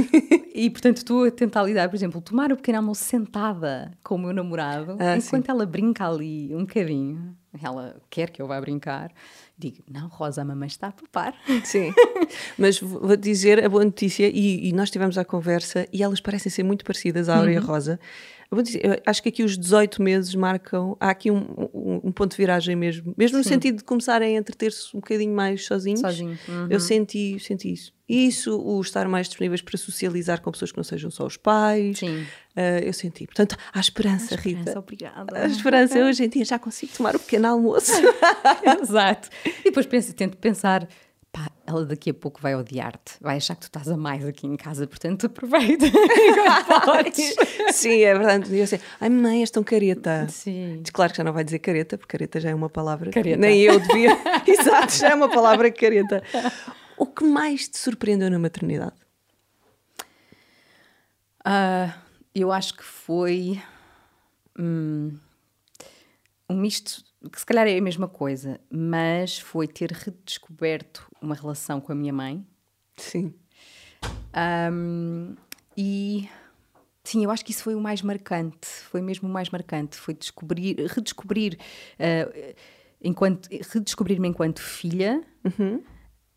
e 0.53 0.69
portanto 0.69 0.97
estou 0.97 1.25
a 1.25 1.31
tentar 1.31 1.63
lidar, 1.63 1.89
por 1.89 1.95
exemplo, 1.95 2.21
tomar 2.21 2.51
o 2.51 2.57
pequeno 2.57 2.79
almoço 2.79 3.03
sentada 3.03 3.91
com 4.03 4.15
o 4.15 4.19
meu 4.19 4.33
namorado, 4.33 4.97
Ah, 4.99 5.17
enquanto 5.17 5.49
ela 5.49 5.65
brinca 5.65 6.07
ali 6.07 6.53
um 6.53 6.61
bocadinho, 6.61 7.35
ela 7.61 7.95
quer 8.09 8.29
que 8.29 8.41
eu 8.41 8.47
vá 8.47 8.59
brincar, 8.59 9.11
digo, 9.57 9.77
não, 9.89 10.07
Rosa, 10.07 10.41
a 10.41 10.45
mamãe 10.45 10.67
está 10.67 10.87
a 10.87 10.91
papar. 10.91 11.33
Sim, 11.63 11.93
mas 12.57 12.79
vou 12.79 13.15
dizer 13.15 13.63
a 13.63 13.69
boa 13.69 13.85
notícia, 13.85 14.27
e, 14.27 14.67
e 14.67 14.73
nós 14.73 14.91
tivemos 14.91 15.17
a 15.17 15.23
conversa 15.23 15.87
e 15.93 16.03
elas 16.03 16.19
parecem 16.19 16.51
ser 16.51 16.63
muito 16.63 16.83
parecidas, 16.83 17.29
a 17.29 17.37
Áurea 17.37 17.53
e 17.53 17.57
a 17.57 17.61
Rosa. 17.61 17.99
Eu 18.51 18.55
vou 18.57 18.61
dizer, 18.63 18.85
eu 18.85 19.01
acho 19.05 19.23
que 19.23 19.29
aqui 19.29 19.43
os 19.43 19.57
18 19.57 20.01
meses 20.01 20.33
marcam, 20.35 20.95
há 20.99 21.09
aqui 21.09 21.31
um, 21.31 21.37
um- 21.73 22.01
um 22.05 22.11
ponto 22.11 22.31
de 22.31 22.37
viragem 22.37 22.75
mesmo, 22.75 23.13
mesmo 23.17 23.37
no 23.37 23.43
sentido 23.43 23.77
de 23.77 23.83
começarem 23.83 24.35
a 24.35 24.39
entreter-se 24.39 24.95
um 24.95 24.99
bocadinho 24.99 25.33
mais 25.33 25.65
sozinhos. 25.65 25.99
Sozinho, 26.01 26.37
uhum. 26.47 26.67
Eu 26.69 26.79
senti, 26.79 27.39
senti 27.39 27.73
isso. 27.73 27.93
E 28.07 28.27
isso, 28.27 28.55
o 28.59 28.79
estar 28.81 29.07
mais 29.07 29.27
disponíveis 29.27 29.63
para 29.63 29.75
socializar 29.79 30.39
com 30.41 30.51
pessoas 30.51 30.71
que 30.71 30.77
não 30.77 30.83
sejam 30.83 31.09
só 31.09 31.25
os 31.25 31.37
pais, 31.37 31.97
Sim. 31.97 32.23
ah, 32.55 32.79
eu 32.79 32.93
senti. 32.93 33.25
Portanto, 33.25 33.57
há 33.73 33.79
esperança, 33.79 34.35
Esperança, 34.35 34.59
Rita. 34.69 34.79
obrigada. 34.79 35.39
A 35.43 35.47
esperança, 35.47 35.97
hoje 36.05 36.23
em 36.23 36.29
dia 36.29 36.45
já 36.45 36.59
consigo 36.59 36.91
tomar 36.95 37.15
o 37.15 37.19
pequeno 37.19 37.47
almoço. 37.47 37.91
Exato. 38.81 39.29
E 39.59 39.63
depois 39.65 39.85
penso, 39.85 40.13
tento 40.13 40.37
pensar, 40.37 40.87
pá, 41.35 41.51
ela 41.67 41.85
daqui 41.85 42.11
a 42.11 42.13
pouco 42.13 42.41
vai 42.41 42.55
odiar-te, 42.55 43.15
vai 43.19 43.35
achar 43.35 43.55
que 43.55 43.61
tu 43.61 43.65
estás 43.65 43.89
a 43.89 43.97
mais 43.97 44.25
aqui 44.25 44.47
em 44.47 44.55
casa, 44.55 44.87
portanto 44.87 45.25
aproveita 45.25 45.85
podes. 46.85 47.35
Sim, 47.73 48.01
é 48.03 48.13
verdade. 48.13 48.55
E 48.55 48.59
eu 48.59 48.67
sei, 48.67 48.79
ai 49.01 49.09
mãe, 49.09 49.41
és 49.41 49.51
tão 49.51 49.61
careta. 49.61 50.27
Sim. 50.29 50.81
Claro 50.93 51.11
que 51.11 51.17
já 51.17 51.23
não 51.25 51.33
vai 51.33 51.43
dizer 51.43 51.59
careta, 51.59 51.97
porque 51.97 52.17
careta 52.17 52.39
já 52.39 52.49
é 52.49 52.55
uma 52.55 52.69
palavra. 52.69 53.11
Careta. 53.11 53.37
Nem 53.37 53.61
eu 53.61 53.79
devia. 53.79 54.17
Exato, 54.47 54.93
já 54.93 55.09
é 55.09 55.15
uma 55.15 55.29
palavra 55.29 55.69
careta. 55.69 56.23
O 56.97 57.05
que 57.05 57.25
mais 57.25 57.67
te 57.67 57.77
surpreendeu 57.77 58.29
na 58.31 58.39
maternidade? 58.39 58.95
Ah, 61.43 61.93
eu 62.33 62.51
acho 62.51 62.75
que 62.75 62.83
foi 62.83 63.61
hum, 64.57 65.17
um 66.49 66.55
misto, 66.55 67.03
que 67.29 67.39
se 67.39 67.45
calhar 67.45 67.67
é 67.67 67.77
a 67.77 67.81
mesma 67.81 68.07
coisa, 68.07 68.59
mas 68.69 69.39
foi 69.39 69.67
ter 69.67 69.91
redescoberto 69.91 71.07
uma 71.21 71.35
relação 71.35 71.79
com 71.81 71.91
a 71.91 71.95
minha 71.95 72.13
mãe. 72.13 72.45
Sim. 72.97 73.33
Ahm, 74.33 75.35
e 75.77 76.29
sim, 77.03 77.23
eu 77.23 77.31
acho 77.31 77.43
que 77.43 77.51
isso 77.51 77.63
foi 77.63 77.75
o 77.75 77.79
mais 77.79 78.01
marcante, 78.01 78.67
foi 78.67 79.01
mesmo 79.01 79.27
o 79.29 79.31
mais 79.31 79.49
marcante, 79.49 79.97
foi 79.97 80.13
descobrir, 80.13 80.75
redescobrir, 80.87 81.57
ah, 81.99 82.55
enquanto, 83.01 83.47
redescobrir-me 83.73 84.27
enquanto 84.27 84.61
filha, 84.61 85.23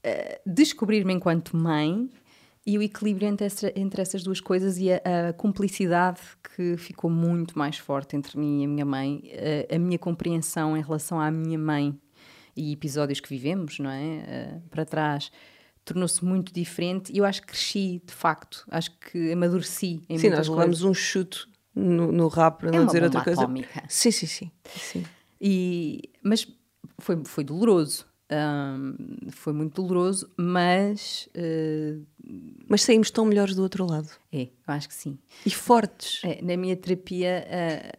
ah, 0.05 0.41
descobrir-me 0.47 1.12
enquanto 1.12 1.57
mãe 1.57 2.11
e 2.71 2.77
o 2.77 2.83
equilíbrio 2.83 3.27
entre, 3.27 3.47
essa- 3.47 3.73
entre 3.75 4.03
essas 4.03 4.23
duas 4.23 4.41
coisas 4.41 4.77
e 4.77 4.93
a, 4.93 5.01
a 5.31 5.33
cumplicidade 5.33 6.21
que 6.55 6.77
ficou 6.77 7.09
muito 7.11 7.59
mais 7.59 7.79
forte 7.79 8.14
entre 8.14 8.39
mim 8.39 8.61
e 8.61 8.64
a 8.66 8.69
minha 8.69 8.85
mãe, 8.85 9.23
a, 9.71 9.77
a 9.77 9.79
minha 9.79 9.99
compreensão 9.99 10.77
em 10.77 10.83
relação 10.83 11.19
à 11.19 11.31
minha 11.31 11.59
mãe 11.59 11.99
e 12.55 12.73
episódios 12.73 13.21
que 13.21 13.29
vivemos, 13.29 13.79
não 13.79 13.89
é? 13.91 14.25
Ah, 14.29 14.61
para 14.71 14.85
trás 14.85 15.31
tornou-se 15.83 16.23
muito 16.23 16.53
diferente 16.53 17.11
e 17.11 17.16
eu 17.16 17.25
acho 17.25 17.41
que 17.41 17.47
cresci 17.49 18.03
de 18.05 18.12
facto, 18.12 18.66
acho 18.71 18.91
que 18.99 19.33
amadureci 19.33 20.03
em 20.07 20.19
Sim, 20.19 20.29
nós 20.29 20.47
levamos 20.47 20.83
um 20.83 20.93
chute 20.93 21.47
no, 21.75 22.12
no 22.12 22.29
rap, 22.29 22.59
para 22.59 22.69
É 22.69 22.73
não 22.77 22.85
dizer 22.85 23.03
outra 23.03 23.25
coisa. 23.25 23.45
atómica. 23.45 23.83
Sim, 23.89 24.11
sim, 24.11 24.27
sim. 24.27 24.51
sim. 24.77 25.05
E, 25.41 26.03
mas 26.23 26.47
foi, 26.99 27.23
foi 27.25 27.45
doloroso. 27.45 28.05
Ahm, 28.31 28.95
foi 29.31 29.53
muito 29.55 29.81
doloroso, 29.81 30.31
mas 30.37 31.29
eh, 31.35 31.97
Mas 32.68 32.83
saímos 32.83 33.11
tão 33.11 33.24
melhores 33.24 33.55
do 33.55 33.62
outro 33.62 33.87
lado. 33.87 34.09
é, 34.31 34.43
eu 34.43 34.49
acho 34.74 34.87
que 34.89 34.95
sim. 34.95 35.18
E 35.47 35.51
fortes. 35.51 36.22
É, 36.22 36.43
na 36.43 36.55
minha 36.57 36.76
terapia, 36.76 37.47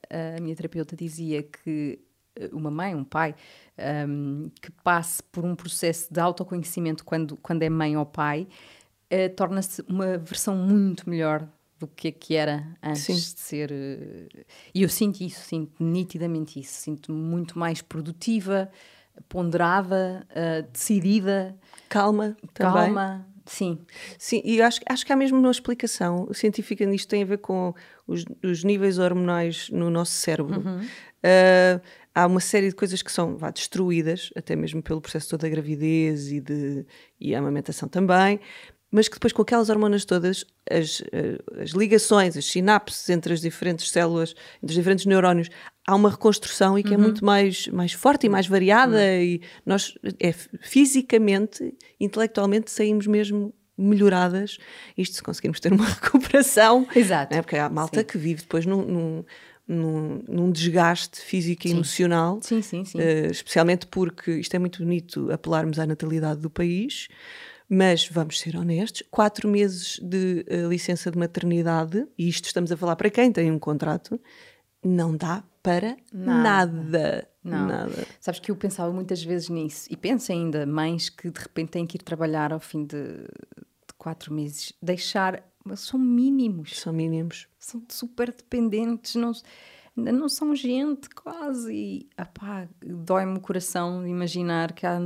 a, 0.10 0.38
a 0.38 0.42
minha 0.42 0.56
terapeuta 0.56 0.96
dizia 0.96 1.42
que 1.42 2.00
eh, 2.36 2.50
uma 2.54 2.70
mãe, 2.70 2.94
um 2.94 3.04
pai, 3.04 3.34
ahm, 3.76 4.50
que 4.62 4.72
passe 4.84 5.24
por 5.32 5.44
um 5.44 5.56
processo 5.56 6.14
de 6.14 6.20
autoconhecimento 6.20 7.04
quando, 7.04 7.36
quando 7.38 7.64
é 7.64 7.70
mãe 7.70 7.98
ou 7.98 8.06
pai, 8.06 8.48
eh, 9.10 9.30
torna-se 9.30 9.82
uma 9.88 10.16
versão 10.20 10.56
muito 10.56 11.10
melhor 11.10 11.48
do 11.80 11.88
que 11.88 12.10
é 12.10 12.12
que 12.12 12.36
era 12.36 12.78
antes 12.84 13.02
Sim. 13.04 13.14
de 13.16 13.40
ser. 13.40 13.72
E 14.76 14.84
eu 14.84 14.90
sinto 14.90 15.22
isso, 15.22 15.42
sinto 15.42 15.82
nitidamente 15.84 16.60
isso. 16.60 16.74
Sinto-me 16.74 17.18
muito 17.18 17.58
mais 17.58 17.82
produtiva, 17.82 18.70
ponderada, 19.28 20.26
eh, 20.30 20.62
decidida, 20.72 21.56
Calma 21.88 22.38
também. 22.54 22.94
calma. 22.94 23.26
Sim, 23.46 23.80
Sim, 24.20 24.44
e 24.46 24.62
acho, 24.62 24.80
acho 24.88 25.04
que 25.04 25.12
há 25.12 25.16
mesmo 25.16 25.40
uma 25.40 25.50
explicação 25.50 26.32
científica 26.32 26.86
nisto, 26.86 27.10
tem 27.10 27.24
a 27.24 27.26
ver 27.26 27.40
com 27.40 27.74
os, 28.06 28.24
os 28.44 28.64
níveis 28.64 29.00
hormonais 29.00 29.70
no 29.72 29.90
nosso 29.90 30.12
cérebro. 30.12 30.64
Ah, 31.24 31.82
há 32.14 32.28
uma 32.28 32.40
série 32.40 32.70
de 32.70 32.76
coisas 32.76 33.02
que 33.02 33.12
são 33.12 33.38
vá, 33.38 33.50
destruídas, 33.50 34.30
até 34.36 34.56
mesmo 34.56 34.82
pelo 34.84 35.02
processo 35.02 35.30
todo 35.30 35.42
da 35.42 35.50
gravidez 35.50 36.32
e, 36.32 36.40
de, 36.40 36.86
e 37.20 37.34
a 37.34 37.40
amamentação 37.40 37.90
também, 37.90 38.40
mas 38.92 39.08
que 39.08 39.16
depois 39.16 39.34
com 39.34 39.42
aquelas 39.42 39.70
hormonas 39.70 40.06
todas, 40.06 40.46
as, 40.70 41.02
ah, 41.14 41.62
as 41.62 41.72
ligações, 41.72 42.36
as 42.36 42.46
sinapses 42.46 43.10
entre 43.10 43.34
as 43.34 43.42
diferentes 43.42 43.90
células, 43.90 44.34
entre 44.58 44.72
os 44.72 44.76
diferentes 44.76 45.06
neurónios, 45.06 45.50
há 45.88 45.96
uma 45.96 46.10
reconstrução 46.10 46.78
e 46.78 46.84
que 46.84 46.94
é 46.94 46.98
muito 46.98 47.24
mais, 47.24 47.68
mais 47.68 47.94
forte 47.94 48.28
e 48.28 48.30
mais 48.30 48.48
variada 48.48 49.04
e 49.16 49.42
nós 49.66 49.96
é, 50.20 50.32
fisicamente, 50.62 51.74
intelectualmente 52.00 52.72
saímos 52.72 53.08
mesmo 53.08 53.54
melhoradas, 53.78 54.58
isto 54.98 55.16
se 55.16 55.24
conseguirmos 55.24 55.60
ter 55.60 55.72
uma 55.72 55.86
recuperação, 55.88 56.86
Exato. 56.96 57.34
não 57.34 57.40
é? 57.40 57.42
porque 57.42 57.56
há 57.56 57.70
malta 57.70 58.02
Sim. 58.02 58.06
que 58.06 58.18
vive 58.18 58.42
depois 58.42 58.66
num, 58.66 58.84
num, 58.84 59.24
num, 59.68 60.24
num 60.28 60.52
desgaste 60.52 61.22
físico 61.22 61.66
e 61.66 61.70
Sim. 61.70 61.76
emocional, 61.76 62.40
sim, 62.42 62.62
sim, 62.62 62.84
sim. 62.84 63.00
eh, 63.00 63.28
especialmente 63.32 63.88
porque 63.88 64.32
isto 64.32 64.54
é 64.54 64.60
muito 64.60 64.84
bonito 64.84 65.32
apelarmos 65.32 65.80
à 65.80 65.88
natalidade 65.88 66.42
do 66.42 66.50
país, 66.50 67.08
mas 67.70 68.08
vamos 68.08 68.40
ser 68.40 68.56
honestos, 68.58 69.04
quatro 69.12 69.48
meses 69.48 70.00
de 70.02 70.44
eh, 70.48 70.64
licença 70.68 71.12
de 71.12 71.18
maternidade, 71.18 72.08
e 72.18 72.28
isto 72.28 72.46
estamos 72.46 72.72
a 72.72 72.78
falar 72.78 72.96
para 72.96 73.10
quem 73.10 73.32
tem 73.32 73.52
um 73.52 73.60
contrato, 73.60 74.20
não 74.84 75.16
dá 75.16 75.44
para 75.62 75.96
Nada. 76.12 76.72
nada. 76.72 77.30
Não. 77.44 77.68
Nada. 77.68 78.08
Sabes 78.20 78.40
que 78.40 78.50
eu 78.52 78.56
pensava 78.56 78.92
muitas 78.92 79.24
vezes 79.24 79.50
nisso 79.50 79.88
e 79.90 79.96
penso 79.96 80.32
ainda, 80.32 80.66
mães 80.66 81.10
que 81.10 81.30
de 81.30 81.40
repente 81.40 81.70
têm 81.70 81.86
que 81.86 81.98
ir 81.98 82.02
trabalhar 82.02 82.52
ao 82.52 82.60
fim 82.60 82.84
de, 82.86 82.98
de 82.98 83.94
quatro 83.98 84.34
meses, 84.34 84.74
deixar, 84.82 85.44
mas 85.64 85.82
são 85.82 86.00
mínimos, 86.00 86.80
São 86.80 86.92
mínimos. 86.94 87.48
são 87.60 87.84
super 87.90 88.28
dependentes, 88.34 89.16
não, 89.16 89.32
ainda 89.98 90.12
não 90.12 90.28
são 90.30 90.56
gente 90.56 91.10
quase. 91.10 91.74
E, 91.74 92.10
apá, 92.18 92.68
dói-me 92.82 93.38
o 93.38 93.42
coração 93.42 94.06
imaginar 94.08 94.74
que 94.74 94.86
há 94.86 95.00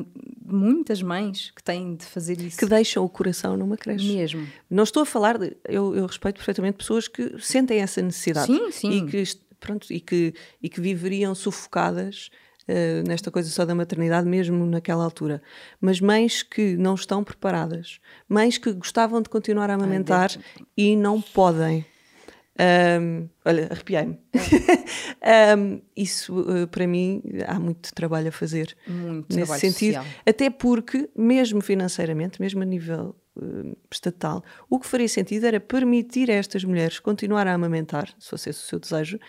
muitas 0.54 1.02
mães 1.02 1.52
que 1.52 1.64
têm 1.64 1.96
de 1.96 2.06
fazer 2.06 2.40
isso 2.42 2.58
Que 2.58 2.66
deixam 2.66 3.04
o 3.04 3.10
coração 3.10 3.58
numa 3.58 3.76
creche. 3.78 4.16
mesmo. 4.16 4.48
Não 4.70 4.84
estou 4.84 5.04
a 5.04 5.06
falar, 5.06 5.38
de, 5.38 5.56
eu, 5.68 5.96
eu 5.96 6.06
respeito 6.06 6.36
perfeitamente 6.36 6.78
pessoas 6.78 7.08
que 7.08 7.40
sentem 7.40 7.80
essa 7.80 8.02
necessidade. 8.02 8.48
Sim, 8.48 8.72
sim. 8.72 8.92
E 8.92 9.06
que, 9.06 9.24
pronto, 9.60 9.92
e 9.92 10.00
que, 10.00 10.34
e 10.62 10.70
que 10.70 10.80
viveriam 10.80 11.34
sufocadas 11.36 12.30
eh, 12.68 13.04
nesta 13.06 13.30
coisa 13.30 13.50
só 13.50 13.66
da 13.66 13.76
maternidade, 13.76 14.28
mesmo 14.28 14.66
naquela 14.66 15.04
altura. 15.04 15.42
Mas 15.82 16.00
mães 16.00 16.44
que 16.44 16.78
não 16.78 16.96
estão 16.96 17.24
preparadas, 17.24 18.00
mães 18.28 18.58
que 18.58 18.72
gostavam 18.72 19.22
de 19.22 19.30
continuar 19.30 19.70
a 19.70 19.74
amamentar 19.74 20.32
e 20.78 20.96
não 20.96 21.22
podem. 21.22 21.86
Ahm, 22.60 23.30
olha, 23.44 23.68
arrepiei-me. 23.72 24.20
Ahm, 25.22 25.82
isso, 25.96 26.46
eh, 26.50 26.66
para 26.68 26.86
mim, 26.86 27.22
há 27.48 27.60
muito 27.60 27.94
trabalho 27.94 28.28
a 28.28 28.32
fazer 28.32 28.76
Muito 28.88 29.36
nesse 29.36 29.60
sentido. 29.60 29.96
social. 29.96 30.06
Até 30.26 30.50
porque, 30.50 31.10
mesmo 31.16 31.62
financeiramente, 31.62 32.40
mesmo 32.40 32.62
a 32.62 32.66
nível 32.66 33.16
eh, 33.42 33.76
estatal, 33.92 34.44
o 34.70 34.80
que 34.80 34.86
faria 34.86 35.08
sentido 35.08 35.46
era 35.46 35.60
permitir 35.60 36.30
a 36.30 36.36
estas 36.36 36.64
mulheres 36.64 37.00
continuar 37.00 37.48
a 37.48 37.54
amamentar, 37.54 38.14
se 38.20 38.30
fosse 38.30 38.50
esse 38.52 38.60
o 38.60 38.68
seu 38.68 38.80
desejo, 38.80 39.20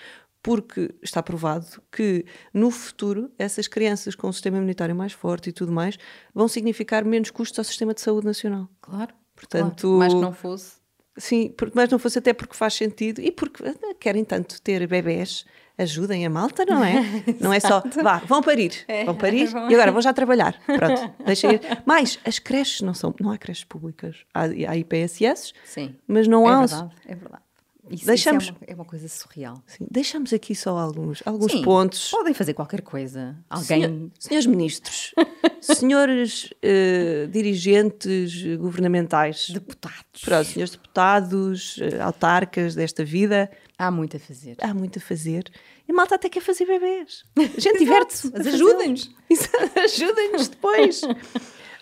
porque 0.43 0.95
está 1.03 1.23
provado 1.23 1.67
que 1.91 2.27
no 2.53 2.71
futuro 2.71 3.33
essas 3.39 3.67
crianças 3.67 4.15
com 4.15 4.29
um 4.29 4.33
sistema 4.33 4.59
imunitário 4.59 4.95
mais 4.95 5.15
forte 5.15 5.49
e 5.49 5.53
tudo 5.53 5.73
mais 5.73 5.97
vão 6.35 6.47
significar 6.47 7.03
menos 7.03 7.31
custos 7.31 7.59
ao 7.59 7.65
sistema 7.65 7.95
de 7.95 8.03
saúde 8.03 8.27
nacional. 8.27 8.69
Claro. 8.83 9.15
Portanto, 9.35 9.81
claro. 9.81 9.99
mais 9.99 10.13
que 10.13 10.21
não 10.21 10.35
fosse. 10.35 10.84
Sim, 11.17 11.49
por- 11.57 11.71
mas 11.75 11.89
não 11.91 11.99
fosse 11.99 12.19
até 12.19 12.33
porque 12.33 12.55
faz 12.57 12.75
sentido 12.75 13.21
e 13.21 13.31
porque 13.31 13.63
eh, 13.65 13.95
querem 14.01 14.25
tanto 14.25 14.61
ter 14.61 14.85
bebés, 14.89 15.45
ajudem 15.79 16.27
a 16.27 16.31
malta, 16.31 16.65
não 16.65 16.83
é? 16.85 16.95
não 17.41 17.53
é 17.53 17.61
só, 17.61 17.83
vá, 18.03 18.19
vão 18.19 18.43
parir, 18.43 18.73
vão 19.07 19.15
parir 19.15 19.47
vão. 19.47 19.71
e 19.71 19.75
agora 19.75 19.93
vão 19.93 20.03
já 20.03 20.13
trabalhar. 20.13 20.59
Pronto, 20.67 21.15
deixa 21.25 21.53
ir. 21.53 21.61
Mais, 21.87 22.19
as 22.25 22.39
creches 22.41 22.81
não 22.81 22.95
são, 22.95 23.15
não 23.21 23.31
há 23.31 23.39
creches 23.39 23.65
públicas, 23.65 24.25
há, 24.35 24.43
há 24.43 24.77
IPSS, 24.77 25.53
Sim. 25.65 25.95
mas 26.07 26.27
não 26.27 26.49
é 26.49 26.53
há. 26.53 26.59
verdade, 26.61 26.91
é 27.07 27.15
verdade. 27.15 27.43
Isso, 27.91 28.07
Deixamos- 28.07 28.45
isso 28.45 28.53
é, 28.53 28.57
uma, 28.57 28.73
é 28.73 28.75
uma 28.75 28.85
coisa 28.85 29.07
surreal. 29.09 29.63
Sim, 29.67 29.87
deixamos 29.91 30.33
aqui 30.33 30.55
só 30.55 30.77
alguns, 30.79 31.23
alguns 31.27 31.53
Sim, 31.53 31.63
pontos. 31.63 32.11
Podem 32.11 32.33
fazer 32.33 32.55
qualquer 32.55 32.81
coisa. 32.83 33.37
Alguém. 33.51 33.83
Senhor- 33.83 34.11
senhores 34.19 34.47
ministros, 34.47 35.15
senhores 35.61 36.51
eh, 36.63 37.27
dirigentes 37.31 38.43
governamentais, 38.57 39.51
Deputados. 39.51 40.23
pronto, 40.23 40.45
senhores 40.49 40.73
deputados, 40.73 41.77
eh, 41.81 42.01
autarcas 42.01 42.75
desta 42.75 43.05
vida, 43.05 43.51
Há 43.79 43.91
muito 43.91 44.17
a 44.17 44.21
fazer. 44.21 44.57
há 44.61 44.73
muito 44.73 44.99
a 44.99 45.03
fazer. 45.03 45.45
E 45.87 45.93
a 45.93 45.95
malta 45.95 46.15
até 46.15 46.29
quer 46.31 46.41
fazer 46.41 46.65
bebês. 46.65 47.25
A 47.37 47.61
gente 47.61 47.79
diverte-se. 47.85 48.31
mas 48.33 48.47
ajudem-nos. 48.47 49.11
Ajudem-nos 49.85 50.49
depois. 50.49 51.01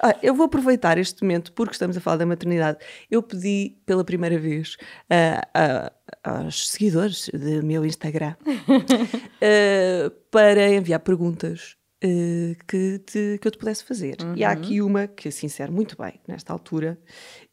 Ah, 0.05 0.17
eu 0.23 0.35
vou 0.35 0.47
aproveitar 0.47 0.99
este 0.99 1.23
momento, 1.23 1.53
porque 1.53 1.73
estamos 1.75 1.97
a 1.97 2.01
falar 2.01 2.17
da 2.17 2.27
maternidade. 2.27 2.79
Eu 3.11 3.23
pedi 3.23 3.77
pela 3.87 4.05
primeira 4.05 4.37
vez 4.39 4.77
ah, 5.09 5.41
ah, 5.55 5.93
aos 6.25 6.71
seguidores 6.71 7.29
do 7.33 7.63
meu 7.65 7.85
Instagram 7.87 8.35
ah, 9.41 10.13
para 10.31 10.69
enviar 10.75 11.01
perguntas 11.01 11.77
que, 12.67 12.99
te- 13.07 13.39
que 13.41 13.47
eu 13.47 13.51
te 13.53 13.59
pudesse 13.59 13.85
fazer. 13.85 14.17
E 14.35 14.43
há 14.43 14.51
aqui 14.51 14.83
uma 14.83 15.07
que 15.07 15.29
assim 15.29 15.47
serve 15.49 15.73
muito 15.73 15.97
bem 15.97 16.15
nesta 16.27 16.53
altura 16.53 16.99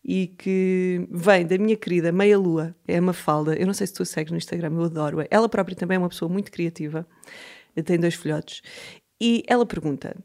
e 0.04 0.26
que 0.40 1.08
vem 1.12 1.46
da 1.46 1.56
minha 1.60 1.76
querida 1.78 2.12
Meia 2.12 2.36
Lua, 2.36 2.76
é 2.88 2.98
a 2.98 3.02
Mafalda. 3.02 3.54
Eu 3.56 3.68
não 3.68 3.76
sei 3.76 3.86
se 3.86 3.94
tu 3.94 4.02
a 4.02 4.06
segues 4.08 4.32
no 4.32 4.38
Instagram, 4.40 4.74
eu 4.74 4.86
adoro-a. 4.86 5.28
Ela 5.30 5.48
própria 5.48 5.76
também 5.76 5.98
é 5.98 6.00
uma 6.00 6.10
pessoa 6.10 6.28
muito 6.32 6.52
criativa, 6.52 7.06
tem 7.86 8.00
dois 8.00 8.16
filhotes. 8.16 8.64
E 9.22 9.44
ela 9.46 9.68
pergunta: 9.68 10.16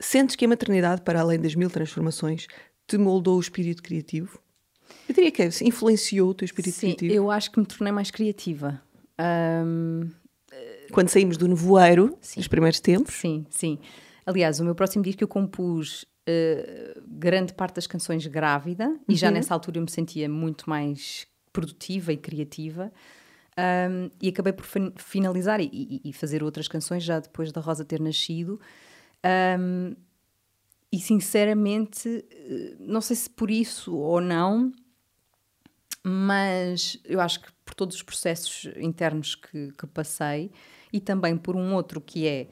Sentes 0.00 0.36
que 0.36 0.44
a 0.44 0.48
maternidade, 0.48 1.02
para 1.02 1.20
além 1.20 1.40
das 1.40 1.54
mil 1.54 1.70
transformações, 1.70 2.46
te 2.86 2.98
moldou 2.98 3.36
o 3.36 3.40
espírito 3.40 3.82
criativo? 3.82 4.38
Eu 5.08 5.14
diria 5.14 5.30
que 5.32 5.42
é, 5.42 5.48
influenciou 5.62 6.30
o 6.30 6.34
teu 6.34 6.44
espírito 6.44 6.74
Sim, 6.74 6.88
criativo. 6.88 7.14
eu 7.14 7.30
acho 7.30 7.50
que 7.50 7.58
me 7.58 7.66
tornei 7.66 7.92
mais 7.92 8.10
criativa. 8.10 8.80
Ahm, 9.18 10.10
Quando 10.92 11.08
saímos 11.08 11.36
do 11.36 11.48
nevoeiro, 11.48 12.16
Sim. 12.20 12.40
nos 12.40 12.48
primeiros 12.48 12.78
tempos, 12.80 13.14
sim, 13.14 13.44
sim. 13.50 13.78
Aliás, 14.24 14.60
o 14.60 14.64
meu 14.64 14.74
próximo 14.74 15.02
disco 15.02 15.22
eu 15.24 15.28
compus 15.28 16.04
eh, 16.26 16.96
grande 17.06 17.52
parte 17.54 17.76
das 17.76 17.86
canções 17.86 18.26
grávida 18.26 18.94
e 19.08 19.14
já 19.16 19.30
nessa 19.30 19.54
altura 19.54 19.78
eu 19.78 19.82
me 19.82 19.90
sentia 19.90 20.28
muito 20.28 20.68
mais 20.68 21.26
produtiva 21.52 22.12
e 22.12 22.16
criativa. 22.16 22.92
Ahm, 23.56 24.10
e 24.20 24.28
acabei 24.28 24.52
por 24.52 24.64
fin- 24.66 24.92
finalizar 24.96 25.60
e- 25.60 26.00
e 26.04 26.12
fazer 26.12 26.42
outras 26.44 26.68
canções 26.68 27.02
já 27.02 27.18
depois 27.20 27.50
da 27.52 27.60
Rosa 27.60 27.84
ter 27.84 28.00
nascido. 28.00 28.60
Ahm, 29.26 29.96
e 30.92 31.00
sinceramente, 31.00 32.24
eh, 32.30 32.76
não 32.78 33.00
sei 33.00 33.16
se 33.16 33.28
por 33.28 33.50
isso 33.50 33.96
ou 33.96 34.20
não, 34.20 34.72
mas 36.04 36.98
eu 37.04 37.20
acho 37.20 37.40
que 37.40 37.48
por 37.64 37.74
todos 37.74 37.96
os 37.96 38.02
processos 38.02 38.70
internos 38.76 39.34
que, 39.34 39.72
que 39.72 39.86
passei 39.88 40.52
e 40.92 41.00
também 41.00 41.36
por 41.36 41.56
um 41.56 41.74
outro 41.74 42.00
que 42.00 42.28
é 42.28 42.48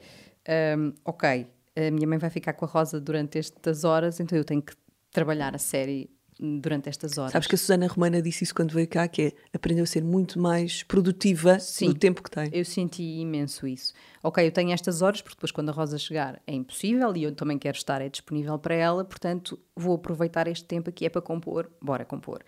hum, 0.77 0.93
ok, 1.05 1.47
a 1.77 1.91
minha 1.91 2.07
mãe 2.07 2.17
vai 2.17 2.29
ficar 2.29 2.53
com 2.53 2.65
a 2.65 2.67
Rosa 2.67 2.99
durante 2.99 3.37
estas 3.39 3.85
horas, 3.85 4.19
então 4.19 4.37
eu 4.37 4.43
tenho 4.43 4.61
que 4.61 4.73
trabalhar 5.11 5.55
a 5.55 5.57
série 5.57 6.09
durante 6.39 6.89
estas 6.89 7.17
horas. 7.17 7.31
sabes 7.31 7.47
que 7.47 7.55
a 7.55 7.57
Susana 7.57 7.87
Romana 7.87 8.21
disse 8.21 8.43
isso 8.43 8.53
quando 8.53 8.71
veio 8.73 8.87
cá, 8.87 9.07
que 9.07 9.21
é 9.21 9.31
aprendeu 9.53 9.83
a 9.83 9.87
ser 9.87 10.03
muito 10.03 10.39
mais 10.39 10.83
produtiva 10.83 11.59
Sim. 11.59 11.87
no 11.89 11.93
tempo 11.93 12.21
que 12.21 12.29
tem. 12.29 12.49
Eu 12.51 12.65
senti 12.65 13.03
imenso 13.19 13.65
isso. 13.67 13.93
Ok, 14.21 14.45
eu 14.45 14.51
tenho 14.51 14.71
estas 14.71 15.01
horas, 15.01 15.21
porque 15.21 15.35
depois 15.35 15.51
quando 15.51 15.69
a 15.69 15.71
Rosa 15.71 15.97
chegar 15.97 16.41
é 16.45 16.53
impossível 16.53 17.15
e 17.15 17.23
eu 17.23 17.31
também 17.33 17.57
quero 17.57 17.77
estar 17.77 18.01
é 18.01 18.09
disponível 18.09 18.57
para 18.59 18.75
ela, 18.75 19.05
portanto 19.05 19.57
vou 19.75 19.95
aproveitar 19.95 20.47
este 20.47 20.65
tempo 20.65 20.89
aqui 20.89 21.05
é 21.05 21.09
para 21.09 21.21
compor, 21.21 21.69
bora 21.81 22.03
compor. 22.03 22.41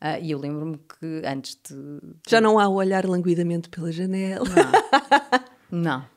Uh, 0.00 0.18
e 0.20 0.32
eu 0.32 0.38
lembro-me 0.38 0.78
que 0.78 1.22
antes 1.24 1.56
de. 1.70 2.00
Já 2.28 2.40
não 2.40 2.58
há 2.58 2.66
o 2.68 2.74
olhar 2.74 3.06
languidamente 3.06 3.68
pela 3.68 3.92
janela. 3.92 4.44
Não. 5.70 6.04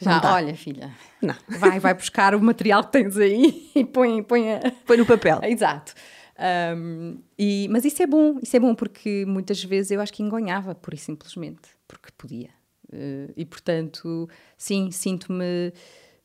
Já, 0.00 0.14
Não 0.14 0.20
dá. 0.20 0.34
olha, 0.34 0.56
filha, 0.56 0.90
Não. 1.22 1.34
vai, 1.48 1.78
vai 1.78 1.94
buscar 1.94 2.34
o 2.34 2.40
material 2.42 2.82
que 2.84 2.90
tens 2.92 3.16
aí 3.16 3.70
e 3.76 3.84
põe, 3.84 4.22
põe 4.22 4.54
a, 4.54 4.72
Põe 4.84 4.96
no 4.96 5.06
papel. 5.06 5.38
Exato. 5.46 5.94
Um, 6.36 7.18
e, 7.38 7.68
mas 7.70 7.84
isso 7.84 8.02
é 8.02 8.06
bom, 8.06 8.38
isso 8.42 8.56
é 8.56 8.60
bom 8.60 8.74
porque 8.74 9.24
muitas 9.26 9.62
vezes 9.62 9.92
eu 9.92 10.00
acho 10.00 10.12
que 10.12 10.22
engonhava, 10.22 10.74
pura 10.74 10.96
e 10.96 10.98
simplesmente, 10.98 11.68
porque 11.86 12.08
podia. 12.16 12.50
Uh, 12.92 13.32
e 13.36 13.44
portanto, 13.44 14.28
sim, 14.56 14.90
sinto-me 14.90 15.72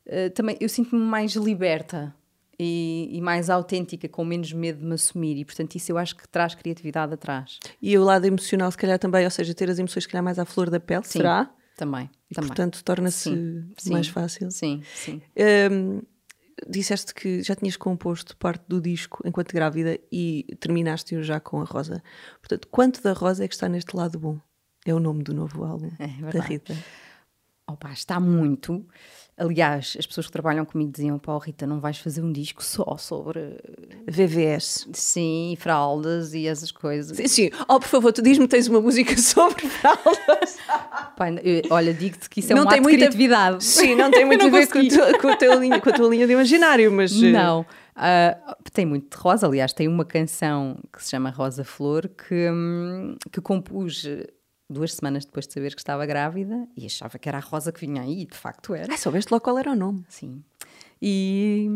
uh, 0.08 0.30
também, 0.34 0.58
eu 0.60 0.68
sinto-me 0.68 1.02
mais 1.02 1.34
liberta 1.34 2.14
e, 2.60 3.10
e 3.12 3.22
mais 3.22 3.50
autêntica, 3.50 4.10
com 4.10 4.26
menos 4.26 4.52
medo 4.52 4.80
de 4.80 4.86
me 4.86 4.94
assumir, 4.94 5.38
e 5.38 5.46
portanto, 5.46 5.76
isso 5.76 5.92
eu 5.92 5.98
acho 5.98 6.16
que 6.16 6.28
traz 6.28 6.54
criatividade 6.56 7.14
atrás. 7.14 7.60
E 7.82 7.98
o 7.98 8.04
lado 8.04 8.26
emocional, 8.26 8.70
se 8.72 8.78
calhar 8.78 9.00
também, 9.00 9.24
ou 9.24 9.32
seja, 9.32 9.54
ter 9.54 9.70
as 9.70 9.80
emoções, 9.80 10.04
se 10.04 10.10
calhar, 10.10 10.24
mais 10.24 10.40
à 10.40 10.46
flor 10.46 10.70
da 10.70 10.80
pele, 10.80 11.04
Sim, 11.06 11.20
será? 11.20 11.50
Também. 11.78 12.10
E, 12.30 12.36
também. 12.36 12.50
portanto, 12.50 12.84
torna-se 12.84 13.30
mais 13.90 14.10
fácil. 14.10 14.52
Sim, 14.52 14.82
sim. 14.94 15.22
Hum, 15.72 16.02
disseste 16.68 17.14
que 17.14 17.42
já 17.44 17.56
tinhas 17.56 17.78
composto 17.78 18.36
parte 18.38 18.64
do 18.68 18.82
disco 18.82 19.22
enquanto 19.26 19.54
grávida 19.54 20.00
e 20.12 20.46
terminaste-o 20.60 21.24
já 21.24 21.40
com 21.40 21.62
a 21.62 21.64
Rosa. 21.64 22.04
Portanto, 22.40 22.68
quanto 22.70 23.02
da 23.02 23.14
Rosa 23.14 23.46
é 23.46 23.48
que 23.48 23.54
está 23.54 23.70
neste 23.70 23.96
lado 23.96 24.20
bom? 24.20 24.40
É 24.86 24.94
o 24.94 25.00
nome 25.00 25.24
do 25.24 25.34
novo 25.34 25.64
álbum 25.64 25.92
É 26.00 26.08
da. 26.32 26.42
Rita. 26.42 26.76
Opa, 27.68 27.92
está 27.92 28.20
muito. 28.20 28.88
Aliás, 29.40 29.96
as 29.98 30.06
pessoas 30.06 30.26
que 30.28 30.32
trabalham 30.34 30.66
comigo 30.66 30.92
diziam: 30.92 31.18
Pá, 31.18 31.38
Rita, 31.42 31.66
não 31.66 31.80
vais 31.80 31.98
fazer 31.98 32.22
um 32.22 32.32
disco 32.32 32.62
só 32.64 32.98
sobre, 32.98 33.40
VVS. 34.08 34.88
sim, 34.94 35.56
fraldas 35.60 36.34
e 36.34 36.46
essas 36.48 36.72
coisas. 36.72 37.16
Sim, 37.18 37.28
sim. 37.28 37.50
Oh, 37.68 37.80
por 37.80 37.88
favor, 37.88 38.12
tu 38.12 38.22
diz-me 38.22 38.46
que 38.48 38.52
tens 38.52 38.68
uma 38.68 38.82
música 38.82 39.16
sobre 39.22 39.66
fraldas. 39.68 40.58
Pá, 41.16 41.32
eu- 41.44 41.62
olha, 41.70 41.94
digo-te 41.94 42.30
que 42.30 42.40
isso 42.42 42.52
é 42.52 42.56
Não 42.56 42.64
um 42.64 42.68
tem 42.68 42.78
de 42.78 42.82
muita- 42.84 42.98
criatividade. 42.98 43.64
Sim, 43.64 43.96
não 43.96 44.12
tem 44.12 44.26
muito 44.26 44.42
Eu 44.44 44.48
a 44.48 44.52
ver 44.52 44.68
com, 44.68 44.88
tua, 44.88 45.18
com 45.20 45.28
a 45.30 45.36
tua 45.38 45.56
linha, 45.56 45.80
com 45.82 45.90
a 45.90 45.94
tua 45.94 46.10
linha 46.10 46.28
de 46.28 46.34
imaginário, 46.34 46.92
mas. 46.92 47.12
eh, 47.24 47.32
Não. 47.32 47.66
Ah, 48.02 48.56
tem 48.72 48.86
muito 48.86 49.16
de 49.18 49.22
rosa, 49.22 49.46
aliás, 49.46 49.74
tem 49.74 49.88
uma 49.88 50.06
canção 50.06 50.78
que 50.94 51.04
se 51.04 51.10
chama 51.12 51.30
Rosa 51.32 51.66
Flor 51.66 52.08
que, 52.10 52.50
hum, 52.50 53.16
que 53.32 53.42
compus 53.42 54.06
duas 54.70 54.94
semanas 54.94 55.26
depois 55.26 55.48
de 55.48 55.54
saber 55.54 55.74
que 55.74 55.82
estava 55.82 56.06
grávida 56.06 56.68
e 56.78 56.86
achava 56.86 57.18
que 57.18 57.28
era 57.28 57.38
a 57.40 57.42
rosa 57.42 57.72
que 57.72 57.80
vinha 57.80 58.02
aí, 58.02 58.22
e 58.22 58.26
de 58.26 58.36
facto 58.38 58.74
era. 58.74 58.94
Ah, 58.94 58.98
soubeste 58.98 59.32
logo 59.32 59.44
qual 59.44 59.58
era 59.58 59.72
o 59.72 59.76
nome. 59.76 60.06
Sim. 60.10 60.44
E, 61.02 61.68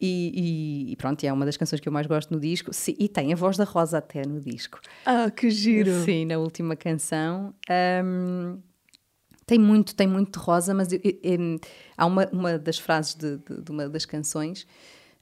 e, 0.00 0.92
e- 0.92 0.96
pronto, 0.96 1.22
é 1.24 1.32
uma 1.32 1.44
das 1.44 1.56
canções 1.56 1.80
que 1.80 1.88
eu 1.88 1.92
mais 1.92 2.06
gosto 2.06 2.32
no 2.32 2.40
disco. 2.40 2.72
Sim, 2.72 2.94
e 2.98 3.08
tem 3.08 3.32
a 3.32 3.36
voz 3.36 3.56
da 3.56 3.64
Rosa 3.64 3.98
até 3.98 4.26
no 4.26 4.40
disco. 4.40 4.80
Ah, 5.04 5.30
que 5.30 5.50
giro. 5.50 6.04
Sim, 6.04 6.24
na 6.26 6.38
última 6.38 6.74
canção. 6.76 7.54
Hum, 8.04 8.58
tem 9.44 9.58
muito, 9.58 9.94
tem 9.94 10.06
muito 10.06 10.38
de 10.38 10.44
rosa, 10.44 10.74
mas 10.74 10.92
eu- 10.92 11.00
eu- 11.04 11.18
em- 11.22 11.60
há 11.96 12.04
uma, 12.06 12.26
uma 12.32 12.58
das 12.58 12.78
frases 12.78 13.14
de, 13.14 13.36
de- 13.38 13.62
de 13.62 13.70
uma 13.70 13.88
das 13.88 14.04
canções 14.04 14.66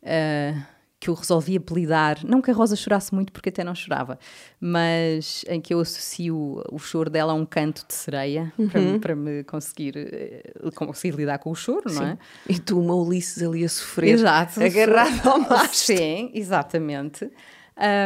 ah, 0.02 0.66
que 1.04 1.10
eu 1.10 1.14
resolvi 1.14 1.56
apelidar, 1.58 2.18
não 2.26 2.40
que 2.40 2.50
a 2.50 2.54
Rosa 2.54 2.74
chorasse 2.74 3.14
muito, 3.14 3.30
porque 3.30 3.50
até 3.50 3.62
não 3.62 3.74
chorava, 3.74 4.18
mas 4.58 5.44
em 5.48 5.60
que 5.60 5.74
eu 5.74 5.80
associo 5.80 6.62
o 6.72 6.78
choro 6.78 7.10
dela 7.10 7.32
a 7.32 7.34
um 7.34 7.44
canto 7.44 7.84
de 7.86 7.92
sereia, 7.92 8.50
para, 8.72 8.80
me- 8.80 8.98
para 8.98 9.14
me 9.14 9.44
conseguir, 9.44 9.94
eh, 9.96 10.52
conseguir 10.74 11.14
lidar 11.14 11.38
com 11.38 11.50
o 11.50 11.54
choro, 11.54 11.92
não 11.92 12.02
é? 12.02 12.18
E 12.48 12.58
tu, 12.58 12.80
uma 12.80 12.94
Ulisses 12.94 13.42
ali 13.42 13.62
a 13.64 13.68
sofrer. 13.68 14.14
Exato. 14.14 14.62
Agarrado 14.62 15.26
ao 15.28 15.38
mastro. 15.40 15.94
Sim, 15.96 16.30
exatamente. 16.32 17.30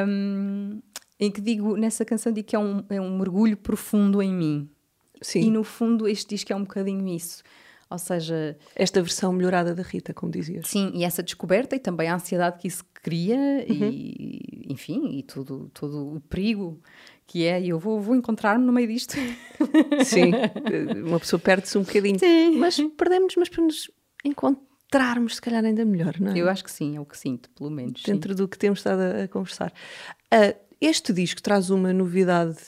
Um, 0.07 0.81
em 1.21 1.31
que 1.31 1.41
digo, 1.41 1.77
nessa 1.77 2.05
canção, 2.05 2.33
digo 2.33 2.49
que 2.49 2.57
é 2.57 2.59
um, 2.59 2.83
é 2.91 3.01
um 3.01 3.17
mergulho 3.17 3.57
profundo 3.57 4.21
em 4.23 4.33
mim. 4.33 4.69
Sim. 5.23 5.41
E 5.43 5.51
no 5.51 5.63
fundo, 5.65 6.07
este 6.09 6.35
disco 6.35 6.53
é 6.53 6.57
um 6.57 6.63
bocadinho 6.63 7.07
isso. 7.09 7.43
Ou 7.91 7.99
seja, 7.99 8.57
Esta 8.77 9.01
versão 9.01 9.33
melhorada 9.33 9.75
da 9.75 9.83
Rita, 9.83 10.13
como 10.13 10.31
dizias. 10.31 10.67
sim, 10.69 10.91
e 10.95 11.05
essa 11.05 11.23
descoberta 11.23 11.75
e 11.75 11.79
também 11.79 12.09
a 12.09 12.15
ansiedade 12.17 12.59
que 12.59 12.69
isso 12.69 12.85
cria, 13.03 13.37
Uhum. 13.69 13.89
e 13.91 14.67
enfim, 14.69 15.19
e 15.19 15.23
tudo, 15.23 15.71
todo 15.73 16.17
o 16.17 16.21
perigo 16.21 16.81
que 17.27 17.45
é. 17.47 17.61
E 17.61 17.71
eu 17.71 17.79
vou, 17.79 18.01
vou 18.01 18.15
encontrar-me 18.15 18.65
no 18.65 18.73
meio 18.73 18.89
disto. 18.89 19.15
Sim. 20.05 20.33
Uma 21.07 21.19
pessoa 21.19 21.41
perde-se 21.41 21.79
um 21.79 21.83
bocadinho. 21.83 22.19
Sim. 22.19 22.59
Mas 22.59 22.79
perdemos, 22.97 23.35
mas 23.37 23.49
para 23.49 23.65
nos 23.65 23.91
encontrarmos, 24.25 25.37
se 25.37 25.41
calhar, 25.43 25.65
ainda 25.65 25.85
melhor, 25.85 26.15
não 26.21 26.33
é? 26.33 26.39
Eu 26.39 26.49
acho 26.49 26.65
que 26.65 26.71
sim, 26.71 26.97
é 26.97 27.01
o 27.01 27.05
que 27.07 27.17
sinto, 27.17 27.49
pelo 27.51 27.71
menos. 27.71 28.03
sim. 28.03 28.13
Dentro 28.13 28.35
do 28.35 28.47
que 28.49 28.59
temos 28.59 28.81
estado 28.81 29.01
a, 29.01 29.25
a 29.25 29.29
conversar. 29.29 29.73
Ah, 30.31 30.55
este 30.81 31.13
disco 31.13 31.43
traz 31.43 31.71
uma 31.71 31.93
novidade 31.93 32.59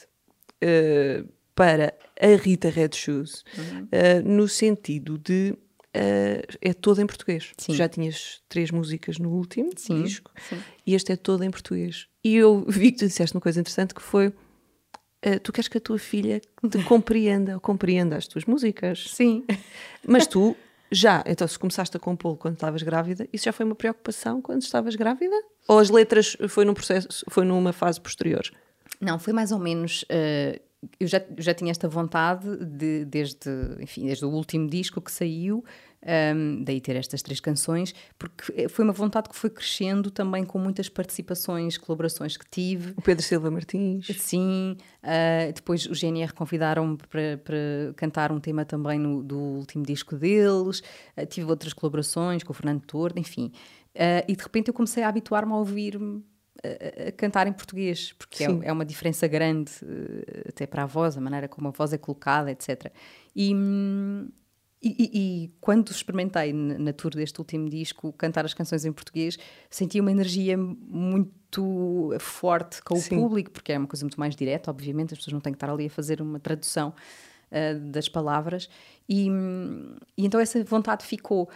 ah, 0.62 1.24
para 1.60 1.92
a 2.18 2.36
Rita 2.42 2.70
Red 2.70 2.90
Shoes, 2.94 3.44
Uhum. 3.58 3.88
ah, 3.92 4.22
no 4.24 4.48
sentido 4.48 5.18
de. 5.18 5.54
ah, 5.94 6.42
é 6.62 6.72
todo 6.72 7.00
em 7.02 7.06
português. 7.06 7.52
Sim. 7.58 7.72
Tu 7.72 7.76
já 7.76 7.86
tinhas 7.88 8.40
três 8.48 8.70
músicas 8.70 9.18
no 9.18 9.28
último 9.30 9.70
Sim, 9.76 10.02
disco 10.02 10.30
sim. 10.48 10.58
e 10.86 10.94
este 10.94 11.12
é 11.12 11.16
todo 11.16 11.42
em 11.44 11.50
português. 11.50 12.06
E 12.24 12.34
eu 12.36 12.64
vi 12.68 12.92
que 12.92 12.98
tu 13.00 13.06
disseste 13.06 13.36
uma 13.36 13.42
coisa 13.42 13.60
interessante 13.60 13.94
que 13.94 14.00
foi. 14.02 14.32
ah, 15.22 15.38
tu 15.42 15.52
queres 15.52 15.68
que 15.68 15.76
a 15.76 15.80
tua 15.80 15.98
filha 15.98 16.40
te 16.70 16.82
compreenda 16.88 17.54
ou 17.54 17.60
compreenda 17.60 18.16
as 18.16 18.26
tuas 18.26 18.46
músicas. 18.46 19.04
Sim. 19.10 19.44
Mas 20.06 20.26
tu 20.26 20.56
já, 20.90 21.22
então 21.26 21.46
se 21.46 21.58
começaste 21.58 21.94
a 21.96 22.00
compô-lo 22.00 22.36
quando 22.38 22.54
estavas 22.54 22.82
grávida, 22.82 23.28
isso 23.32 23.44
já 23.44 23.52
foi 23.52 23.66
uma 23.66 23.74
preocupação 23.74 24.40
quando 24.40 24.62
estavas 24.62 24.96
grávida? 24.96 25.36
Ou 25.68 25.78
as 25.78 25.90
letras 25.90 26.36
foi 26.48 26.64
num 26.64 26.72
processo, 26.74 27.22
foi 27.28 27.44
numa 27.44 27.72
fase 27.72 28.00
posterior? 28.00 28.42
Não, 29.00 29.18
foi 29.18 29.32
mais 29.34 29.52
ou 29.52 29.58
menos. 29.58 30.04
eh, 30.08 30.60
eu 30.98 31.06
já, 31.06 31.20
já 31.38 31.52
tinha 31.52 31.70
esta 31.70 31.88
vontade 31.88 32.56
de, 32.64 33.04
desde, 33.04 33.50
enfim, 33.80 34.06
desde 34.06 34.24
o 34.24 34.30
último 34.30 34.68
disco 34.68 35.00
que 35.00 35.12
saiu, 35.12 35.62
ehm, 36.02 36.62
daí 36.64 36.80
ter 36.80 36.96
estas 36.96 37.20
três 37.20 37.38
canções, 37.38 37.94
porque 38.18 38.68
foi 38.68 38.84
uma 38.84 38.92
vontade 38.92 39.28
que 39.28 39.36
foi 39.36 39.50
crescendo 39.50 40.10
também 40.10 40.42
com 40.44 40.58
muitas 40.58 40.88
participações, 40.88 41.76
colaborações 41.76 42.36
que 42.36 42.48
tive. 42.48 42.94
O 42.96 43.02
Pedro 43.02 43.22
Silva 43.22 43.50
Martins. 43.50 44.06
Sim, 44.18 44.76
ah, 45.02 45.52
depois 45.54 45.84
o 45.84 45.94
GNR 45.94 46.32
convidaram-me 46.32 46.96
para, 46.96 47.38
para 47.44 47.92
cantar 47.96 48.32
um 48.32 48.40
tema 48.40 48.64
também 48.64 48.98
no, 48.98 49.22
do 49.22 49.38
último 49.38 49.84
disco 49.84 50.16
deles, 50.16 50.82
Ah, 51.14 51.26
tive 51.26 51.50
outras 51.50 51.74
colaborações 51.74 52.42
com 52.42 52.52
o 52.52 52.54
Fernando 52.54 52.82
Tordo, 52.86 53.18
enfim. 53.18 53.52
Ah, 53.94 54.24
e 54.26 54.34
de 54.34 54.42
repente 54.42 54.68
eu 54.68 54.74
comecei 54.74 55.02
a 55.02 55.08
habituar-me 55.08 55.52
a 55.52 55.56
ouvir-me 55.56 56.24
a, 56.62 57.08
a 57.08 57.12
cantar 57.12 57.46
em 57.46 57.52
português, 57.52 58.12
porque 58.12 58.44
é, 58.44 58.46
é 58.62 58.72
uma 58.72 58.84
diferença 58.84 59.26
grande 59.26 59.72
eh, 59.82 60.48
até 60.48 60.66
para 60.66 60.82
a 60.82 60.86
voz, 60.86 61.16
a 61.16 61.20
maneira 61.20 61.48
como 61.48 61.68
a 61.68 61.70
voz 61.70 61.92
é 61.92 61.98
colocada, 61.98 62.50
etc. 62.50 62.92
E, 63.34 63.54
hum, 63.54 64.28
e, 64.82 64.88
e- 64.88 65.44
e 65.44 65.48
quando 65.60 65.90
experimentei 65.90 66.52
na, 66.54 66.92
tour 66.92 67.10
deste 67.12 67.38
último 67.38 67.68
disco 67.68 68.12
cantar 68.14 68.44
as 68.46 68.54
canções 68.54 68.84
em 68.84 68.92
português, 68.92 69.38
senti 69.68 70.00
uma 70.00 70.10
energia 70.10 70.56
muito 70.56 72.10
forte 72.18 72.82
com 72.82 72.94
o 72.94 73.00
Sim. 73.00 73.16
público, 73.16 73.50
porque 73.50 73.72
é 73.72 73.78
uma 73.78 73.86
coisa 73.86 74.04
muito 74.04 74.18
mais 74.18 74.34
direta, 74.34 74.70
obviamente, 74.70 75.12
as 75.12 75.18
pessoas 75.18 75.34
não 75.34 75.40
têm 75.40 75.52
que 75.52 75.56
estar 75.56 75.70
ali 75.70 75.86
a 75.86 75.90
fazer 75.90 76.22
uma 76.22 76.40
tradução 76.40 76.94
ah, 77.50 77.74
das 77.74 78.08
palavras. 78.08 78.70
E, 79.08 79.30
hum, 79.30 79.96
e 80.16 80.24
então 80.24 80.40
essa 80.40 80.62
vontade 80.64 81.04
ficou. 81.04 81.50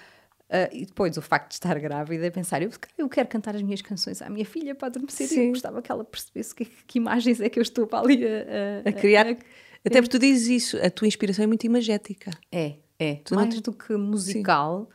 Ah, 0.51 0.69
e 0.73 0.85
depois 0.85 1.17
o 1.17 1.23
facto 1.23 1.49
de 1.49 1.55
estar 1.55 1.79
grávida, 1.79 2.31
pensar, 2.31 2.63
eu, 2.63 2.71
eu 2.99 3.09
quero 3.09 3.29
cantar 3.29 3.57
as 3.57 3.63
minhas 3.63 3.81
canções 3.81 4.21
à 4.21 4.29
minha 4.29 4.45
filha 4.45 4.75
para 4.75 4.89
adormecer 4.89 5.27
e 5.27 5.29
Sim. 5.29 5.41
eu 5.47 5.49
gostava 5.51 5.81
que 5.81 5.91
ela 5.91 6.05
percebesse 6.05 6.55
que, 6.55 6.65
que 6.65 6.99
imagens 6.99 7.41
é 7.41 7.49
que 7.49 7.59
eu 7.59 7.63
estou 7.63 7.87
para 7.87 8.01
ali 8.01 8.23
a, 8.27 8.89
A 8.89 8.93
criar. 8.93 9.27
Até 9.27 10.01
porque 10.01 10.09
tu 10.09 10.19
dizes 10.19 10.49
isso, 10.49 10.77
a 10.85 10.91
tua 10.91 11.07
inspiração 11.07 11.43
é 11.45 11.47
muito 11.47 11.65
imagética. 11.65 12.31
É, 12.51 12.77
é. 12.99 13.17
Tu 13.17 13.35
não 13.35 13.43
Mais 13.43 13.55
te- 13.55 13.61
do 13.63 13.73
que 13.73 13.95
musical, 13.97 14.89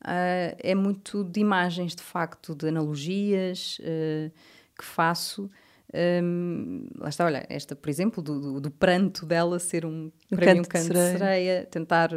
ah, 0.00 0.54
é 0.58 0.74
muito 0.74 1.24
de 1.24 1.40
imagens, 1.40 1.94
de 1.94 2.02
facto, 2.02 2.54
de 2.54 2.68
analogias 2.68 3.78
ah, 3.82 4.30
que 4.78 4.84
faço. 4.84 5.50
Hum, 5.94 6.86
lá 6.98 7.08
está, 7.08 7.24
olha, 7.24 7.46
esta, 7.48 7.74
por 7.74 7.88
exemplo, 7.88 8.22
do, 8.22 8.38
do- 8.40 8.60
do 8.60 8.70
pranto 8.70 9.24
dela 9.24 9.58
ser 9.58 9.86
um, 9.86 10.10
Um 10.30 10.36
para 10.36 10.52
mim, 10.54 10.60
um 10.60 10.62
canto 10.64 10.64
de 10.64 10.68
canto 10.68 10.82
de 10.92 10.98
sereia. 10.98 11.18
sereia, 11.18 11.64
tentar 11.70 12.10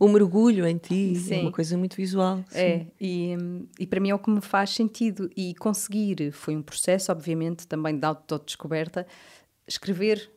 O 0.00 0.08
mergulho 0.08 0.66
em 0.66 0.78
ti 0.78 1.12
é 1.12 1.14
Sim. 1.20 1.40
uma 1.42 1.52
coisa 1.52 1.76
muito 1.76 1.94
visual. 1.96 2.42
É, 2.54 2.86
e, 3.00 3.36
hum, 3.40 3.66
e 3.78 3.86
para 3.86 4.00
mim 4.00 4.08
é 4.10 4.14
o 4.14 4.18
que 4.18 4.30
me 4.30 4.40
faz 4.40 4.70
sentido. 4.70 5.28
E 5.36 5.54
conseguir, 5.56 6.32
foi 6.32 6.56
um 6.56 6.62
processo, 6.62 7.12
obviamente, 7.12 7.66
também 7.66 7.98
de 7.98 8.04
autodescoberta, 8.06 9.06
escrever. 9.66 10.30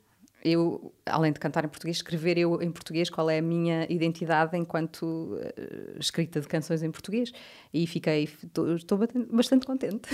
Eu, 0.44 0.94
além 1.06 1.32
de 1.32 1.39
cantar 1.39 1.66
em 1.66 1.68
português, 1.68 1.98
escrever 1.98 2.38
eu 2.38 2.62
em 2.62 2.72
português 2.72 3.10
qual 3.10 3.30
é 3.30 3.38
a 3.38 3.42
minha 3.42 3.86
identidade 3.89 4.58
enquanto 4.58 5.38
eh, 5.39 5.96
escrita 6.00 6.42
de 6.42 6.48
canções 6.48 6.82
em 6.82 6.92
português. 6.92 7.32
E 7.74 7.86
fiquei, 7.86 8.28
estou 8.76 8.98
bastante, 8.98 9.66
contente. 9.66 10.10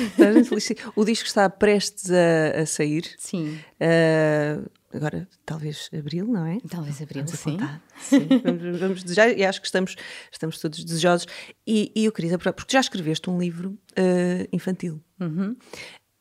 O 0.96 1.06
disco 1.06 1.28
está 1.28 1.50
prestes 1.50 2.12
a, 2.12 2.62
a 2.62 2.66
sair. 2.66 3.06
Sim, 3.18 3.58
Ah, 3.80 4.62
agora, 4.94 5.28
talvez 5.46 5.90
abril, 5.98 6.26
não 6.28 6.46
é? 6.46 6.58
talvez 6.70 7.02
abril, 7.02 7.24
Vamos 7.24 7.40
sim. 7.40 7.58
Sim, 8.00 8.28
vamos, 8.44 8.80
vamos 8.80 9.04
desejar, 9.04 9.30
e 9.38 9.46
acho 9.46 9.62
que 9.62 9.68
estamos, 9.68 9.96
estamos 10.32 10.60
todos 10.60 10.84
desejosos. 10.84 11.28
E, 11.66 11.92
e 11.96 12.06
eu 12.06 12.12
queria, 12.12 12.38
porque 12.38 12.74
já 12.74 12.80
escreveste 12.80 13.30
um 13.30 13.40
livro 13.40 13.78
ah, 13.96 14.48
infantil. 14.52 15.02
Uhum. 15.20 15.56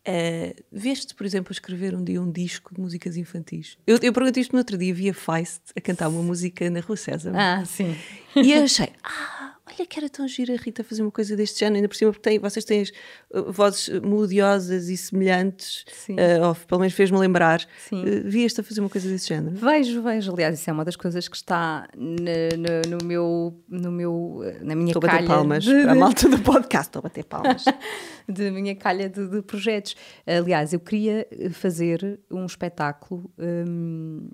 Uh, 0.06 0.54
veste, 0.70 1.14
por 1.16 1.26
exemplo, 1.26 1.50
escrever 1.52 1.92
um 1.92 2.04
dia 2.04 2.22
um 2.22 2.30
disco 2.30 2.72
de 2.72 2.80
músicas 2.80 3.16
infantis? 3.16 3.76
Eu, 3.84 3.98
eu 4.00 4.12
perguntei 4.12 4.40
isto 4.40 4.52
no 4.52 4.58
outro 4.58 4.78
dia, 4.78 4.94
via 4.94 5.12
Feist 5.12 5.62
a 5.76 5.80
cantar 5.80 6.08
uma 6.08 6.22
música 6.22 6.70
na 6.70 6.78
Rua 6.78 6.96
César. 6.96 7.32
Ah, 7.34 7.64
sim. 7.64 7.96
E 8.36 8.52
eu 8.52 8.62
achei, 8.62 8.90
ah, 9.02 9.55
olha 9.66 9.86
que 9.86 9.98
era 9.98 10.08
tão 10.08 10.26
gira 10.28 10.54
a 10.54 10.56
Rita 10.56 10.84
fazer 10.84 11.02
uma 11.02 11.10
coisa 11.10 11.36
deste 11.36 11.60
género, 11.60 11.76
ainda 11.76 11.88
por 11.88 11.96
cima, 11.96 12.12
porque 12.12 12.28
tem, 12.28 12.38
vocês 12.38 12.64
têm 12.64 12.82
as, 12.82 12.90
uh, 13.30 13.52
vozes 13.52 13.88
melodiosas 14.00 14.88
e 14.88 14.96
semelhantes, 14.96 15.84
uh, 16.10 16.46
ou 16.48 16.54
pelo 16.54 16.80
menos 16.80 16.94
fez-me 16.94 17.18
lembrar. 17.18 17.66
Sim. 17.88 18.02
Uh, 18.02 18.22
Vieste 18.24 18.60
a 18.60 18.64
fazer 18.64 18.80
uma 18.80 18.88
coisa 18.88 19.08
desse 19.08 19.28
género? 19.28 19.56
Vejo, 19.56 20.02
vejo. 20.02 20.32
Aliás, 20.32 20.60
isso 20.60 20.70
é 20.70 20.72
uma 20.72 20.84
das 20.84 20.96
coisas 20.96 21.28
que 21.28 21.36
está 21.36 21.88
no, 21.96 22.14
no, 22.16 22.96
no 22.96 23.04
meu, 23.04 23.64
no 23.68 23.90
meu, 23.90 24.40
na 24.62 24.76
minha 24.76 24.90
Estou 24.90 25.02
calha. 25.02 25.20
Estou 25.20 25.34
a 25.34 25.38
bater 25.38 25.48
palmas 25.48 25.64
de... 25.64 25.82
para 25.82 25.92
a 25.92 25.94
malta 25.94 26.28
do 26.28 26.38
podcast, 26.38 26.88
estou 26.88 27.00
a 27.00 27.02
bater 27.02 27.24
palmas. 27.24 27.64
de 28.28 28.50
minha 28.50 28.76
calha 28.76 29.08
de, 29.08 29.28
de, 29.28 29.42
projetos. 29.42 29.96
Aliás, 30.26 30.72
eu 30.72 30.80
queria 30.80 31.26
fazer 31.52 32.20
um 32.30 32.46
espetáculo 32.46 33.30
um, 33.38 34.28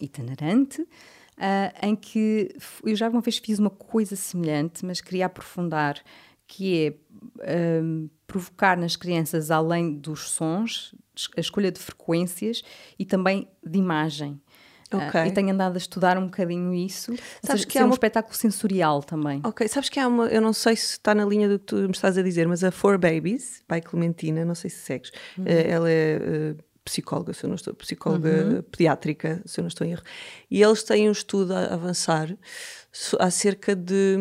itinerante 0.00 0.86
uh, 1.38 1.86
em 1.86 1.94
que 1.96 2.54
eu 2.84 2.94
já 2.94 3.08
uma 3.08 3.20
vez 3.20 3.38
fiz 3.38 3.58
uma 3.58 3.70
coisa 3.70 4.16
semelhante, 4.16 4.84
mas 4.84 5.00
queria 5.00 5.26
aprofundar, 5.26 6.00
que 6.46 6.98
é 7.42 7.82
um, 7.82 8.08
provocar 8.26 8.76
nas 8.76 8.96
crianças, 8.96 9.50
além 9.50 9.94
dos 9.94 10.30
sons, 10.30 10.94
a 11.36 11.40
escolha 11.40 11.70
de 11.70 11.80
frequências 11.80 12.62
e 12.98 13.04
também 13.04 13.48
de 13.64 13.78
imagem. 13.78 14.40
Ah, 14.90 15.08
okay. 15.08 15.22
Uh, 15.22 15.26
e 15.26 15.32
tenho 15.32 15.50
andado 15.50 15.74
a 15.74 15.78
estudar 15.78 16.18
um 16.18 16.26
bocadinho 16.26 16.72
isso. 16.74 17.12
Sabes 17.42 17.62
seja, 17.62 17.66
que 17.66 17.78
é 17.78 17.84
um 17.84 17.90
espetáculo 17.90 18.34
sensorial 18.34 19.02
também. 19.02 19.40
Ok, 19.42 19.66
sabes 19.66 19.88
que 19.88 19.98
há 19.98 20.06
uma, 20.06 20.26
eu 20.26 20.40
não 20.40 20.52
sei 20.52 20.76
se 20.76 20.92
está 20.92 21.14
na 21.14 21.24
linha 21.24 21.48
do 21.48 21.58
que 21.58 21.64
tu 21.64 21.76
me 21.76 21.90
estás 21.90 22.18
a 22.18 22.22
dizer, 22.22 22.46
mas 22.46 22.62
a 22.62 22.70
Four 22.70 22.98
Babies, 22.98 23.62
by 23.68 23.80
Clementina, 23.80 24.44
não 24.44 24.54
sei 24.54 24.70
se 24.70 24.78
segues, 24.78 25.10
uhum. 25.38 25.44
uh, 25.44 25.48
ela 25.48 25.90
é 25.90 26.54
uh, 26.56 26.64
psicóloga, 26.84 27.32
se 27.32 27.44
eu 27.44 27.48
não 27.48 27.56
estou, 27.56 27.74
psicóloga 27.74 28.44
uhum. 28.44 28.62
pediátrica, 28.62 29.42
se 29.46 29.58
eu 29.58 29.62
não 29.62 29.68
estou 29.68 29.86
em 29.86 29.92
erro, 29.92 30.02
e 30.50 30.62
eles 30.62 30.82
têm 30.82 31.08
um 31.08 31.12
estudo 31.12 31.54
a 31.54 31.72
avançar 31.72 32.36
acerca 33.18 33.74
de. 33.74 34.16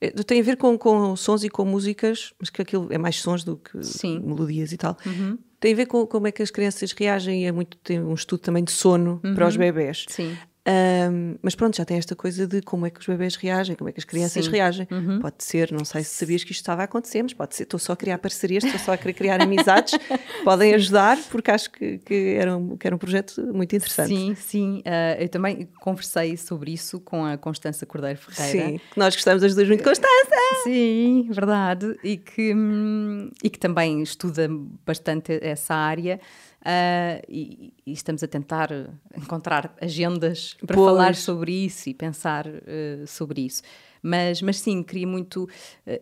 Eh, 0.00 0.10
tem 0.10 0.40
a 0.40 0.42
ver 0.42 0.56
com, 0.56 0.76
com 0.76 1.14
sons 1.16 1.44
e 1.44 1.48
com 1.48 1.64
músicas, 1.64 2.32
mas 2.38 2.50
que 2.50 2.62
aquilo 2.62 2.88
é 2.90 2.98
mais 2.98 3.16
sons 3.16 3.44
do 3.44 3.56
que 3.56 3.82
Sim. 3.82 4.20
melodias 4.20 4.72
e 4.72 4.76
tal. 4.76 4.96
Uhum. 5.06 5.38
Tem 5.58 5.72
a 5.72 5.76
ver 5.76 5.86
com 5.86 6.06
como 6.06 6.26
é 6.26 6.32
que 6.32 6.42
as 6.42 6.50
crianças 6.50 6.92
reagem 6.92 7.44
e 7.44 7.46
é 7.46 7.52
muito, 7.52 7.76
tem 7.78 8.00
um 8.00 8.14
estudo 8.14 8.40
também 8.40 8.62
de 8.62 8.72
sono 8.72 9.20
uhum. 9.24 9.34
para 9.34 9.46
os 9.46 9.56
bebés. 9.56 10.04
Sim. 10.08 10.36
Um, 10.66 11.36
mas 11.40 11.54
pronto, 11.54 11.76
já 11.76 11.84
tem 11.84 11.96
esta 11.96 12.16
coisa 12.16 12.44
de 12.44 12.60
como 12.60 12.86
é 12.86 12.90
que 12.90 12.98
os 12.98 13.06
bebés 13.06 13.36
reagem, 13.36 13.76
como 13.76 13.88
é 13.88 13.92
que 13.92 14.00
as 14.00 14.04
crianças 14.04 14.44
Sim. 14.44 14.50
reagem. 14.50 14.88
Uhum. 14.90 15.20
Pode 15.20 15.36
ser, 15.38 15.70
não 15.70 15.84
sei 15.84 16.02
se 16.02 16.10
sabias 16.10 16.42
que 16.42 16.50
isto 16.50 16.60
estava 16.60 16.82
a 16.82 16.84
acontecer, 16.86 17.22
mas 17.22 17.32
pode 17.32 17.54
ser, 17.54 17.62
estou 17.62 17.78
só 17.78 17.92
a 17.92 17.96
criar 17.96 18.18
parcerias, 18.18 18.64
estou 18.64 18.80
só 18.80 18.92
a 18.92 18.96
criar 18.98 19.40
amizades, 19.40 19.94
podem 20.42 20.74
ajudar, 20.74 21.18
porque 21.30 21.52
acho 21.52 21.70
que, 21.70 21.98
que, 21.98 22.36
era 22.36 22.56
um, 22.56 22.76
que 22.76 22.84
era 22.86 22.96
um 22.96 22.98
projeto 22.98 23.40
muito 23.54 23.76
interessante. 23.76 24.08
Sim, 24.08 24.34
sim. 24.34 24.78
Uh, 24.80 25.22
eu 25.22 25.28
também 25.28 25.68
conversei 25.80 26.36
sobre 26.36 26.72
isso 26.72 26.98
com 26.98 27.24
a 27.24 27.36
Constança 27.36 27.86
Cordeiro 27.86 28.18
Ferreira. 28.18 28.68
Sim, 28.70 28.80
nós 28.96 29.14
gostamos 29.14 29.44
as 29.44 29.54
duas 29.54 29.68
muito. 29.68 29.84
Constança! 29.84 30.36
Sim, 30.64 31.28
verdade. 31.30 31.96
E 32.02 32.16
que, 32.16 32.52
hum, 32.52 33.30
e 33.42 33.48
que 33.48 33.58
também 33.58 34.02
estuda 34.02 34.48
bastante 34.84 35.38
essa 35.40 35.74
área. 35.74 36.20
Uh, 36.66 37.22
e, 37.28 37.72
e, 37.86 37.92
estamos 37.92 38.24
a 38.24 38.26
tentar 38.26 38.70
encontrar 39.16 39.72
agendas 39.80 40.54
para 40.66 40.74
pois. 40.74 40.90
falar 40.90 41.14
sobre 41.14 41.52
isso 41.52 41.88
e 41.88 41.94
pensar 41.94 42.44
uh, 42.44 43.06
sobre 43.06 43.42
isso. 43.42 43.62
Mas, 44.02 44.42
mas 44.42 44.58
sim, 44.58 44.82
queria 44.82 45.06
muito 45.06 45.44
uh, 45.44 45.48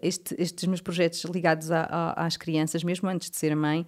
este, 0.01 0.35
estes 0.39 0.67
meus 0.67 0.81
projetos 0.81 1.23
ligados 1.25 1.71
a, 1.71 1.83
a, 1.83 2.25
às 2.25 2.39
crianças, 2.39 2.83
mesmo 2.83 3.07
antes 3.11 3.29
de 3.29 3.37
ser 3.37 3.55
mãe, 3.55 3.87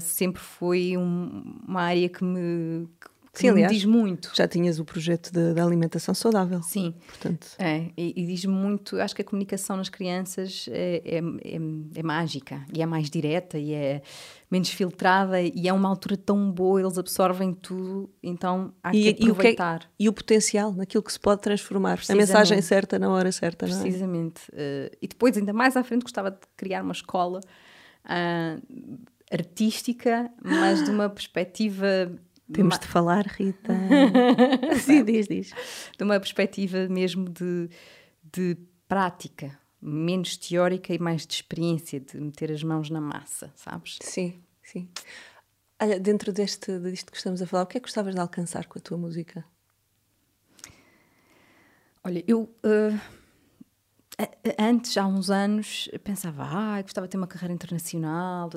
sempre 0.00 0.40
foi 0.40 0.96
um, 0.96 1.60
uma 1.66 1.82
área 1.82 2.08
que 2.08 2.22
me, 2.22 2.86
que 3.00 3.10
Sim, 3.34 3.48
aliás, 3.48 3.72
diz 3.72 3.84
muito. 3.84 4.30
Já 4.34 4.46
tinhas 4.46 4.78
o 4.78 4.84
projeto 4.84 5.32
da 5.32 5.64
alimentação 5.64 6.14
saudável. 6.14 6.62
Sim. 6.62 6.94
Portanto. 7.06 7.48
É, 7.58 7.90
e, 7.96 8.14
e, 8.16 8.26
diz 8.26 8.44
muito. 8.44 9.00
Acho 9.00 9.14
que 9.14 9.22
a 9.22 9.24
comunicação 9.24 9.76
nas 9.76 9.88
crianças 9.88 10.66
é, 10.70 11.02
é, 11.04 11.18
é, 11.18 11.58
é, 11.96 12.02
mágica 12.02 12.64
e 12.72 12.80
é 12.80 12.86
mais 12.86 13.10
direta 13.10 13.58
e 13.58 13.72
é 13.72 14.02
menos 14.50 14.68
filtrada 14.68 15.40
e 15.40 15.66
é 15.66 15.72
uma 15.72 15.88
altura 15.88 16.16
tão 16.16 16.50
boa, 16.50 16.80
eles 16.80 16.96
absorvem 16.96 17.52
tudo, 17.52 18.08
então 18.22 18.72
há 18.82 18.94
e, 18.94 19.12
que 19.12 19.24
aproveitar. 19.24 19.80
E 19.80 19.84
o, 19.84 19.88
que, 19.88 20.04
e 20.04 20.08
o 20.08 20.12
potencial 20.12 20.72
naquilo 20.72 21.02
que 21.02 21.12
se 21.12 21.18
pode 21.18 21.42
transformar. 21.42 21.98
A 22.08 22.14
mensagem 22.14 22.62
certa 22.62 22.98
na 22.98 23.10
hora 23.10 23.32
certa, 23.32 23.66
é? 23.66 23.68
Precisamente. 23.68 24.48
Uh, 24.50 24.94
e 25.02 25.08
depois, 25.08 25.36
ainda 25.36 25.52
mais 25.52 25.76
à 25.76 25.82
frente, 25.82 26.02
gostava 26.02 26.30
de 26.30 26.38
criar 26.56 26.82
uma 26.82 26.92
escola. 26.92 27.40
Uh, 28.04 29.04
artística, 29.32 30.30
mas 30.42 30.84
de 30.84 30.90
uma 30.90 31.08
perspectiva 31.08 32.12
temos 32.52 32.78
de 32.78 32.86
falar, 32.86 33.26
Rita. 33.26 33.72
Sim, 34.84 35.04
diz, 35.04 35.26
diz. 35.26 35.52
De 35.96 36.04
uma 36.04 36.20
perspectiva 36.20 36.88
mesmo 36.88 37.28
de, 37.28 37.70
de 38.22 38.56
prática, 38.86 39.58
menos 39.80 40.36
teórica 40.36 40.92
e 40.92 40.98
mais 40.98 41.26
de 41.26 41.34
experiência, 41.34 42.00
de 42.00 42.18
meter 42.20 42.52
as 42.52 42.62
mãos 42.62 42.90
na 42.90 43.00
massa, 43.00 43.52
sabes? 43.56 43.98
Sim, 44.02 44.42
sim. 44.62 44.88
Olha, 45.80 45.98
dentro 45.98 46.32
deste, 46.32 46.78
disto 46.80 47.10
que 47.10 47.16
estamos 47.16 47.40
a 47.40 47.46
falar, 47.46 47.62
o 47.62 47.66
que 47.66 47.78
é 47.78 47.80
que 47.80 47.86
gostavas 47.86 48.14
de 48.14 48.20
alcançar 48.20 48.66
com 48.66 48.78
a 48.78 48.82
tua 48.82 48.98
música? 48.98 49.44
Olha, 52.02 52.22
eu 52.28 52.42
uh, 52.42 53.00
antes, 54.58 54.96
há 54.98 55.06
uns 55.06 55.30
anos, 55.30 55.88
pensava, 56.04 56.44
ah, 56.44 56.82
gostava 56.82 57.06
de 57.06 57.12
ter 57.12 57.16
uma 57.16 57.26
carreira 57.26 57.54
internacional, 57.54 58.50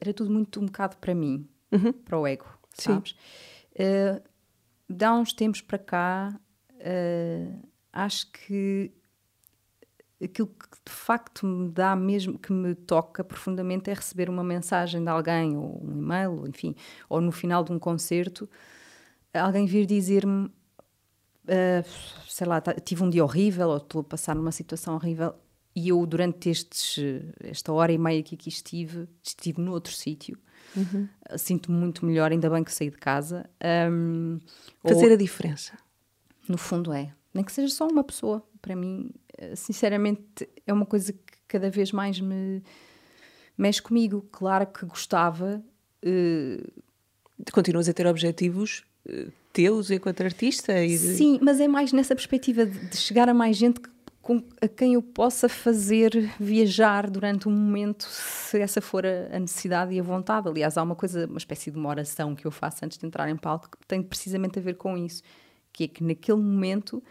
era 0.00 0.12
tudo 0.12 0.30
muito 0.30 0.60
um 0.60 0.66
bocado 0.66 0.96
para 0.96 1.14
mim, 1.14 1.48
uhum. 1.70 1.92
para 1.92 2.18
o 2.18 2.26
ego 2.26 2.61
sabes? 2.80 3.14
Uh, 3.72 4.22
de 4.88 5.04
há 5.04 5.14
uns 5.14 5.32
tempos 5.32 5.60
para 5.60 5.78
cá, 5.78 6.40
uh, 6.72 7.68
acho 7.92 8.30
que 8.32 8.92
aquilo 10.22 10.48
que 10.48 10.68
de 10.84 10.92
facto 10.92 11.46
me 11.46 11.68
dá 11.70 11.96
mesmo, 11.96 12.38
que 12.38 12.52
me 12.52 12.74
toca 12.74 13.24
profundamente 13.24 13.90
é 13.90 13.94
receber 13.94 14.30
uma 14.30 14.44
mensagem 14.44 15.02
de 15.02 15.08
alguém, 15.08 15.56
ou 15.56 15.84
um 15.84 15.98
e-mail, 15.98 16.32
ou, 16.38 16.48
enfim, 16.48 16.74
ou 17.08 17.20
no 17.20 17.32
final 17.32 17.64
de 17.64 17.72
um 17.72 17.78
concerto, 17.78 18.48
alguém 19.34 19.66
vir 19.66 19.86
dizer-me, 19.86 20.46
uh, 20.46 21.84
sei 22.28 22.46
lá, 22.46 22.60
tive 22.60 23.02
um 23.02 23.10
dia 23.10 23.24
horrível, 23.24 23.68
ou 23.68 23.78
estou 23.78 24.00
a 24.02 24.04
passar 24.04 24.34
numa 24.34 24.52
situação 24.52 24.94
horrível, 24.94 25.34
e 25.74 25.88
eu 25.88 26.04
durante 26.06 26.50
estes, 26.50 26.98
esta 27.40 27.72
hora 27.72 27.92
e 27.92 27.98
meia 27.98 28.22
que 28.22 28.34
aqui 28.34 28.48
estive, 28.48 29.08
estive 29.22 29.60
no 29.60 29.72
outro 29.72 29.92
sítio, 29.92 30.38
Uhum. 30.76 31.08
Sinto-me 31.36 31.76
muito 31.76 32.04
melhor, 32.04 32.30
ainda 32.32 32.48
bem 32.48 32.64
que 32.64 32.72
saí 32.72 32.90
de 32.90 32.96
casa. 32.96 33.48
Um, 33.90 34.40
Fazer 34.82 35.08
ou, 35.08 35.12
a 35.12 35.16
diferença. 35.16 35.78
No 36.48 36.56
fundo 36.56 36.92
é. 36.92 37.12
Nem 37.32 37.44
que 37.44 37.52
seja 37.52 37.72
só 37.72 37.86
uma 37.86 38.04
pessoa. 38.04 38.42
Para 38.60 38.76
mim, 38.76 39.10
eh, 39.38 39.56
sinceramente, 39.56 40.48
é 40.66 40.72
uma 40.72 40.86
coisa 40.86 41.12
que 41.12 41.20
cada 41.48 41.70
vez 41.70 41.92
mais 41.92 42.20
me 42.20 42.62
mexe 43.56 43.80
comigo. 43.80 44.26
Claro 44.30 44.66
que 44.66 44.84
gostava. 44.86 45.62
Uh, 46.04 46.82
Continuas 47.52 47.88
a 47.88 47.92
ter 47.92 48.06
objetivos 48.06 48.84
uh, 49.06 49.32
teus 49.52 49.90
enquanto 49.90 50.22
artista? 50.22 50.78
E 50.84 50.90
de... 50.90 51.16
Sim, 51.16 51.38
mas 51.42 51.58
é 51.58 51.66
mais 51.66 51.92
nessa 51.92 52.14
perspectiva 52.14 52.66
de, 52.66 52.78
de 52.88 52.96
chegar 52.96 53.28
a 53.28 53.34
mais 53.34 53.56
gente 53.56 53.80
que 53.80 53.88
com, 54.22 54.40
a 54.60 54.68
quem 54.68 54.94
eu 54.94 55.02
possa 55.02 55.48
fazer 55.48 56.32
viajar 56.38 57.10
durante 57.10 57.48
um 57.48 57.52
momento, 57.52 58.04
se 58.04 58.60
essa 58.60 58.80
for 58.80 59.04
a, 59.04 59.38
necessidade 59.38 59.92
e 59.92 59.98
a 59.98 60.02
vontade. 60.02 60.48
Aliás, 60.48 60.78
há 60.78 60.82
uma 60.82 60.94
coisa, 60.94 61.26
uma 61.26 61.38
espécie 61.38 61.72
de 61.72 61.76
uma 61.76 61.88
oração 61.88 62.34
que 62.34 62.46
eu 62.46 62.52
faço 62.52 62.84
antes 62.84 62.96
de 62.96 63.04
entrar 63.04 63.28
em 63.28 63.36
palco 63.36 63.68
que 63.70 63.86
tem 63.86 64.00
precisamente 64.00 64.60
a 64.60 64.62
ver 64.62 64.76
com 64.76 64.96
isso, 64.96 65.22
que 65.72 65.84
é 65.84 65.88
que 65.88 66.04
naquele 66.04 66.38
momento 66.38 67.02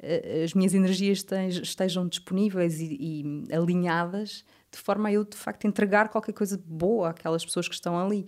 uh, 0.00 0.44
as 0.44 0.54
minhas 0.54 0.74
energias 0.74 1.24
estejam 1.62 2.08
disponíveis 2.08 2.80
e, 2.80 2.96
e, 3.00 3.54
alinhadas 3.54 4.44
de 4.72 4.78
forma 4.78 5.08
a 5.08 5.12
eu 5.12 5.24
de 5.24 5.36
facto 5.36 5.66
entregar 5.68 6.08
qualquer 6.08 6.32
coisa 6.32 6.60
boa 6.66 7.10
àquelas 7.10 7.44
pessoas 7.44 7.68
que 7.68 7.74
estão 7.74 7.96
ali. 7.96 8.26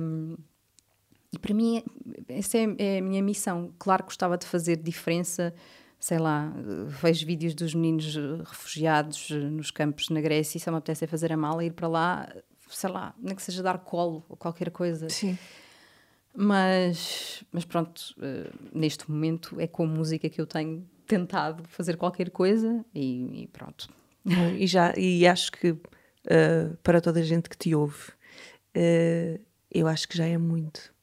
Um, 0.00 0.36
e 1.32 1.38
para 1.38 1.54
mim, 1.54 1.82
essa 2.28 2.58
é, 2.58 2.66
é 2.78 2.98
a 2.98 3.02
minha 3.02 3.22
missão. 3.22 3.72
Claro 3.78 4.02
que 4.02 4.08
gostava 4.08 4.36
de 4.36 4.46
fazer 4.46 4.76
diferença 4.76 5.54
sei 6.04 6.18
lá, 6.18 6.52
vejo 7.00 7.24
vídeos 7.24 7.54
dos 7.54 7.74
meninos 7.74 8.14
refugiados 8.44 9.30
nos 9.30 9.70
campos 9.70 10.10
na 10.10 10.20
Grécia 10.20 10.58
e 10.58 10.60
só 10.60 10.70
me 10.70 10.76
apetece 10.76 11.04
é 11.04 11.06
fazer 11.06 11.32
a 11.32 11.36
mala 11.36 11.64
e 11.64 11.68
ir 11.68 11.70
para 11.70 11.88
lá, 11.88 12.30
sei 12.68 12.90
lá, 12.90 13.14
nem 13.18 13.34
que 13.34 13.42
seja 13.42 13.62
dar 13.62 13.78
colo 13.78 14.22
ou 14.28 14.36
qualquer 14.36 14.70
coisa. 14.70 15.08
Sim. 15.08 15.38
Mas, 16.36 17.42
mas 17.50 17.64
pronto, 17.64 18.14
uh, 18.18 18.78
neste 18.78 19.10
momento 19.10 19.58
é 19.58 19.66
com 19.66 19.86
música 19.86 20.28
que 20.28 20.38
eu 20.38 20.46
tenho 20.46 20.86
tentado 21.06 21.64
fazer 21.68 21.96
qualquer 21.96 22.28
coisa 22.28 22.84
e, 22.94 23.44
e 23.44 23.46
pronto. 23.46 23.88
E, 24.58 24.66
já, 24.66 24.92
e 24.98 25.26
acho 25.26 25.52
que 25.52 25.70
uh, 25.70 26.76
para 26.82 27.00
toda 27.00 27.20
a 27.20 27.22
gente 27.22 27.48
que 27.48 27.56
te 27.56 27.74
ouve, 27.74 28.10
uh, 28.76 29.42
eu 29.70 29.88
acho 29.88 30.06
que 30.06 30.18
já 30.18 30.26
é 30.26 30.36
muito. 30.36 30.93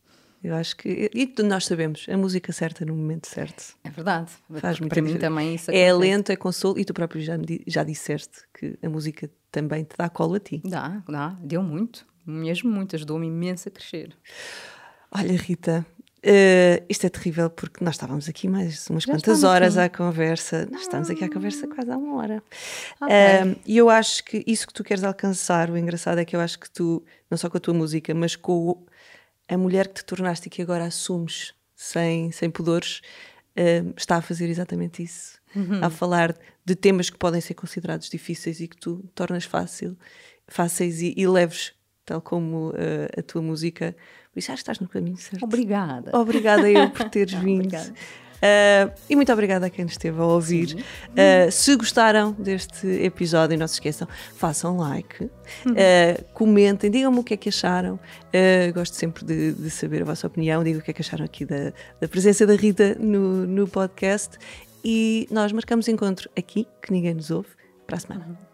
Eu 0.43 0.55
acho 0.55 0.75
que. 0.75 1.09
E 1.13 1.33
nós 1.43 1.65
sabemos, 1.65 2.05
a 2.09 2.17
música 2.17 2.51
certa 2.51 2.83
no 2.83 2.95
momento 2.95 3.27
certo. 3.27 3.75
É 3.83 3.89
verdade. 3.91 4.31
Faz 4.59 4.77
Para 4.79 4.85
mim 4.85 4.89
diferença. 4.89 5.19
também 5.19 5.55
isso 5.55 5.69
É 5.71 5.89
acontece. 5.89 5.99
lento, 6.11 6.29
é 6.31 6.35
consolo, 6.35 6.79
e 6.79 6.85
tu 6.85 6.93
próprio 6.93 7.21
já, 7.21 7.33
já 7.67 7.83
disseste 7.83 8.39
que 8.53 8.77
a 8.81 8.89
música 8.89 9.29
também 9.51 9.83
te 9.83 9.95
dá 9.97 10.09
colo 10.09 10.35
a 10.35 10.39
ti. 10.39 10.61
Dá, 10.65 11.03
dá. 11.07 11.37
Deu 11.41 11.61
muito. 11.61 12.05
Mesmo 12.25 12.71
muito. 12.71 12.95
Ajudou-me 12.95 13.27
imenso 13.27 13.67
a 13.69 13.71
crescer. 13.71 14.15
Olha, 15.11 15.33
Rita, 15.37 15.85
eh, 16.23 16.83
isto 16.89 17.05
é 17.05 17.09
terrível 17.09 17.49
porque 17.49 17.83
nós 17.83 17.95
estávamos 17.95 18.29
aqui 18.29 18.47
mais 18.47 18.87
umas 18.89 19.03
Já 19.03 19.13
quantas 19.13 19.43
horas 19.43 19.73
sim. 19.73 19.79
à 19.81 19.89
conversa. 19.89 20.67
Nós 20.71 20.81
estamos 20.81 21.09
aqui 21.09 21.23
à 21.23 21.29
conversa 21.29 21.67
quase 21.67 21.91
há 21.91 21.97
uma 21.97 22.15
hora. 22.17 22.43
Ok. 23.01 23.13
Um, 23.13 23.55
e 23.65 23.77
eu 23.77 23.89
acho 23.89 24.23
que 24.23 24.43
isso 24.47 24.65
que 24.65 24.73
tu 24.73 24.83
queres 24.83 25.03
alcançar, 25.03 25.69
o 25.69 25.77
engraçado 25.77 26.17
é 26.19 26.25
que 26.25 26.35
eu 26.35 26.39
acho 26.39 26.59
que 26.59 26.69
tu, 26.71 27.03
não 27.29 27.37
só 27.37 27.49
com 27.49 27.57
a 27.57 27.59
tua 27.59 27.73
música, 27.73 28.13
mas 28.15 28.35
com 28.35 28.53
o- 28.69 28.85
a 29.51 29.57
mulher 29.57 29.89
que 29.89 29.95
te 29.95 30.05
tornaste 30.05 30.47
e 30.47 30.49
que 30.49 30.61
agora 30.61 30.85
assumes 30.85 31.53
sem, 31.75 32.31
sem 32.31 32.49
pudores, 32.49 33.01
um, 33.57 33.93
está 33.97 34.15
a 34.15 34.21
fazer 34.21 34.49
exatamente 34.49 35.03
isso. 35.03 35.39
A 35.83 35.89
falar 35.89 36.33
de 36.63 36.73
temas 36.73 37.09
que 37.09 37.17
podem 37.17 37.41
ser 37.41 37.53
considerados 37.55 38.09
difíceis 38.09 38.61
e 38.61 38.67
que 38.69 38.77
tu 38.77 39.03
tornas 39.13 39.43
fácil, 39.43 39.97
fáceis 40.47 41.01
e, 41.01 41.13
e 41.17 41.27
leves, 41.27 41.73
tal 42.05 42.21
como 42.21 42.69
uh, 42.69 43.19
a 43.19 43.21
tua 43.21 43.41
música. 43.41 43.93
Por 44.31 44.39
isso 44.39 44.53
acho 44.53 44.59
que 44.59 44.71
estás 44.71 44.79
no 44.79 44.87
caminho 44.87 45.17
certo. 45.17 45.43
Obrigada. 45.43 46.17
Obrigada 46.17 46.69
eu 46.69 46.89
por 46.89 47.09
teres 47.09 47.33
vindo. 47.43 47.65
Obrigada. 47.65 47.93
Uh, 48.41 48.91
e 49.09 49.15
muito 49.15 49.31
obrigada 49.31 49.67
a 49.67 49.69
quem 49.69 49.85
nos 49.85 49.93
esteve 49.93 50.19
a 50.19 50.25
ouvir. 50.25 50.83
Uh, 51.09 51.51
se 51.51 51.75
gostaram 51.75 52.31
deste 52.33 52.87
episódio, 52.87 53.57
não 53.57 53.67
se 53.67 53.75
esqueçam, 53.75 54.07
façam 54.35 54.77
like, 54.77 55.23
Uhum. 55.65 55.73
uh, 55.73 56.23
comentem, 56.33 56.89
digam-me 56.89 57.19
o 57.19 57.23
que 57.23 57.33
é 57.33 57.37
que 57.37 57.49
acharam. 57.49 57.99
Gosto 58.73 58.95
sempre 58.95 59.23
de, 59.25 59.51
de 59.53 59.69
saber 59.69 60.01
a 60.01 60.05
vossa 60.05 60.25
opinião. 60.27 60.63
Digam 60.63 60.79
o 60.79 60.83
que 60.83 60.91
é 60.91 60.93
que 60.93 61.01
acharam 61.01 61.25
aqui 61.25 61.45
da, 61.45 61.71
da 61.99 62.07
presença 62.07 62.45
da 62.47 62.55
Rita 62.55 62.95
no, 62.99 63.45
no 63.45 63.67
podcast. 63.67 64.37
E 64.83 65.27
nós 65.29 65.51
marcamos 65.51 65.87
encontro 65.87 66.29
aqui, 66.35 66.67
que 66.81 66.91
ninguém 66.91 67.13
nos 67.13 67.29
ouve, 67.29 67.49
para 67.85 67.97
a 67.97 67.99
semana. 67.99 68.50